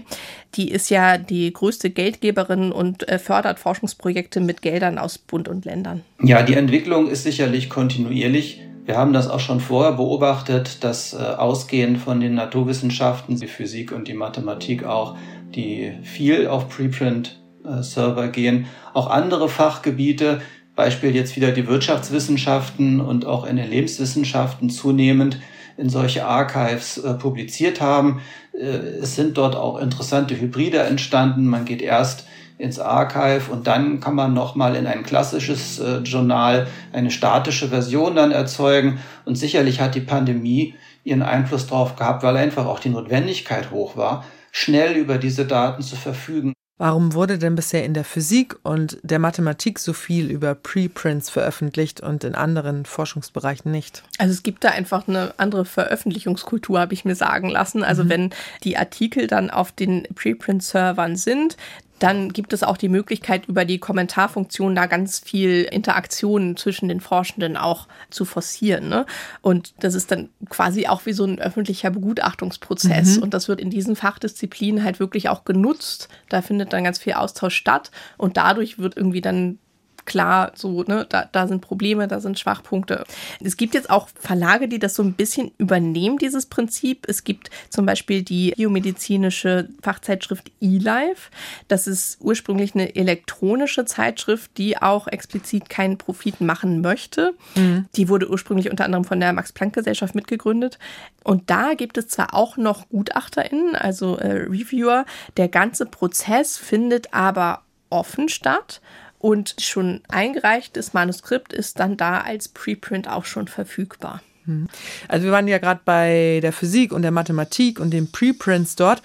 [0.55, 5.65] Die ist ja die größte Geldgeberin und äh, fördert Forschungsprojekte mit Geldern aus Bund und
[5.65, 6.01] Ländern.
[6.21, 8.61] Ja, die Entwicklung ist sicherlich kontinuierlich.
[8.85, 13.91] Wir haben das auch schon vorher beobachtet, dass äh, ausgehend von den Naturwissenschaften, die Physik
[13.91, 15.15] und die Mathematik auch,
[15.55, 17.39] die viel auf Preprint
[17.81, 18.65] Server gehen.
[18.93, 20.41] Auch andere Fachgebiete,
[20.75, 25.39] Beispiel jetzt wieder die Wirtschaftswissenschaften und auch in den Lebenswissenschaften zunehmend
[25.77, 28.21] in solche Archives äh, publiziert haben.
[28.53, 28.65] Äh,
[29.01, 31.47] es sind dort auch interessante Hybride entstanden.
[31.47, 32.25] Man geht erst
[32.57, 38.15] ins Archive und dann kann man nochmal in ein klassisches äh, Journal eine statische Version
[38.15, 38.99] dann erzeugen.
[39.25, 43.97] Und sicherlich hat die Pandemie ihren Einfluss darauf gehabt, weil einfach auch die Notwendigkeit hoch
[43.97, 46.53] war, schnell über diese Daten zu verfügen.
[46.77, 52.01] Warum wurde denn bisher in der Physik und der Mathematik so viel über Preprints veröffentlicht
[52.01, 54.03] und in anderen Forschungsbereichen nicht?
[54.17, 57.83] Also es gibt da einfach eine andere Veröffentlichungskultur, habe ich mir sagen lassen.
[57.83, 58.09] Also mhm.
[58.09, 58.29] wenn
[58.63, 61.57] die Artikel dann auf den Preprint-Servern sind,
[62.03, 66.99] dann gibt es auch die Möglichkeit, über die Kommentarfunktion da ganz viel Interaktion zwischen den
[66.99, 68.89] Forschenden auch zu forcieren.
[68.89, 69.05] Ne?
[69.41, 73.15] Und das ist dann quasi auch wie so ein öffentlicher Begutachtungsprozess.
[73.15, 73.23] Mhm.
[73.23, 76.09] Und das wird in diesen Fachdisziplinen halt wirklich auch genutzt.
[76.27, 77.89] Da findet dann ganz viel Austausch statt.
[78.17, 79.57] Und dadurch wird irgendwie dann
[80.05, 83.03] klar, so, ne, da, da sind Probleme, da sind Schwachpunkte.
[83.41, 87.05] Es gibt jetzt auch Verlage, die das so ein bisschen übernehmen, dieses Prinzip.
[87.07, 91.29] Es gibt zum Beispiel die biomedizinische Fachzeitschrift eLife.
[91.67, 97.33] Das ist ursprünglich eine elektronische Zeitschrift, die auch explizit keinen Profit machen möchte.
[97.55, 97.85] Mhm.
[97.95, 100.79] Die wurde ursprünglich unter anderem von der Max-Planck-Gesellschaft mitgegründet.
[101.23, 105.05] Und da gibt es zwar auch noch GutachterInnen, also äh, Reviewer.
[105.37, 108.81] Der ganze Prozess findet aber offen statt
[109.23, 114.21] und schon eingereichtes Manuskript ist dann da als Preprint auch schon verfügbar.
[114.43, 114.67] Hm.
[115.07, 119.01] Also wir waren ja gerade bei der Physik und der Mathematik und den Preprints dort.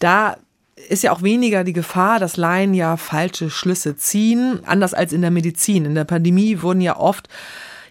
[0.00, 0.36] Da
[0.88, 5.20] ist ja auch weniger die Gefahr, dass Laien ja falsche Schlüsse ziehen, anders als in
[5.20, 5.84] der Medizin.
[5.84, 7.28] In der Pandemie wurden ja oft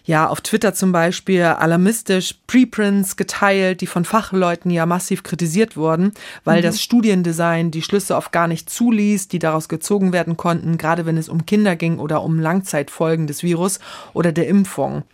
[0.04, 6.12] ja auf Twitter zum Beispiel alarmistisch Preprints geteilt, die von Fachleuten ja massiv kritisiert wurden,
[6.44, 6.64] weil mhm.
[6.64, 11.16] das Studiendesign die Schlüsse oft gar nicht zuließ, die daraus gezogen werden konnten, gerade wenn
[11.16, 13.80] es um Kinder ging oder um Langzeitfolgen des Virus
[14.12, 15.04] oder der Impfung.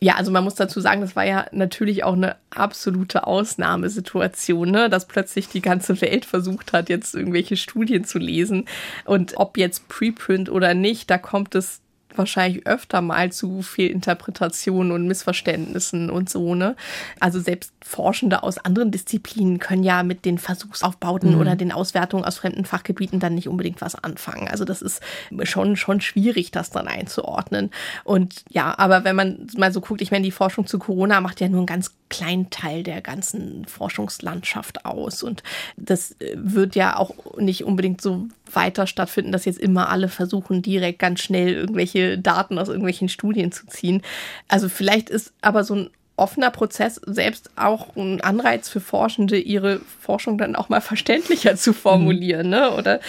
[0.00, 4.88] Ja, also man muss dazu sagen, das war ja natürlich auch eine absolute Ausnahmesituation, ne?
[4.88, 8.66] dass plötzlich die ganze Welt versucht hat, jetzt irgendwelche Studien zu lesen.
[9.04, 11.80] Und ob jetzt Preprint oder nicht, da kommt es
[12.18, 16.76] wahrscheinlich öfter mal zu Fehlinterpretationen und Missverständnissen und so, ne?
[17.20, 21.40] Also selbst Forschende aus anderen Disziplinen können ja mit den Versuchsaufbauten mhm.
[21.40, 24.48] oder den Auswertungen aus fremden Fachgebieten dann nicht unbedingt was anfangen.
[24.48, 25.00] Also das ist
[25.44, 27.70] schon, schon schwierig, das dann einzuordnen.
[28.04, 31.40] Und ja, aber wenn man mal so guckt, ich meine, die Forschung zu Corona macht
[31.40, 35.22] ja nur einen ganz kleinen Teil der ganzen Forschungslandschaft aus.
[35.22, 35.42] Und
[35.76, 40.98] das wird ja auch nicht unbedingt so weiter stattfinden, dass jetzt immer alle versuchen, direkt
[40.98, 44.02] ganz schnell irgendwelche Daten aus irgendwelchen Studien zu ziehen.
[44.48, 49.80] Also vielleicht ist aber so ein offener Prozess selbst auch ein Anreiz für Forschende, ihre
[50.00, 52.52] Forschung dann auch mal verständlicher zu formulieren, mhm.
[52.52, 52.74] ne?
[52.74, 53.00] Oder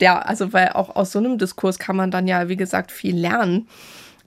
[0.00, 3.16] ja, also weil auch aus so einem Diskurs kann man dann ja, wie gesagt, viel
[3.16, 3.68] lernen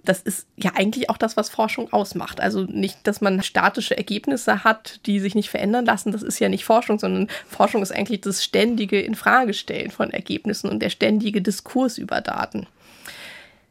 [0.09, 2.41] das ist ja eigentlich auch das, was Forschung ausmacht.
[2.41, 6.11] Also nicht, dass man statische Ergebnisse hat, die sich nicht verändern lassen.
[6.11, 10.79] Das ist ja nicht Forschung, sondern Forschung ist eigentlich das ständige Infragestellen von Ergebnissen und
[10.79, 12.65] der ständige Diskurs über Daten.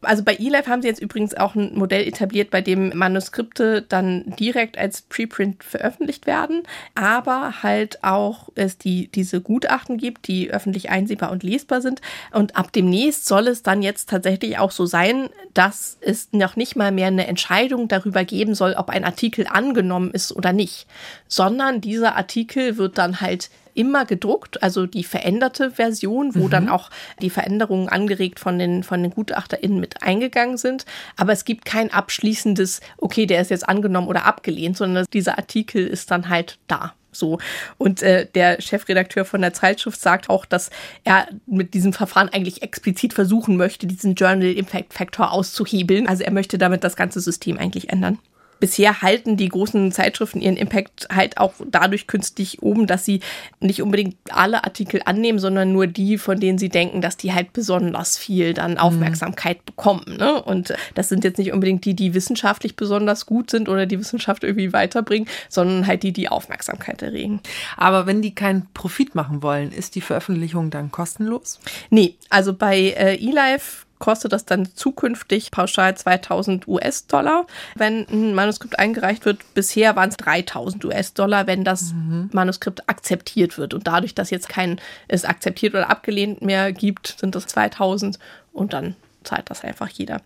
[0.00, 4.24] Also bei eLife haben sie jetzt übrigens auch ein Modell etabliert, bei dem Manuskripte dann
[4.38, 6.62] direkt als Preprint veröffentlicht werden,
[6.94, 12.00] aber halt auch es die, diese Gutachten gibt, die öffentlich einsehbar und lesbar sind.
[12.32, 16.76] Und ab demnächst soll es dann jetzt tatsächlich auch so sein, dass es noch nicht
[16.76, 20.86] mal mehr eine Entscheidung darüber geben soll, ob ein Artikel angenommen ist oder nicht,
[21.26, 26.50] sondern dieser Artikel wird dann halt immer gedruckt, also die veränderte Version, wo mhm.
[26.50, 26.90] dann auch
[27.22, 30.84] die Veränderungen angeregt von den, von den GutachterInnen mit eingegangen sind.
[31.16, 35.86] Aber es gibt kein abschließendes, okay, der ist jetzt angenommen oder abgelehnt, sondern dieser Artikel
[35.86, 36.94] ist dann halt da.
[37.12, 37.38] So.
[37.78, 40.70] Und äh, der Chefredakteur von der Zeitschrift sagt auch, dass
[41.04, 46.06] er mit diesem Verfahren eigentlich explizit versuchen möchte, diesen Journal Impact Factor auszuhebeln.
[46.06, 48.18] Also er möchte damit das ganze System eigentlich ändern
[48.60, 53.20] bisher halten die großen Zeitschriften ihren Impact halt auch dadurch künstlich oben, dass sie
[53.60, 57.52] nicht unbedingt alle Artikel annehmen, sondern nur die, von denen sie denken, dass die halt
[57.52, 58.78] besonders viel dann mhm.
[58.78, 59.64] Aufmerksamkeit mhm.
[59.66, 60.16] bekommen.
[60.18, 60.42] Ne?
[60.42, 64.44] Und das sind jetzt nicht unbedingt die, die wissenschaftlich besonders gut sind oder die Wissenschaft
[64.44, 67.40] irgendwie weiterbringen, sondern halt die, die Aufmerksamkeit erregen.
[67.76, 71.60] Aber wenn die keinen Profit machen wollen, ist die Veröffentlichung dann kostenlos?
[71.90, 78.78] Nee, also bei äh, eLife kostet das dann zukünftig pauschal 2000 US-Dollar, wenn ein Manuskript
[78.78, 79.40] eingereicht wird.
[79.54, 82.30] Bisher waren es 3000 US-Dollar, wenn das mhm.
[82.32, 83.74] Manuskript akzeptiert wird.
[83.74, 88.18] Und dadurch, dass jetzt kein es akzeptiert oder abgelehnt mehr gibt, sind das 2000
[88.52, 90.20] und dann zahlt das einfach jeder.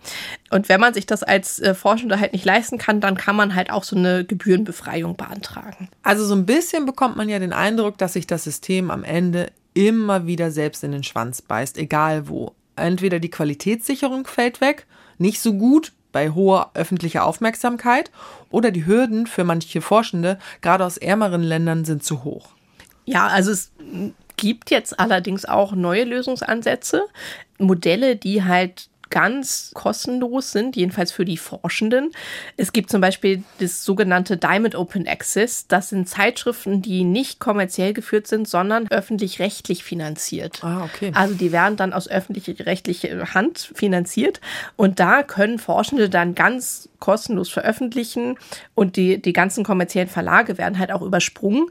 [0.50, 3.54] Und wenn man sich das als äh, Forschender halt nicht leisten kann, dann kann man
[3.54, 5.88] halt auch so eine Gebührenbefreiung beantragen.
[6.02, 9.50] Also so ein bisschen bekommt man ja den Eindruck, dass sich das System am Ende
[9.74, 12.54] immer wieder selbst in den Schwanz beißt, egal wo.
[12.76, 14.86] Entweder die Qualitätssicherung fällt weg,
[15.18, 18.10] nicht so gut bei hoher öffentlicher Aufmerksamkeit,
[18.50, 22.50] oder die Hürden für manche Forschende, gerade aus ärmeren Ländern, sind zu hoch.
[23.04, 23.72] Ja, also es
[24.36, 27.06] gibt jetzt allerdings auch neue Lösungsansätze,
[27.58, 32.10] Modelle, die halt ganz kostenlos sind, jedenfalls für die Forschenden.
[32.56, 35.68] Es gibt zum Beispiel das sogenannte Diamond Open Access.
[35.68, 40.64] Das sind Zeitschriften, die nicht kommerziell geführt sind, sondern öffentlich-rechtlich finanziert.
[40.64, 41.12] Ah, okay.
[41.14, 44.40] Also die werden dann aus öffentlich-rechtlicher Hand finanziert
[44.76, 48.38] und da können Forschende dann ganz kostenlos veröffentlichen
[48.74, 51.66] und die, die ganzen kommerziellen Verlage werden halt auch übersprungen.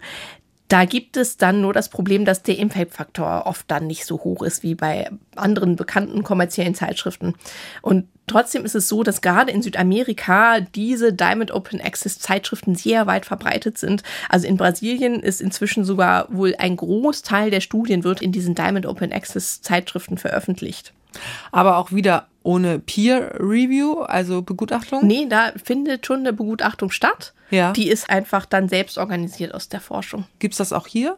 [0.72, 4.42] Da gibt es dann nur das Problem, dass der Impact-Faktor oft dann nicht so hoch
[4.42, 7.36] ist wie bei anderen bekannten kommerziellen Zeitschriften.
[7.82, 13.06] Und trotzdem ist es so, dass gerade in Südamerika diese Diamond Open Access Zeitschriften sehr
[13.06, 14.04] weit verbreitet sind.
[14.30, 18.86] Also in Brasilien ist inzwischen sogar wohl ein Großteil der Studien wird in diesen Diamond
[18.86, 20.94] Open Access Zeitschriften veröffentlicht.
[21.52, 25.06] Aber auch wieder ohne Peer Review, also Begutachtung?
[25.06, 27.34] Nee, da findet schon eine Begutachtung statt.
[27.52, 27.74] Ja.
[27.74, 30.24] Die ist einfach dann selbst organisiert aus der Forschung.
[30.40, 31.18] Gibt es das auch hier?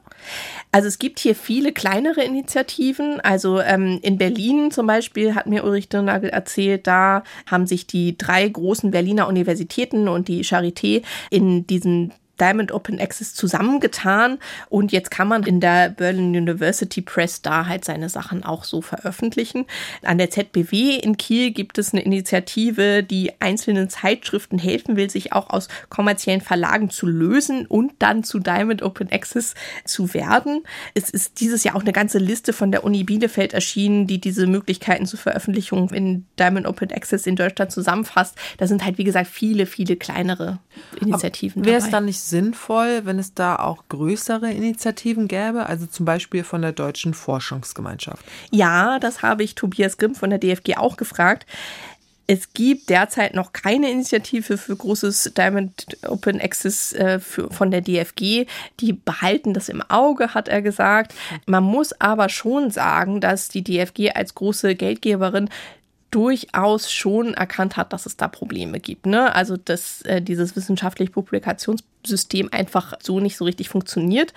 [0.71, 3.21] Also es gibt hier viele kleinere Initiativen.
[3.21, 8.17] Also ähm, in Berlin zum Beispiel hat mir Ulrich Dirnagel erzählt, da haben sich die
[8.17, 14.39] drei großen Berliner Universitäten und die Charité in diesen Diamond Open Access zusammengetan
[14.69, 18.81] und jetzt kann man in der Berlin University Press da halt seine Sachen auch so
[18.81, 19.65] veröffentlichen.
[20.01, 25.31] An der ZBW in Kiel gibt es eine Initiative, die einzelnen Zeitschriften helfen will, sich
[25.31, 29.53] auch aus kommerziellen Verlagen zu lösen und dann zu Diamond Open Access
[29.85, 30.63] zu werden.
[30.95, 34.47] Es ist dieses Jahr auch eine ganze Liste von der Uni Bielefeld erschienen, die diese
[34.47, 38.35] Möglichkeiten zur Veröffentlichung in Diamond Open Access in Deutschland zusammenfasst.
[38.57, 40.59] Da sind halt, wie gesagt, viele, viele kleinere
[40.99, 41.63] Initiativen.
[41.63, 46.43] Wäre es dann nicht sinnvoll, wenn es da auch größere Initiativen gäbe, also zum Beispiel
[46.43, 48.25] von der Deutschen Forschungsgemeinschaft?
[48.51, 51.45] Ja, das habe ich Tobias Grimm von der DFG auch gefragt.
[52.25, 57.81] Es gibt derzeit noch keine Initiative für großes Diamond Open Access äh, für, von der
[57.81, 58.45] DFG.
[58.79, 61.13] Die behalten das im Auge, hat er gesagt.
[61.47, 65.49] Man muss aber schon sagen, dass die DFG als große Geldgeberin
[66.13, 69.07] durchaus schon erkannt hat, dass es da Probleme gibt.
[69.07, 69.33] Ne?
[69.33, 74.31] Also dass äh, dieses wissenschaftliche Publikationssystem einfach so nicht so richtig funktioniert.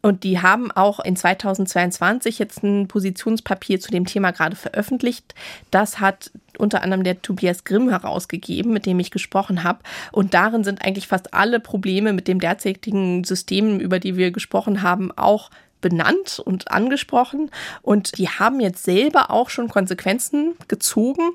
[0.00, 5.34] Und die haben auch in 2022 jetzt ein Positionspapier zu dem Thema gerade veröffentlicht.
[5.70, 9.80] Das hat unter anderem der Tobias Grimm herausgegeben, mit dem ich gesprochen habe.
[10.12, 14.80] Und darin sind eigentlich fast alle Probleme mit dem derzeitigen System, über die wir gesprochen
[14.80, 15.50] haben, auch
[15.80, 17.50] benannt und angesprochen
[17.82, 21.30] und die haben jetzt selber auch schon Konsequenzen gezogen,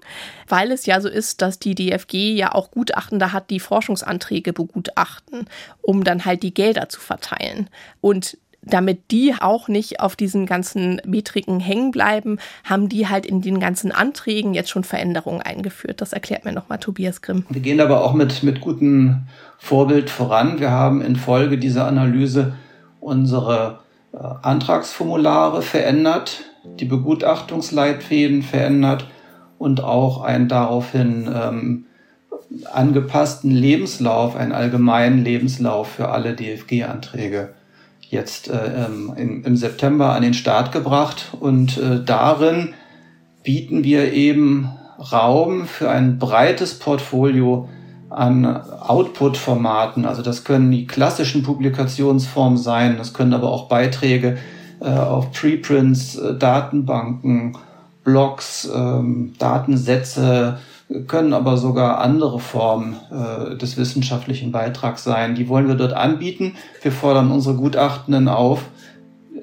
[0.47, 5.47] weil es ja so ist, dass die DFG ja auch Gutachtende hat, die Forschungsanträge begutachten,
[5.81, 7.69] um dann halt die Gelder zu verteilen.
[8.01, 13.41] Und damit die auch nicht auf diesen ganzen Metriken hängen bleiben, haben die halt in
[13.41, 16.01] den ganzen Anträgen jetzt schon Veränderungen eingeführt.
[16.01, 17.45] Das erklärt mir nochmal Tobias Grimm.
[17.49, 19.23] Wir gehen aber auch mit, mit gutem
[19.57, 20.59] Vorbild voran.
[20.59, 22.55] Wir haben infolge dieser Analyse
[22.99, 23.82] unsere
[24.13, 26.41] Antragsformulare verändert,
[26.79, 29.07] die Begutachtungsleitfäden verändert
[29.57, 31.85] und auch einen daraufhin ähm,
[32.71, 37.53] angepassten Lebenslauf, einen allgemeinen Lebenslauf für alle DFG-Anträge
[38.13, 41.31] jetzt äh, ähm, im, im, September an den Start gebracht.
[41.39, 42.73] Und äh, darin
[43.43, 44.69] bieten wir eben
[45.11, 47.67] Raum für ein breites Portfolio
[48.13, 50.05] an Output-Formaten.
[50.05, 54.37] Also das können die klassischen Publikationsformen sein, das können aber auch Beiträge
[54.79, 57.57] äh, auf Preprints, äh, Datenbanken,
[58.03, 60.59] Blogs, ähm, Datensätze,
[61.07, 65.35] können aber sogar andere Formen äh, des wissenschaftlichen Beitrags sein.
[65.35, 66.55] Die wollen wir dort anbieten.
[66.81, 68.65] Wir fordern unsere Gutachtenden auf,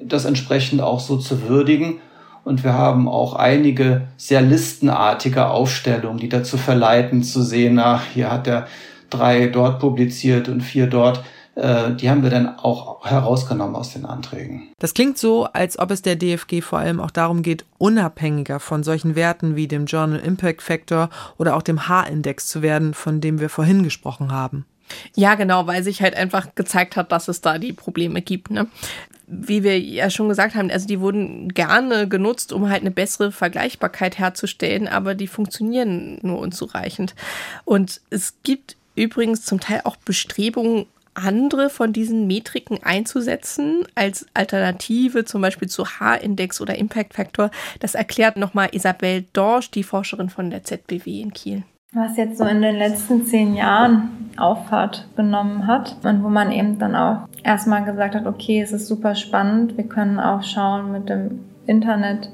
[0.03, 1.99] das entsprechend auch so zu würdigen
[2.43, 8.31] und wir haben auch einige sehr listenartige Aufstellungen, die dazu verleiten zu sehen, na, hier
[8.31, 8.67] hat er
[9.09, 11.23] drei dort publiziert und vier dort.
[11.55, 14.69] Äh, die haben wir dann auch herausgenommen aus den Anträgen.
[14.79, 18.83] Das klingt so, als ob es der DFG vor allem auch darum geht, unabhängiger von
[18.83, 23.39] solchen Werten wie dem Journal Impact Factor oder auch dem H-Index zu werden, von dem
[23.39, 24.65] wir vorhin gesprochen haben.
[25.15, 28.51] Ja, genau, weil sich halt einfach gezeigt hat, dass es da die Probleme gibt.
[28.51, 28.67] Ne?
[29.33, 33.31] Wie wir ja schon gesagt haben, also die wurden gerne genutzt, um halt eine bessere
[33.31, 37.15] Vergleichbarkeit herzustellen, aber die funktionieren nur unzureichend.
[37.63, 45.25] Und es gibt übrigens zum Teil auch Bestrebungen, andere von diesen Metriken einzusetzen als Alternative
[45.25, 47.51] zum Beispiel zu H-Index oder Impact Factor.
[47.79, 51.63] Das erklärt nochmal Isabel Dorsch, die Forscherin von der ZBW in Kiel.
[51.93, 56.79] Was jetzt so in den letzten zehn Jahren Auffahrt genommen hat und wo man eben
[56.79, 61.09] dann auch erstmal gesagt hat, okay, es ist super spannend, wir können auch schauen mit
[61.09, 62.29] dem Internet,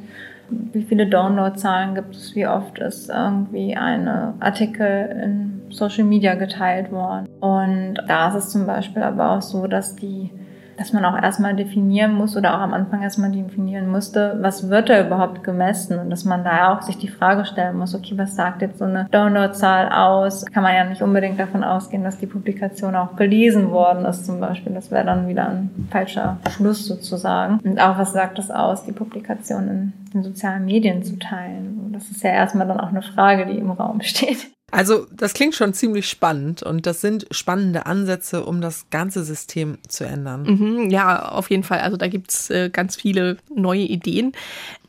[0.50, 6.92] wie viele Downloadzahlen gibt es, wie oft ist irgendwie eine Artikel in Social Media geteilt
[6.92, 7.28] worden.
[7.40, 10.30] Und da ist es zum Beispiel aber auch so, dass die
[10.78, 14.90] dass man auch erstmal definieren muss oder auch am Anfang erstmal definieren musste, was wird
[14.90, 18.36] da überhaupt gemessen und dass man da auch sich die Frage stellen muss, okay, was
[18.36, 20.46] sagt jetzt so eine Downloadzahl aus?
[20.46, 24.40] Kann man ja nicht unbedingt davon ausgehen, dass die Publikation auch gelesen worden ist zum
[24.40, 24.74] Beispiel.
[24.74, 27.60] Das wäre dann wieder ein falscher Schluss sozusagen.
[27.64, 31.92] Und auch was sagt es aus, die Publikation in den sozialen Medien zu teilen?
[31.92, 34.48] Das ist ja erstmal dann auch eine Frage, die im Raum steht.
[34.70, 39.78] Also das klingt schon ziemlich spannend und das sind spannende Ansätze, um das ganze System
[39.88, 40.44] zu ändern.
[40.44, 41.80] Mhm, ja, auf jeden Fall.
[41.80, 44.34] Also da gibt's äh, ganz viele neue Ideen.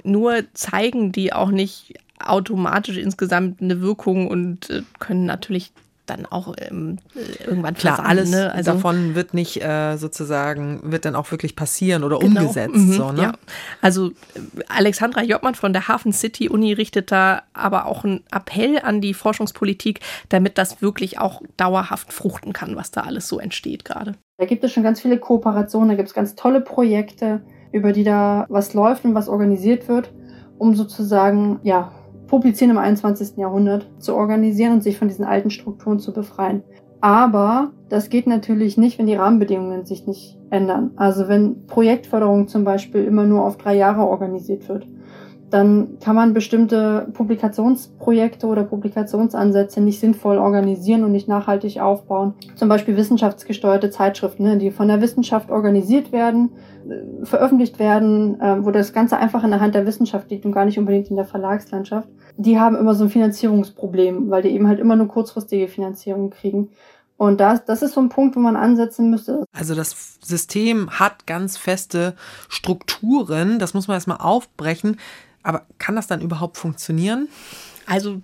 [0.02, 5.70] Nur zeigen die auch nicht automatisch insgesamt eine Wirkung und äh, können natürlich
[6.08, 6.98] dann auch ähm,
[7.46, 8.52] irgendwann klar alles ne?
[8.52, 12.40] also, davon wird nicht äh, sozusagen wird dann auch wirklich passieren oder genau.
[12.40, 13.22] umgesetzt mhm, so, ne?
[13.22, 13.32] ja.
[13.80, 14.12] also äh,
[14.68, 19.14] Alexandra Jottmann von der Hafen City Uni richtet da aber auch einen Appell an die
[19.14, 24.46] Forschungspolitik damit das wirklich auch dauerhaft fruchten kann was da alles so entsteht gerade da
[24.46, 28.46] gibt es schon ganz viele Kooperationen da gibt es ganz tolle Projekte über die da
[28.48, 30.12] was läuft und was organisiert wird
[30.58, 31.92] um sozusagen ja
[32.28, 33.36] Publizieren im 21.
[33.36, 36.62] Jahrhundert zu organisieren und sich von diesen alten Strukturen zu befreien.
[37.00, 40.90] Aber das geht natürlich nicht, wenn die Rahmenbedingungen sich nicht ändern.
[40.96, 44.86] Also wenn Projektförderung zum Beispiel immer nur auf drei Jahre organisiert wird
[45.50, 52.34] dann kann man bestimmte Publikationsprojekte oder Publikationsansätze nicht sinnvoll organisieren und nicht nachhaltig aufbauen.
[52.54, 56.50] Zum Beispiel wissenschaftsgesteuerte Zeitschriften, ne, die von der Wissenschaft organisiert werden,
[56.88, 60.52] äh, veröffentlicht werden, äh, wo das Ganze einfach in der Hand der Wissenschaft liegt und
[60.52, 62.08] gar nicht unbedingt in der Verlagslandschaft.
[62.36, 66.70] Die haben immer so ein Finanzierungsproblem, weil die eben halt immer nur kurzfristige Finanzierung kriegen.
[67.18, 69.44] Und das, das ist so ein Punkt, wo man ansetzen müsste.
[69.52, 72.14] Also das System hat ganz feste
[72.48, 74.98] Strukturen, das muss man erstmal aufbrechen.
[75.48, 77.26] Aber kann das dann überhaupt funktionieren?
[77.86, 78.20] Also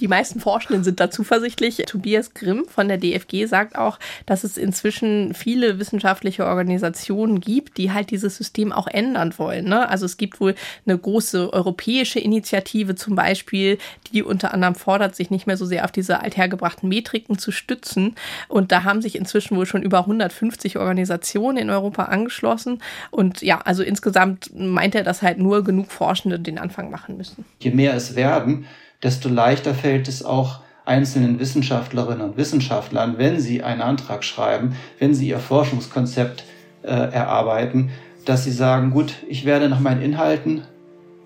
[0.00, 1.76] die meisten Forschenden sind da zuversichtlich.
[1.86, 7.92] Tobias Grimm von der DFG sagt auch, dass es inzwischen viele wissenschaftliche Organisationen gibt, die
[7.92, 9.66] halt dieses System auch ändern wollen.
[9.66, 9.88] Ne?
[9.88, 10.54] Also es gibt wohl
[10.86, 13.78] eine große europäische Initiative zum Beispiel,
[14.12, 18.14] die unter anderem fordert, sich nicht mehr so sehr auf diese althergebrachten Metriken zu stützen.
[18.48, 22.82] Und da haben sich inzwischen wohl schon über 150 Organisationen in Europa angeschlossen.
[23.10, 27.44] Und ja, also insgesamt meint er, dass halt nur genug Forschende den Anfang machen müssen.
[27.60, 28.66] Je mehr es werden,
[29.02, 35.14] desto leichter fällt es auch einzelnen Wissenschaftlerinnen und Wissenschaftlern, wenn sie einen Antrag schreiben, wenn
[35.14, 36.44] sie ihr Forschungskonzept
[36.82, 37.90] äh, erarbeiten,
[38.24, 40.62] dass sie sagen, gut, ich werde nach meinen Inhalten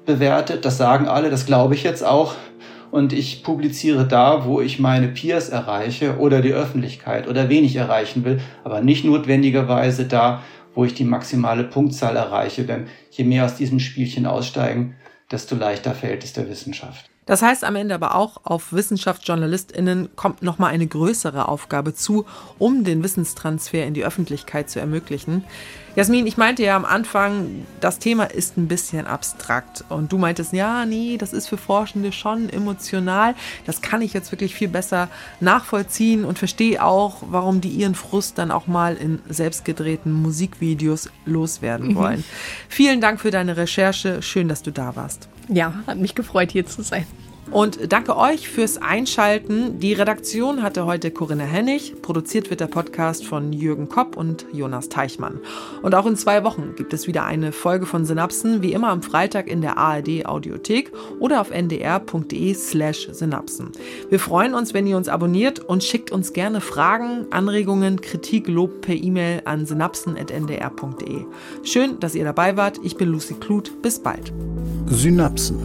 [0.07, 2.35] bewertet, das sagen alle, das glaube ich jetzt auch,
[2.91, 8.25] und ich publiziere da, wo ich meine Peers erreiche oder die Öffentlichkeit oder wenig erreichen
[8.25, 10.43] will, aber nicht notwendigerweise da,
[10.77, 14.95] wo ich die maximale Punktzahl erreiche, denn je mehr aus diesem Spielchen aussteigen,
[15.33, 17.11] desto leichter fällt es der Wissenschaft.
[17.27, 22.27] Das heißt am Ende aber auch, auf WissenschaftsjournalistInnen kommt nochmal eine größere Aufgabe zu,
[22.59, 25.45] um den Wissenstransfer in die Öffentlichkeit zu ermöglichen.
[25.97, 29.85] Jasmin, ich meinte ja am Anfang, das Thema ist ein bisschen abstrakt.
[29.89, 33.37] Und du meintest, ja, nee, das ist für Forschende schon emotional.
[33.65, 38.39] Das kann ich jetzt wirklich viel besser nachvollziehen und verstehe auch, warum die ihren Frust
[38.39, 41.95] dann auch mal in selbstgedrehten Musikvideos loswerden mhm.
[41.95, 42.19] wollen.
[42.19, 42.25] Mhm.
[42.69, 44.21] Vielen Dank für deine Recherche.
[44.21, 45.29] Schön, dass du da warst.
[45.49, 47.07] Ja, hat mich gefreut, hier zu sein.
[47.51, 49.79] Und danke euch fürs Einschalten.
[49.79, 51.95] Die Redaktion hatte heute Corinna Hennig.
[52.03, 55.41] Produziert wird der Podcast von Jürgen Kopp und Jonas Teichmann.
[55.83, 59.03] Und auch in zwei Wochen gibt es wieder eine Folge von Synapsen, wie immer am
[59.03, 60.91] Freitag in der ARD Audiothek
[61.21, 63.71] oder auf ndr.de slash Synapsen.
[64.09, 68.81] Wir freuen uns, wenn ihr uns abonniert und schickt uns gerne Fragen, Anregungen, Kritik, Lob
[68.81, 71.25] per E-Mail an synapsen.ndr.de.
[71.63, 72.81] Schön, dass ihr dabei wart.
[72.83, 73.83] Ich bin Lucy Kluth.
[73.83, 74.33] Bis bald.
[74.87, 75.59] Synapsen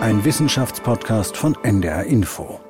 [0.00, 2.63] ein Wissenschaftspodcast von NDR Info.